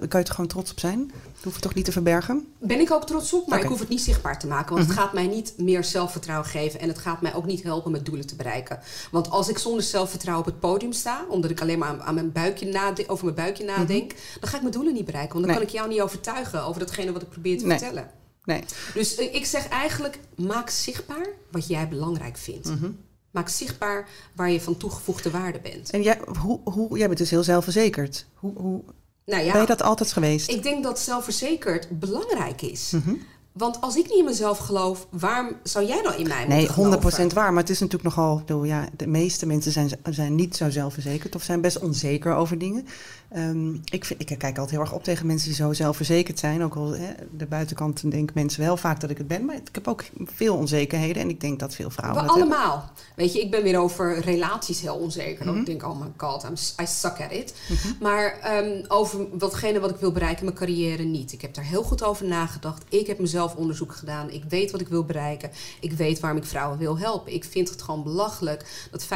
kan 0.09 0.20
je 0.20 0.26
er 0.26 0.30
gewoon 0.35 0.46
trots 0.46 0.70
op 0.70 0.78
zijn? 0.78 1.11
Dat 1.35 1.44
hoef 1.44 1.54
je 1.54 1.61
toch 1.61 1.74
niet 1.74 1.85
te 1.85 1.92
verbergen? 1.92 2.46
Ben 2.59 2.80
ik 2.80 2.90
ook 2.92 3.06
trots 3.06 3.33
op, 3.33 3.48
maar 3.48 3.61
ik 3.61 3.66
hoef 3.66 3.78
het 3.78 3.88
niet 3.88 4.00
zichtbaar 4.00 4.38
te 4.38 4.46
maken. 4.46 4.74
Want 4.74 4.87
het 4.87 4.96
gaat 4.98 5.12
mij 5.12 5.26
niet 5.26 5.54
meer 5.56 5.85
zelfvertrouwen 5.85 6.48
geven. 6.48 6.80
En 6.80 6.88
het 6.88 6.98
gaat 6.98 7.20
mij 7.22 7.35
ook 7.35 7.46
niet 7.46 7.62
helpen 7.62 7.90
mijn 7.90 8.04
doelen 8.04 8.26
te 8.26 8.37
bereiken. 8.37 8.78
Want 9.11 9.30
als 9.30 9.48
ik 9.48 9.59
zonder 9.59 9.83
zelfvertrouwen 9.83 10.46
op 10.46 10.52
het 10.52 10.61
podium 10.61 10.92
sta, 10.92 11.24
omdat 11.28 11.50
ik 11.50 11.61
alleen 11.61 11.78
maar 11.78 11.88
aan, 11.88 12.02
aan 12.02 12.14
mijn 12.14 12.33
buikje 12.33 12.68
over 13.06 13.24
mijn 13.24 13.37
buikje 13.37 13.64
nadenk, 13.64 14.12
dan 14.40 14.48
ga 14.50 14.56
ik 14.56 14.62
mijn 14.62 14.74
doelen 14.74 14.94
niet 14.94 15.04
bereiken. 15.04 15.33
Want 15.33 15.44
dan 15.46 15.54
Nee. 15.54 15.64
kan 15.64 15.74
ik 15.74 15.80
jou 15.80 15.88
niet 15.88 16.00
overtuigen 16.00 16.64
over 16.64 16.80
datgene 16.80 17.12
wat 17.12 17.22
ik 17.22 17.28
probeer 17.28 17.59
te 17.59 17.66
Nee. 17.66 17.78
vertellen. 17.78 18.19
Nee. 18.44 18.64
Dus 18.94 19.14
ik 19.14 19.44
zeg 19.46 19.68
eigenlijk, 19.68 20.18
maak 20.37 20.70
zichtbaar 20.70 21.26
wat 21.50 21.66
jij 21.66 21.88
belangrijk 21.88 22.37
vindt. 22.37 22.68
Mhm. 22.68 22.90
Maak 23.31 23.48
zichtbaar 23.48 24.09
waar 24.35 24.50
je 24.50 24.61
van 24.61 24.76
toegevoegde 24.76 25.31
waarde 25.31 25.61
bent. 25.61 25.90
En 25.90 26.03
jij, 26.03 26.20
hoe, 26.38 26.61
hoe, 26.64 26.98
jij 26.98 27.07
bent 27.07 27.18
dus 27.18 27.31
heel 27.31 27.42
zelfverzekerd. 27.42 28.26
Hoe, 28.35 28.53
hoe 28.57 28.83
Nou 29.26 29.42
ja, 29.44 29.53
ben 29.53 29.61
je 29.61 29.66
dat 29.66 29.83
altijd 29.83 30.12
geweest? 30.12 30.50
ik 30.50 30.62
denk 30.62 30.83
dat 30.83 30.98
zelfverzekerd 31.00 31.98
belangrijk 31.98 32.62
is. 32.62 32.90
Mhm. 32.90 33.14
Want 33.53 33.81
als 33.81 33.96
ik 33.96 34.09
niet 34.09 34.18
in 34.18 34.24
mezelf 34.24 34.59
geloof, 34.59 35.07
waarom 35.11 35.57
zou 35.62 35.87
jij 35.87 36.03
dan 36.03 36.14
in 36.14 36.29
mij 36.29 36.46
Nee, 36.46 36.57
moeten 36.59 36.74
100% 36.74 37.00
geloven? 37.00 37.35
waar. 37.35 37.53
Maar 37.53 37.62
het 37.62 37.70
is 37.70 37.79
natuurlijk 37.81 38.16
nogal. 38.16 38.38
ik 38.38 38.46
bedoel, 38.46 38.64
ja, 38.64 38.88
de 38.96 39.07
meeste 39.07 39.46
mensen 39.46 39.72
zijn, 39.72 39.90
zijn 40.11 40.35
niet 40.35 40.57
zo 40.57 40.70
zelfverzekerd 40.70 41.35
of 41.35 41.42
zijn 41.42 41.61
best 41.61 41.79
onzeker 41.79 42.35
over 42.35 42.59
dingen. 42.59 42.87
Ehm, 43.30 43.74
ik, 43.74 44.04
vind, 44.04 44.20
ik 44.20 44.26
kijk 44.26 44.44
altijd 44.44 44.70
heel 44.70 44.80
erg 44.80 44.92
op 44.92 45.04
tegen 45.04 45.26
mensen 45.26 45.48
die 45.48 45.56
zo 45.56 45.72
zelfverzekerd 45.72 46.38
zijn. 46.38 46.62
Ook 46.62 46.74
al 46.74 46.90
hè, 46.90 47.12
de 47.36 47.46
buitenkant 47.46 48.10
denken 48.10 48.34
mensen 48.34 48.62
wel 48.62 48.76
vaak 48.76 49.00
dat 49.00 49.10
ik 49.10 49.18
het 49.18 49.26
ben. 49.26 49.44
Maar 49.44 49.54
ik 49.54 49.68
heb 49.72 49.88
ook 49.88 50.04
veel 50.24 50.56
onzekerheden. 50.56 51.22
En 51.22 51.28
ik 51.28 51.40
denk 51.40 51.58
dat 51.58 51.74
veel 51.74 51.90
vrouwen. 51.90 52.20
We 52.20 52.26
dat 52.26 52.36
hebben. 52.36 52.56
allemaal. 52.56 52.90
Weet 53.16 53.32
je, 53.32 53.40
ik 53.40 53.50
ben 53.50 53.62
weer 53.62 53.78
over 53.78 54.20
relaties 54.20 54.80
heel 54.80 54.94
onzeker. 54.94 55.46
Mhm. 55.46 55.58
Ik 55.58 55.66
denk, 55.66 55.82
oh 55.82 56.00
my 56.00 56.12
god, 56.16 56.44
I'm, 56.44 56.82
I 56.82 56.86
suck 56.86 57.20
at 57.20 57.32
it. 57.32 57.54
Maar 58.00 58.38
ehm, 58.40 58.84
over 58.88 59.38
watgene 59.38 59.80
wat 59.80 59.90
ik 59.90 59.96
wil 59.96 60.12
bereiken 60.12 60.38
in 60.38 60.44
mijn 60.44 60.56
carrière 60.56 61.02
niet. 61.02 61.32
Ik 61.32 61.40
heb 61.40 61.54
daar 61.54 61.64
heel 61.64 61.82
goed 61.82 62.02
over 62.02 62.26
nagedacht. 62.26 62.84
Ik 62.88 63.06
heb 63.06 63.18
mezelf 63.18 63.54
onderzoek 63.54 63.94
gedaan. 63.94 64.30
Ik 64.30 64.44
weet 64.48 64.70
wat 64.70 64.80
ik 64.80 64.88
wil 64.88 65.04
bereiken. 65.04 65.50
Ik 65.80 65.92
weet 65.92 66.20
waarom 66.20 66.38
ik 66.38 66.46
vrouwen 66.46 66.78
wil 66.78 66.98
helpen. 66.98 67.34
Ik 67.34 67.44
vind 67.44 67.68
het 67.68 67.82
gewoon 67.82 68.02
belachelijk 68.02 68.88
dat 68.90 69.04
50% 69.04 69.06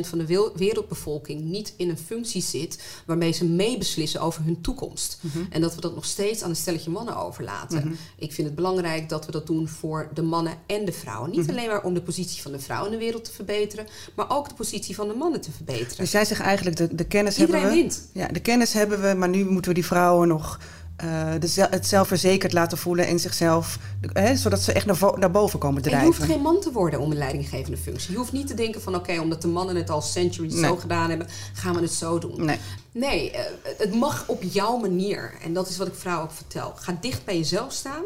van 0.00 0.18
de 0.18 0.50
wereldbevolking 0.54 1.40
niet 1.40 1.74
in 1.76 1.88
een 1.88 1.98
functie 1.98 2.42
zit 2.42 3.02
waarmee 3.06 3.32
ze 3.32 3.44
meebeslissen 3.58 4.20
over 4.20 4.44
hun 4.44 4.60
toekomst. 4.60 5.18
Mhm. 5.20 5.38
En 5.50 5.60
dat 5.60 5.74
we 5.74 5.80
dat 5.80 5.94
nog 5.94 6.04
steeds 6.04 6.42
aan 6.42 6.50
een 6.50 6.56
stelletje 6.56 6.90
mannen 6.90 7.16
overlaten. 7.16 7.96
Ik 8.18 8.32
vind 8.32 8.46
het 8.46 8.56
belangrijk 8.56 9.08
dat 9.08 9.26
we 9.26 9.32
dat 9.32 9.46
doen 9.46 9.68
voor 9.68 10.08
de 10.14 10.22
mannen 10.22 10.52
en 10.66 10.84
de 10.84 10.92
vrouwen. 10.92 11.30
Mhm. 11.30 11.38
Niet 11.38 11.50
alleen 11.50 11.68
maar 11.68 11.82
om 11.82 11.94
de 11.94 12.02
positie 12.02 12.42
van 12.42 12.52
de 12.52 12.58
vrouw 12.58 12.84
in 12.84 12.90
de 12.90 12.98
wereld 12.98 13.24
te 13.24 13.32
verbeteren, 13.32 13.86
maar 14.16 14.30
ook 14.30 14.48
de 14.48 14.54
positie 14.54 14.94
van 14.94 15.08
de 15.08 15.14
mannen 15.14 15.40
te 15.40 15.52
verbeteren. 15.52 15.96
Dus 15.96 16.12
jij 16.12 16.24
zegt 16.24 16.40
eigenlijk, 16.40 16.76
de, 16.76 16.94
de 16.94 17.04
kennis 17.04 17.38
Iedereen 17.38 17.60
hebben 17.60 17.78
we. 17.78 17.82
wint. 17.82 18.08
Ja, 18.12 18.26
de 18.28 18.40
kennis 18.40 18.72
hebben 18.72 19.00
we, 19.00 19.14
maar 19.14 19.28
nu 19.28 19.44
moeten 19.44 19.70
we 19.70 19.76
die 19.76 19.86
vrouwen 19.86 20.28
nog 20.28 20.58
eh, 20.98 21.32
de, 21.38 21.66
het 21.70 21.86
zelfverzekerd 21.86 22.52
laten 22.52 22.78
voelen 22.78 23.06
en 23.06 23.18
zichzelf, 23.18 23.78
hè, 24.12 24.36
zodat 24.36 24.60
ze 24.60 24.72
echt 24.72 24.86
naar, 24.86 25.18
naar 25.18 25.30
boven 25.30 25.58
komen 25.58 25.76
En 25.82 25.90
je 25.90 25.96
drijven. 25.96 26.16
hoeft 26.16 26.30
geen 26.32 26.40
man 26.42 26.60
te 26.60 26.72
worden 26.72 27.00
om 27.00 27.10
een 27.10 27.16
leidinggevende 27.18 27.76
functie. 27.76 28.10
Je 28.12 28.16
hoeft 28.18 28.32
niet 28.32 28.46
te 28.46 28.54
denken 28.54 28.82
van 28.82 28.94
oké, 28.94 29.20
omdat 29.20 29.42
de 29.42 29.48
mannen 29.48 29.76
het 29.76 29.90
al 29.90 30.02
centuries 30.02 30.54
Nee. 30.54 30.62
zo 30.64 30.76
gedaan 30.76 31.08
hebben, 31.08 31.26
gaan 31.52 31.74
we 31.74 31.80
het 31.80 31.92
zo 31.92 32.18
doen. 32.18 32.44
Nee. 32.44 32.58
Nee, 32.92 33.30
eh, 33.30 33.40
het 33.78 33.94
mag 33.94 34.24
op 34.26 34.42
jouw 34.42 34.76
manier. 34.76 35.34
En 35.42 35.52
dat 35.52 35.68
is 35.68 35.76
wat 35.76 35.86
ik 35.86 35.94
vrouwen 35.94 36.24
ook 36.28 36.34
vertel. 36.34 36.72
Ga 36.76 36.96
dicht 37.00 37.24
bij 37.24 37.36
jezelf 37.36 37.72
staan 37.72 38.02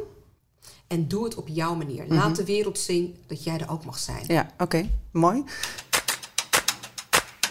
en 0.87 1.09
doe 1.09 1.25
het 1.25 1.35
op 1.35 1.49
jouw 1.49 1.75
manier. 1.75 2.05
Laat 2.09 2.37
de 2.37 2.45
wereld 2.45 2.79
zien 2.79 3.17
dat 3.27 3.45
jij 3.45 3.59
er 3.59 3.71
ook 3.71 3.85
mag 3.85 3.99
zijn. 3.99 4.25
Ja, 4.27 4.51
oké, 4.59 4.89
mooi. 5.11 5.45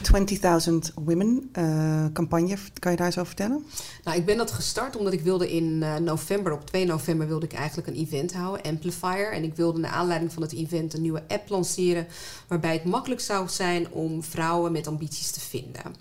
20.000 0.01 0.93
Women 0.95 1.49
eh, 1.51 2.05
campagne, 2.13 2.57
kan 2.79 2.91
je 2.91 2.97
daar 2.97 3.05
eens 3.05 3.17
over 3.17 3.35
vertellen? 3.35 3.65
Nou, 4.03 4.17
ik 4.17 4.25
ben 4.25 4.37
dat 4.37 4.51
gestart 4.51 4.95
omdat 4.95 5.13
ik 5.13 5.21
wilde 5.21 5.51
in 5.51 5.83
eh, 5.83 5.95
november, 5.95 6.51
op 6.51 6.65
2 6.65 6.85
november 6.85 7.27
wilde 7.27 7.45
ik 7.45 7.53
eigenlijk 7.53 7.87
een 7.87 7.95
event 7.95 8.33
houden, 8.33 8.65
Amplifier. 8.65 9.31
En 9.31 9.43
ik 9.43 9.55
wilde 9.55 9.79
naar 9.79 9.91
aanleiding 9.91 10.33
van 10.33 10.41
het 10.41 10.53
event 10.53 10.93
een 10.93 11.01
nieuwe 11.01 11.23
app 11.27 11.49
lanceren 11.49 12.07
waarbij 12.47 12.73
het 12.73 12.83
makkelijk 12.83 13.21
zou 13.21 13.49
zijn 13.49 13.91
om 13.91 14.23
vrouwen 14.23 14.71
met 14.71 14.87
ambities 14.87 15.31
te 15.31 15.39
vinden. 15.39 15.95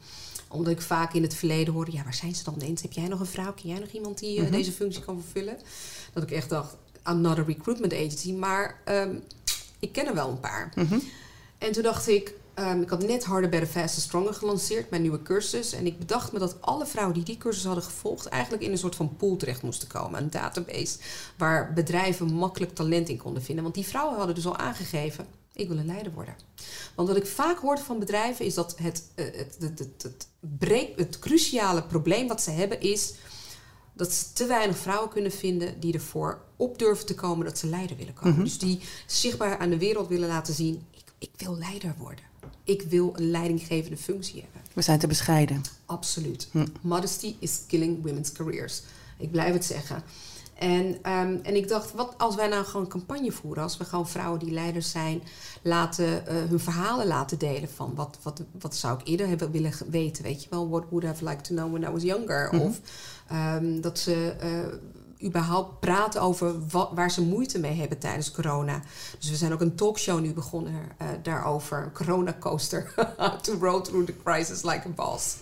Omdat 0.48 0.72
ik 0.72 0.80
vaak 0.80 1.14
in 1.14 1.22
het 1.22 1.34
verleden 1.34 1.74
hoorde, 1.74 1.92
ja, 1.92 2.02
waar 2.02 2.14
zijn 2.14 2.34
ze 2.34 2.44
dan 2.44 2.58
eens? 2.58 2.82
Heb 2.82 2.92
jij 2.92 3.08
nog 3.08 3.20
een 3.20 3.26
vrouw? 3.26 3.52
Ken 3.52 3.68
jij 3.68 3.78
nog 3.78 3.90
iemand 3.90 4.18
die 4.18 4.40
eh, 4.40 4.52
deze 4.52 4.72
functie 4.72 5.02
kan 5.02 5.20
vervullen? 5.20 5.56
Dat 6.12 6.22
ik 6.22 6.30
echt 6.30 6.48
dacht, 6.48 6.76
another 7.02 7.44
recruitment 7.44 7.92
agency. 7.92 8.32
Maar 8.32 8.80
ehm, 8.84 9.14
ik 9.78 9.92
ken 9.92 10.06
er 10.06 10.14
wel 10.14 10.28
een 10.28 10.40
paar. 10.40 10.72
En 11.58 11.72
toen 11.72 11.82
dacht 11.82 12.08
ik, 12.08 12.34
ehm, 12.60 12.80
ik 12.82 12.90
had 12.90 13.02
net 13.02 13.24
Harder, 13.24 13.50
Better, 13.50 13.68
Faster, 13.68 14.02
Stronger 14.02 14.34
gelanceerd, 14.34 14.90
mijn 14.90 15.02
nieuwe 15.02 15.22
cursus. 15.22 15.72
En 15.72 15.86
ik 15.86 15.98
bedacht 15.98 16.32
me 16.32 16.38
dat 16.38 16.62
alle 16.62 16.86
vrouwen 16.86 17.14
die 17.14 17.24
die 17.24 17.36
cursus 17.38 17.64
hadden 17.64 17.84
gevolgd, 17.84 18.26
eigenlijk 18.26 18.62
in 18.62 18.70
een 18.70 18.78
soort 18.78 18.94
van 18.94 19.16
pool 19.16 19.36
terecht 19.36 19.62
moesten 19.62 19.88
komen. 19.88 20.22
Een 20.22 20.30
database 20.30 20.98
waar 21.36 21.72
bedrijven 21.72 22.32
makkelijk 22.32 22.74
talent 22.74 23.08
in 23.08 23.16
konden 23.16 23.42
vinden. 23.42 23.62
Want 23.62 23.74
die 23.74 23.86
vrouwen 23.86 24.16
hadden 24.16 24.34
dus 24.34 24.46
al 24.46 24.56
aangegeven, 24.56 25.26
ik 25.52 25.68
wil 25.68 25.78
een 25.78 25.86
leider 25.86 26.12
worden. 26.12 26.34
Want 26.94 27.08
wat 27.08 27.16
ik 27.16 27.26
vaak 27.26 27.58
hoorde 27.58 27.82
van 27.82 27.98
bedrijven 27.98 28.44
is 28.44 28.54
dat 28.54 28.78
het, 28.78 29.04
eh, 29.14 29.24
het, 29.24 29.56
het, 29.60 29.78
het, 29.78 30.02
het, 30.02 30.28
breek- 30.40 30.98
het 30.98 31.18
cruciale 31.18 31.82
probleem 31.82 32.28
wat 32.28 32.42
ze 32.42 32.50
hebben 32.50 32.80
is 32.80 33.14
dat 33.92 34.12
ze 34.12 34.32
te 34.32 34.46
weinig 34.46 34.78
vrouwen 34.78 35.10
kunnen 35.10 35.32
vinden 35.32 35.80
die 35.80 35.92
ervoor 35.94 36.40
op 36.56 36.78
durven 36.78 37.06
te 37.06 37.14
komen 37.14 37.46
dat 37.46 37.58
ze 37.58 37.66
leider 37.66 37.96
willen 37.96 38.14
komen. 38.14 38.44
Dus 38.44 38.58
die 38.58 38.80
zichtbaar 39.06 39.58
aan 39.58 39.70
de 39.70 39.78
wereld 39.78 40.08
willen 40.08 40.28
laten 40.28 40.54
zien, 40.54 40.86
ik, 40.90 41.12
ik 41.18 41.30
wil 41.36 41.56
leider 41.58 41.94
worden. 41.98 42.29
Ik 42.64 42.82
wil 42.82 43.12
een 43.16 43.30
leidinggevende 43.30 43.96
functie 43.96 44.40
hebben. 44.42 44.60
We 44.72 44.82
zijn 44.82 44.98
te 44.98 45.06
bescheiden. 45.06 45.62
Absoluut. 45.86 46.48
Modesty 46.80 47.34
is 47.38 47.60
killing 47.66 48.02
women's 48.02 48.32
careers. 48.32 48.82
Ik 49.18 49.30
blijf 49.30 49.52
het 49.52 49.64
zeggen. 49.64 50.02
En, 50.60 50.98
ehm, 51.02 51.36
en 51.42 51.56
ik 51.56 51.68
dacht, 51.68 51.92
wat 51.92 52.14
als 52.18 52.34
wij 52.34 52.48
nou 52.48 52.64
gewoon 52.64 52.82
een 52.82 52.88
campagne 52.88 53.32
voeren, 53.32 53.62
als 53.62 53.76
we 53.76 53.84
gewoon 53.84 54.08
vrouwen 54.08 54.38
die 54.38 54.50
leiders 54.52 54.90
zijn, 54.90 55.22
laten, 55.62 56.26
eh, 56.26 56.34
hun 56.48 56.60
verhalen 56.60 57.06
laten 57.06 57.38
delen 57.38 57.68
van 57.68 57.94
wat, 57.94 58.18
wat, 58.22 58.42
wat 58.60 58.76
zou 58.76 58.98
ik 59.00 59.08
eerder 59.08 59.28
hebben 59.28 59.50
willen 59.50 59.72
weten, 59.90 60.24
weet 60.24 60.42
je 60.42 60.50
wel, 60.50 60.68
what 60.68 60.84
would 60.90 61.04
I 61.04 61.06
have 61.06 61.24
liked 61.24 61.44
to 61.44 61.54
know 61.54 61.72
when 61.72 61.90
I 61.90 61.92
was 61.92 62.02
younger? 62.02 62.50
Of 62.50 62.80
ehm, 63.28 63.80
dat 63.80 63.98
ze 63.98 64.34
eh, 64.40 64.48
überhaupt 65.24 65.80
praten 65.80 66.20
over 66.20 66.54
waar 66.94 67.10
ze 67.10 67.22
moeite 67.22 67.58
mee 67.58 67.74
hebben 67.74 67.98
tijdens 67.98 68.30
corona. 68.30 68.82
Dus 69.18 69.30
we 69.30 69.36
zijn 69.36 69.52
ook 69.52 69.60
een 69.60 69.74
talkshow 69.74 70.20
nu 70.20 70.32
begonnen 70.32 70.72
eh, 70.96 71.08
daarover, 71.22 71.90
corona 71.94 72.36
coaster, 72.40 72.94
to 73.42 73.54
roll 73.60 73.82
through 73.82 74.06
the 74.06 74.14
crisis 74.24 74.62
like 74.62 74.88
a 74.88 74.90
boss. 74.90 75.36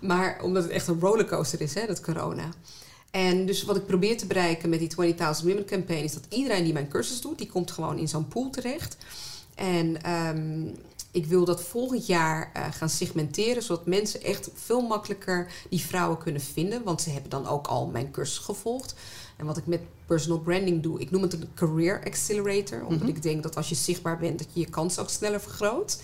Maar 0.00 0.40
omdat 0.42 0.62
het 0.62 0.72
echt 0.72 0.86
een 0.86 1.00
rollercoaster 1.00 1.60
is, 1.60 1.74
hè, 1.74 1.86
dat 1.86 2.00
corona. 2.00 2.48
En 3.10 3.46
dus 3.46 3.62
wat 3.62 3.76
ik 3.76 3.86
probeer 3.86 4.16
te 4.16 4.26
bereiken 4.26 4.68
met 4.68 4.78
die 4.78 5.14
20.000 5.14 5.44
Women 5.44 5.64
Campaign 5.64 6.04
is 6.04 6.14
dat 6.14 6.26
iedereen 6.28 6.64
die 6.64 6.72
mijn 6.72 6.88
cursus 6.88 7.20
doet, 7.20 7.38
die 7.38 7.50
komt 7.50 7.70
gewoon 7.70 7.98
in 7.98 8.08
zo'n 8.08 8.28
pool 8.28 8.50
terecht. 8.50 8.96
En 9.54 10.02
ehm, 10.02 10.66
ik 11.18 11.26
wil 11.26 11.44
dat 11.44 11.62
volgend 11.62 12.06
jaar 12.06 12.50
eh, 12.52 12.64
gaan 12.70 12.88
segmenteren, 12.88 13.62
zodat 13.62 13.86
mensen 13.86 14.22
echt 14.22 14.50
veel 14.54 14.80
makkelijker 14.80 15.52
die 15.70 15.80
vrouwen 15.80 16.18
kunnen 16.18 16.40
vinden. 16.40 16.82
Want 16.84 17.02
ze 17.02 17.10
hebben 17.10 17.30
dan 17.30 17.46
ook 17.46 17.66
al 17.66 17.86
mijn 17.86 18.10
cursus 18.10 18.38
gevolgd. 18.38 18.94
En 19.36 19.46
wat 19.46 19.56
ik 19.56 19.66
met 19.66 19.80
personal 20.06 20.38
branding 20.40 20.82
doe, 20.82 21.00
ik 21.00 21.10
noem 21.10 21.22
het 21.22 21.32
een 21.32 21.48
career 21.54 22.02
accelerator. 22.04 22.80
Omdat 22.84 22.98
Mhm. 23.08 23.16
ik 23.16 23.22
denk 23.22 23.42
dat 23.42 23.56
als 23.56 23.68
je 23.68 23.74
zichtbaar 23.74 24.18
bent, 24.18 24.38
dat 24.38 24.48
je 24.52 24.60
je 24.60 24.68
kans 24.70 24.98
ook 24.98 25.10
sneller 25.10 25.40
vergroot. 25.40 26.02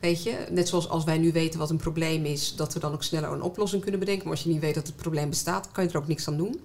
Weet 0.00 0.22
je, 0.22 0.46
net 0.50 0.68
zoals 0.68 0.88
als 0.88 1.04
wij 1.04 1.18
nu 1.18 1.32
weten 1.32 1.58
wat 1.58 1.70
een 1.70 1.76
probleem 1.76 2.24
is, 2.24 2.54
dat 2.56 2.72
we 2.72 2.80
dan 2.80 2.92
ook 2.92 3.02
sneller 3.02 3.30
een 3.32 3.42
oplossing 3.42 3.82
kunnen 3.82 4.00
bedenken. 4.00 4.24
Maar 4.24 4.34
als 4.34 4.44
je 4.44 4.50
niet 4.50 4.60
weet 4.60 4.74
dat 4.74 4.86
het 4.86 4.96
probleem 4.96 5.28
bestaat, 5.28 5.68
kan 5.72 5.84
je 5.84 5.90
er 5.90 5.96
ook 5.96 6.06
niks 6.08 6.28
aan 6.28 6.36
doen. 6.36 6.60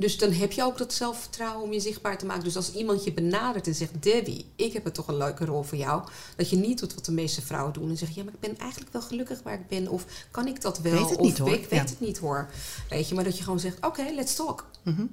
Dus 0.00 0.18
dan 0.18 0.32
heb 0.32 0.52
je 0.52 0.62
ook 0.62 0.78
dat 0.78 0.92
zelfvertrouwen 0.92 1.62
om 1.62 1.72
je 1.72 1.80
zichtbaar 1.80 2.18
te 2.18 2.26
maken. 2.26 2.44
Dus 2.44 2.56
als 2.56 2.72
iemand 2.72 3.04
je 3.04 3.12
benadert 3.12 3.66
en 3.66 3.74
zegt: 3.74 4.02
Debbie, 4.02 4.46
ik 4.56 4.72
heb 4.72 4.84
er 4.84 4.92
toch 4.92 5.08
een 5.08 5.16
leuke 5.16 5.44
rol 5.44 5.62
voor 5.62 5.78
jou. 5.78 6.02
Dat 6.36 6.50
je 6.50 6.56
niet 6.56 6.78
doet 6.78 6.94
wat 6.94 7.04
de 7.04 7.12
meeste 7.12 7.42
vrouwen 7.42 7.72
doen. 7.72 7.88
En 7.90 7.96
zeg 7.96 8.08
je: 8.08 8.14
Ja, 8.14 8.24
maar 8.24 8.34
ik 8.34 8.40
ben 8.40 8.58
eigenlijk 8.58 8.92
wel 8.92 9.02
gelukkig 9.02 9.42
waar 9.42 9.54
ik 9.54 9.68
ben. 9.68 9.88
Of 9.88 10.04
kan 10.30 10.46
ik 10.46 10.60
dat 10.60 10.78
wel? 10.80 10.92
Weet 10.92 11.08
het 11.10 11.18
of 11.18 11.24
niet, 11.26 11.38
hoor. 11.38 11.48
ik 11.52 11.60
weet 11.68 11.70
Ja. 11.70 11.84
het 11.84 12.00
niet 12.00 12.18
hoor. 12.18 12.48
Weet 12.88 13.08
je, 13.08 13.14
maar 13.14 13.24
dat 13.24 13.36
je 13.38 13.42
gewoon 13.44 13.60
zegt: 13.60 13.86
Oké, 13.86 14.02
let's 14.14 14.34
talk. 14.34 14.66
Mhm. 14.84 15.04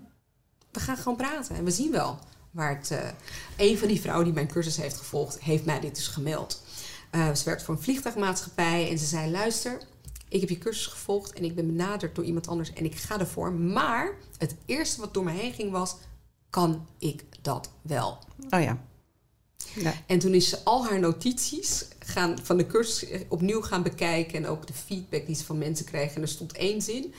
We 0.71 0.79
gaan 0.79 0.97
gewoon 0.97 1.17
praten 1.17 1.55
en 1.55 1.63
we 1.63 1.71
zien 1.71 1.91
wel 1.91 2.19
waar 2.51 2.77
het. 2.77 2.91
eh 2.91 2.99
een 3.57 3.77
van 3.77 3.87
die 3.87 4.01
vrouwen 4.01 4.25
die 4.25 4.33
mijn 4.33 4.47
cursus 4.47 4.77
heeft 4.77 4.97
gevolgd, 4.97 5.39
heeft 5.41 5.65
mij 5.65 5.79
dit 5.79 5.95
dus 5.95 6.07
gemeld. 6.07 6.61
Eh, 7.11 7.33
ze 7.33 7.43
werkt 7.45 7.63
voor 7.63 7.75
een 7.75 7.81
vliegtuigmaatschappij 7.81 8.89
en 8.89 8.97
ze 8.99 9.05
zei: 9.05 9.31
Luister, 9.31 9.77
ik 10.29 10.39
heb 10.39 10.49
je 10.49 10.57
cursus 10.57 10.85
gevolgd 10.85 11.33
en 11.33 11.43
ik 11.43 11.55
ben 11.55 11.67
benaderd 11.67 12.15
door 12.15 12.25
iemand 12.25 12.47
anders 12.47 12.73
en 12.73 12.85
ik 12.85 12.95
ga 12.95 13.19
ervoor. 13.19 13.51
Maar 13.51 14.17
het 14.37 14.55
eerste 14.65 15.01
wat 15.01 15.13
door 15.13 15.23
me 15.23 15.31
heen 15.31 15.53
ging 15.53 15.71
was: 15.71 15.95
kan 16.49 16.87
ik 16.97 17.23
dat 17.41 17.69
wel? 17.81 18.17
Oh 18.49 18.61
ja. 18.61 18.83
ja. 19.75 19.93
En 20.05 20.19
toen 20.19 20.33
is 20.33 20.49
ze 20.49 20.63
al 20.63 20.85
haar 20.85 20.99
notities 20.99 21.87
gaan, 21.99 22.39
van 22.43 22.57
de 22.57 22.67
cursus 22.67 23.09
opnieuw 23.27 23.61
gaan 23.61 23.83
bekijken. 23.83 24.35
En 24.35 24.47
ook 24.47 24.67
de 24.67 24.73
feedback 24.73 25.25
die 25.25 25.35
ze 25.35 25.43
van 25.43 25.57
mensen 25.57 25.85
kreeg. 25.85 26.13
En 26.13 26.21
er 26.21 26.27
stond 26.27 26.53
één 26.53 26.81
zin. 26.81 27.13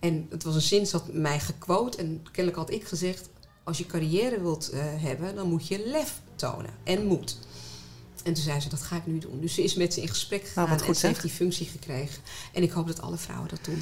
En 0.00 0.26
het 0.30 0.42
was 0.42 0.54
een 0.54 0.60
zin, 0.60 0.86
had 0.90 1.12
mij 1.12 1.40
gequote. 1.40 1.98
En 1.98 2.22
kennelijk 2.32 2.56
had 2.56 2.70
ik 2.70 2.84
gezegd... 2.84 3.28
als 3.64 3.78
je 3.78 3.86
carrière 3.86 4.40
wilt 4.40 4.68
eh, 4.68 4.80
hebben, 4.84 5.34
dan 5.34 5.48
moet 5.48 5.68
je 5.68 5.86
lef 5.86 6.20
tonen. 6.34 6.74
En 6.84 7.06
moed. 7.06 7.38
En 8.24 8.34
toen 8.34 8.42
zei 8.42 8.60
ze, 8.60 8.68
dat 8.68 8.82
ga 8.82 8.96
ik 8.96 9.06
nu 9.06 9.18
doen. 9.18 9.40
Dus 9.40 9.54
ze 9.54 9.62
is 9.62 9.74
met 9.74 9.94
ze 9.94 10.00
in 10.00 10.08
gesprek 10.08 10.46
gegaan. 10.46 10.66
Nou, 10.66 10.78
goed, 10.78 10.88
en 10.88 10.94
ze 10.94 11.06
heeft 11.06 11.22
die 11.22 11.30
functie 11.30 11.66
gekregen. 11.66 12.22
En 12.52 12.62
ik 12.62 12.70
hoop 12.70 12.86
dat 12.86 13.02
alle 13.02 13.16
vrouwen 13.16 13.48
dat 13.48 13.64
doen. 13.64 13.78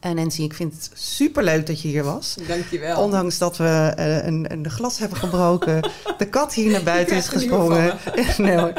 En 0.00 0.16
Nancy, 0.16 0.42
ik 0.42 0.54
vind 0.54 0.72
het 0.72 0.90
superleuk 0.94 1.66
dat 1.66 1.80
je 1.80 1.88
hier 1.88 2.04
was. 2.04 2.36
Dankjewel. 2.46 3.02
Ondanks 3.02 3.38
dat 3.38 3.56
we 3.56 3.92
eh, 3.96 4.26
een, 4.26 4.52
een 4.52 4.70
glas 4.70 4.98
hebben 4.98 5.18
gebroken, 5.18 5.90
de 6.18 6.28
kat 6.28 6.54
hier 6.54 6.70
naar 6.70 6.82
buiten 6.82 7.16
is 7.16 7.28
gesprongen. 7.28 7.98
nee 8.38 8.56
hoor. 8.56 8.72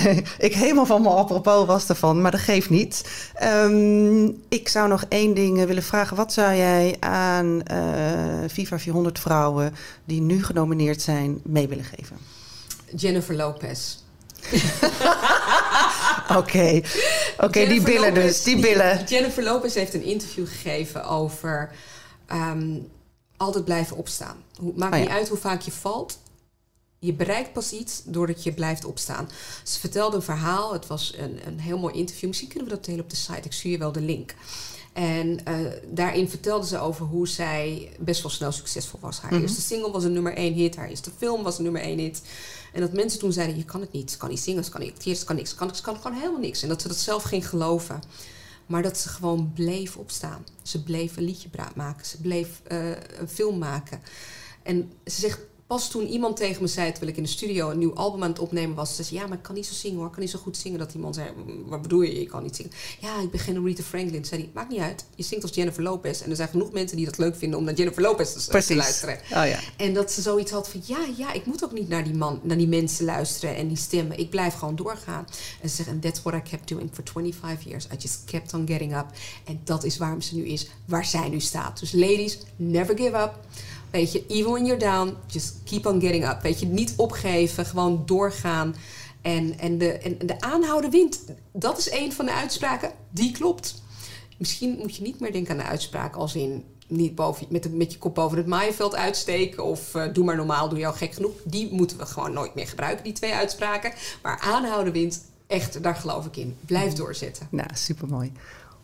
ik 0.38 0.54
helemaal 0.54 0.86
van 0.86 1.02
mijn 1.02 1.14
apropos 1.14 1.66
was 1.66 1.88
ervan, 1.88 2.20
maar 2.20 2.30
dat 2.30 2.40
geeft 2.40 2.70
niet. 2.70 3.04
Ehm, 3.34 4.24
ik 4.48 4.68
zou 4.68 4.88
nog 4.88 5.04
één 5.08 5.34
ding 5.34 5.60
eh, 5.60 5.66
willen 5.66 5.82
vragen. 5.82 6.16
Wat 6.16 6.32
zou 6.32 6.54
jij 6.54 6.96
aan 7.00 7.62
eh 7.62 7.78
FIFA 8.50 8.78
400 8.78 9.18
vrouwen 9.18 9.74
die 10.04 10.20
nu 10.20 10.44
genomineerd 10.44 11.02
zijn 11.02 11.40
mee 11.42 11.68
willen 11.68 11.84
geven? 11.84 12.16
Jennifer 12.96 13.34
Lopez. 13.34 13.96
Oké, 16.36 16.80
oké, 17.38 17.52
die 17.52 17.62
Jennifer 17.62 17.82
billen 17.84 18.12
Lopez- 18.14 18.24
dus, 18.26 18.42
die 18.42 18.60
billen. 18.60 19.04
Jennifer 19.04 19.42
Lopez 19.42 19.74
heeft 19.74 19.94
een 19.94 20.02
interview 20.02 20.46
gegeven 20.46 21.04
over 21.04 21.70
ehm, 22.26 22.76
altijd 23.36 23.64
blijven 23.64 23.96
opstaan. 23.96 24.36
Maakt 24.74 24.92
Oh 24.92 24.98
ja. 24.98 25.04
niet 25.04 25.14
uit 25.14 25.28
hoe 25.28 25.38
vaak 25.38 25.60
je 25.60 25.72
valt. 25.72 26.18
Je 26.98 27.12
bereikt 27.12 27.52
pas 27.52 27.72
iets 27.72 28.02
doordat 28.04 28.42
je 28.42 28.52
blijft 28.52 28.84
opstaan. 28.84 29.28
Ze 29.62 29.78
vertelde 29.80 30.16
een 30.16 30.22
verhaal. 30.22 30.72
Het 30.72 30.86
was 30.86 31.14
een, 31.18 31.40
een 31.46 31.60
heel 31.60 31.78
mooi 31.78 31.94
interview. 31.94 32.28
Misschien 32.28 32.48
kunnen 32.48 32.68
we 32.68 32.74
dat 32.74 32.84
delen 32.84 33.00
op 33.04 33.10
de 33.10 33.16
site. 33.16 33.40
Ik 33.42 33.52
stuur 33.52 33.70
je 33.70 33.78
wel 33.78 33.92
de 33.92 34.00
link. 34.00 34.34
En 34.94 35.44
eh, 35.44 35.54
daarin 35.90 36.28
vertelde 36.28 36.66
ze 36.66 36.78
over 36.78 37.06
hoe 37.06 37.28
zij 37.28 37.90
best 37.98 38.22
wel 38.22 38.30
snel 38.30 38.52
succesvol 38.52 39.00
was. 39.00 39.20
Haar 39.20 39.32
Mhm. 39.32 39.42
eerste 39.42 39.60
single 39.60 39.90
was 39.90 40.04
een 40.04 40.12
nummer 40.12 40.34
één 40.34 40.52
hit. 40.52 40.76
Haar 40.76 40.88
eerste 40.88 41.10
film 41.16 41.42
was 41.42 41.56
een 41.58 41.62
nummer 41.64 41.82
één 41.82 41.98
hit. 41.98 42.22
En 42.72 42.80
dat 42.80 42.92
mensen 42.92 43.18
toen 43.18 43.32
zeiden, 43.32 43.56
je 43.56 43.64
kan 43.64 43.80
het 43.80 43.92
niet. 43.92 44.10
Ze 44.10 44.16
kan 44.16 44.28
niet 44.28 44.40
zingen, 44.40 44.64
ze 44.64 44.70
kan 44.70 44.80
niet 44.80 44.90
acteren, 44.92 45.18
ze 45.18 45.24
kan 45.24 45.36
niks. 45.36 45.50
Ze 45.50 45.56
kan, 45.56 45.74
ze 45.74 45.82
kan 45.82 45.96
gewoon 45.96 46.16
helemaal 46.16 46.40
niks. 46.40 46.62
En 46.62 46.68
dat 46.68 46.82
ze 46.82 46.88
dat 46.88 46.96
zelf 46.96 47.22
ging 47.22 47.48
geloven. 47.48 48.02
Maar 48.66 48.82
dat 48.82 48.98
ze 48.98 49.08
gewoon 49.08 49.52
bleef 49.54 49.96
opstaan. 49.96 50.44
Ze 50.62 50.82
bleef 50.82 51.16
een 51.16 51.24
liedje 51.24 51.48
maken. 51.74 52.06
Ze 52.06 52.20
bleef 52.20 52.60
eh, 52.64 52.90
een 52.90 53.28
film 53.28 53.58
maken. 53.58 54.02
En 54.62 54.92
ze 55.04 55.20
zegt, 55.20 55.38
pas 55.74 55.88
toen 55.88 56.06
iemand 56.06 56.36
tegen 56.36 56.62
me 56.62 56.68
zei... 56.68 56.90
terwijl 56.90 57.10
ik 57.10 57.16
in 57.16 57.22
de 57.22 57.28
studio 57.28 57.70
een 57.70 57.78
nieuw 57.78 57.94
album 57.94 58.22
aan 58.22 58.28
het 58.28 58.38
opnemen 58.38 58.76
was... 58.76 58.96
ze 58.96 59.02
zei, 59.02 59.20
ja, 59.20 59.26
maar 59.26 59.36
ik 59.36 59.42
kan 59.42 59.54
niet 59.54 59.66
zo 59.66 59.74
zingen 59.74 59.96
hoor. 59.96 60.06
Ik 60.06 60.12
kan 60.12 60.22
niet 60.22 60.30
zo 60.30 60.38
goed 60.38 60.56
zingen. 60.56 60.78
Dat 60.78 60.90
die 60.90 61.00
man 61.00 61.14
zei, 61.14 61.30
"Mm, 61.46 61.68
wat 61.68 61.82
bedoel 61.82 62.02
je? 62.02 62.20
Je 62.20 62.26
kan 62.26 62.42
niet 62.42 62.56
zingen. 62.56 62.72
Ja, 63.00 63.20
ik 63.20 63.30
ben 63.30 63.40
geen 63.40 63.56
Aretha 63.56 63.82
Franklin. 63.82 64.24
Zei 64.24 64.40
hij, 64.40 64.50
maakt 64.54 64.68
niet 64.68 64.80
uit. 64.80 65.04
Je 65.14 65.22
zingt 65.22 65.44
als 65.44 65.54
Jennifer 65.54 65.82
Lopez. 65.82 66.20
En 66.20 66.30
er 66.30 66.36
zijn 66.36 66.48
genoeg 66.48 66.72
mensen 66.72 66.96
die 66.96 67.06
dat 67.06 67.18
leuk 67.18 67.36
vinden... 67.36 67.58
om 67.58 67.64
naar 67.64 67.74
Jennifer 67.74 68.02
Lopez 68.02 68.32
te, 68.32 68.74
luisteren. 68.74 69.14
Oh 69.14 69.28
ja. 69.30 69.58
En 69.76 69.94
dat 69.94 70.12
ze 70.12 70.22
zoiets 70.22 70.50
had 70.50 70.68
van, 70.68 70.82
ja, 70.86 70.98
ja, 71.16 71.32
ik 71.32 71.46
moet 71.46 71.64
ook 71.64 71.72
niet 71.72 71.88
naar 71.88 72.04
die, 72.04 72.14
man, 72.14 72.40
naar 72.42 72.56
die 72.56 72.68
mensen 72.68 73.04
luisteren 73.04 73.56
en 73.56 73.68
die 73.68 73.76
stemmen. 73.76 74.18
Ik 74.18 74.30
blijf 74.30 74.54
gewoon 74.54 74.76
doorgaan. 74.76 75.26
En 75.60 75.68
ze 75.68 75.74
zegt, 75.74 75.88
and 75.88 76.02
that's 76.02 76.22
what 76.22 76.34
I 76.34 76.50
kept 76.50 76.68
doing 76.68 76.90
for 76.92 77.04
25 77.12 77.64
years. 77.68 77.84
I 77.84 77.96
just 77.98 78.22
kept 78.24 78.54
on 78.54 78.66
getting 78.66 78.96
up. 78.96 79.06
En 79.44 79.60
dat 79.64 79.84
is 79.84 79.96
waarom 79.96 80.20
ze 80.20 80.34
nu 80.34 80.46
is, 80.46 80.68
waar 80.84 81.04
zij 81.04 81.28
nu 81.28 81.40
staat. 81.40 81.80
Dus 81.80 81.92
ladies, 81.92 82.38
never 82.56 82.96
give 82.98 83.16
up. 83.16 83.32
Weet 83.94 84.12
je, 84.12 84.26
even 84.26 84.50
when 84.50 84.64
you're 84.66 84.80
down, 84.80 85.16
just 85.26 85.54
keep 85.64 85.86
on 85.86 86.00
getting 86.00 86.28
up. 86.28 86.42
Weet 86.42 86.60
je, 86.60 86.66
niet 86.66 86.92
opgeven, 86.96 87.66
gewoon 87.66 88.02
doorgaan. 88.06 88.74
En, 89.22 89.58
en, 89.58 89.78
de, 89.78 89.92
en 89.92 90.26
de 90.26 90.40
aanhouden 90.40 90.90
wint. 90.90 91.20
Dat 91.52 91.78
is 91.78 91.90
een 91.90 92.12
van 92.12 92.24
de 92.26 92.32
uitspraken, 92.32 92.92
die 93.10 93.32
klopt. 93.32 93.82
Misschien 94.38 94.76
moet 94.78 94.96
je 94.96 95.02
niet 95.02 95.20
meer 95.20 95.32
denken 95.32 95.50
aan 95.52 95.58
de 95.58 95.64
uitspraak 95.64 96.16
als 96.16 96.34
in 96.34 96.64
niet 96.86 97.14
boven, 97.14 97.46
met, 97.50 97.62
de- 97.62 97.68
met 97.68 97.92
je 97.92 97.98
kop 97.98 98.14
boven 98.14 98.36
het 98.38 98.46
maaiveld 98.46 98.94
uitsteken 98.94 99.64
of 99.64 99.94
eh, 99.94 100.12
doe 100.12 100.24
maar 100.24 100.36
normaal, 100.36 100.68
doe 100.68 100.78
jou 100.78 100.94
gek 100.96 101.12
genoeg. 101.14 101.32
Die 101.44 101.72
moeten 101.72 101.98
we 101.98 102.06
gewoon 102.06 102.32
nooit 102.32 102.54
meer 102.54 102.68
gebruiken, 102.68 103.04
die 103.04 103.12
twee 103.12 103.34
uitspraken. 103.34 103.92
Maar 104.22 104.38
aanhouden 104.38 104.92
wint, 104.92 105.24
echt, 105.46 105.82
daar 105.82 105.96
geloof 105.96 106.26
ik 106.26 106.36
in. 106.36 106.56
Blijf 106.60 106.92
doorzetten. 106.92 107.46
Nou, 107.50 107.68
supermooi. 107.74 108.32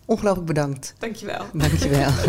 Ongelooflijk 0.05 0.47
bedankt. 0.47 0.95
Dankjewel. 0.99 1.45
Dankjewel. 1.53 2.11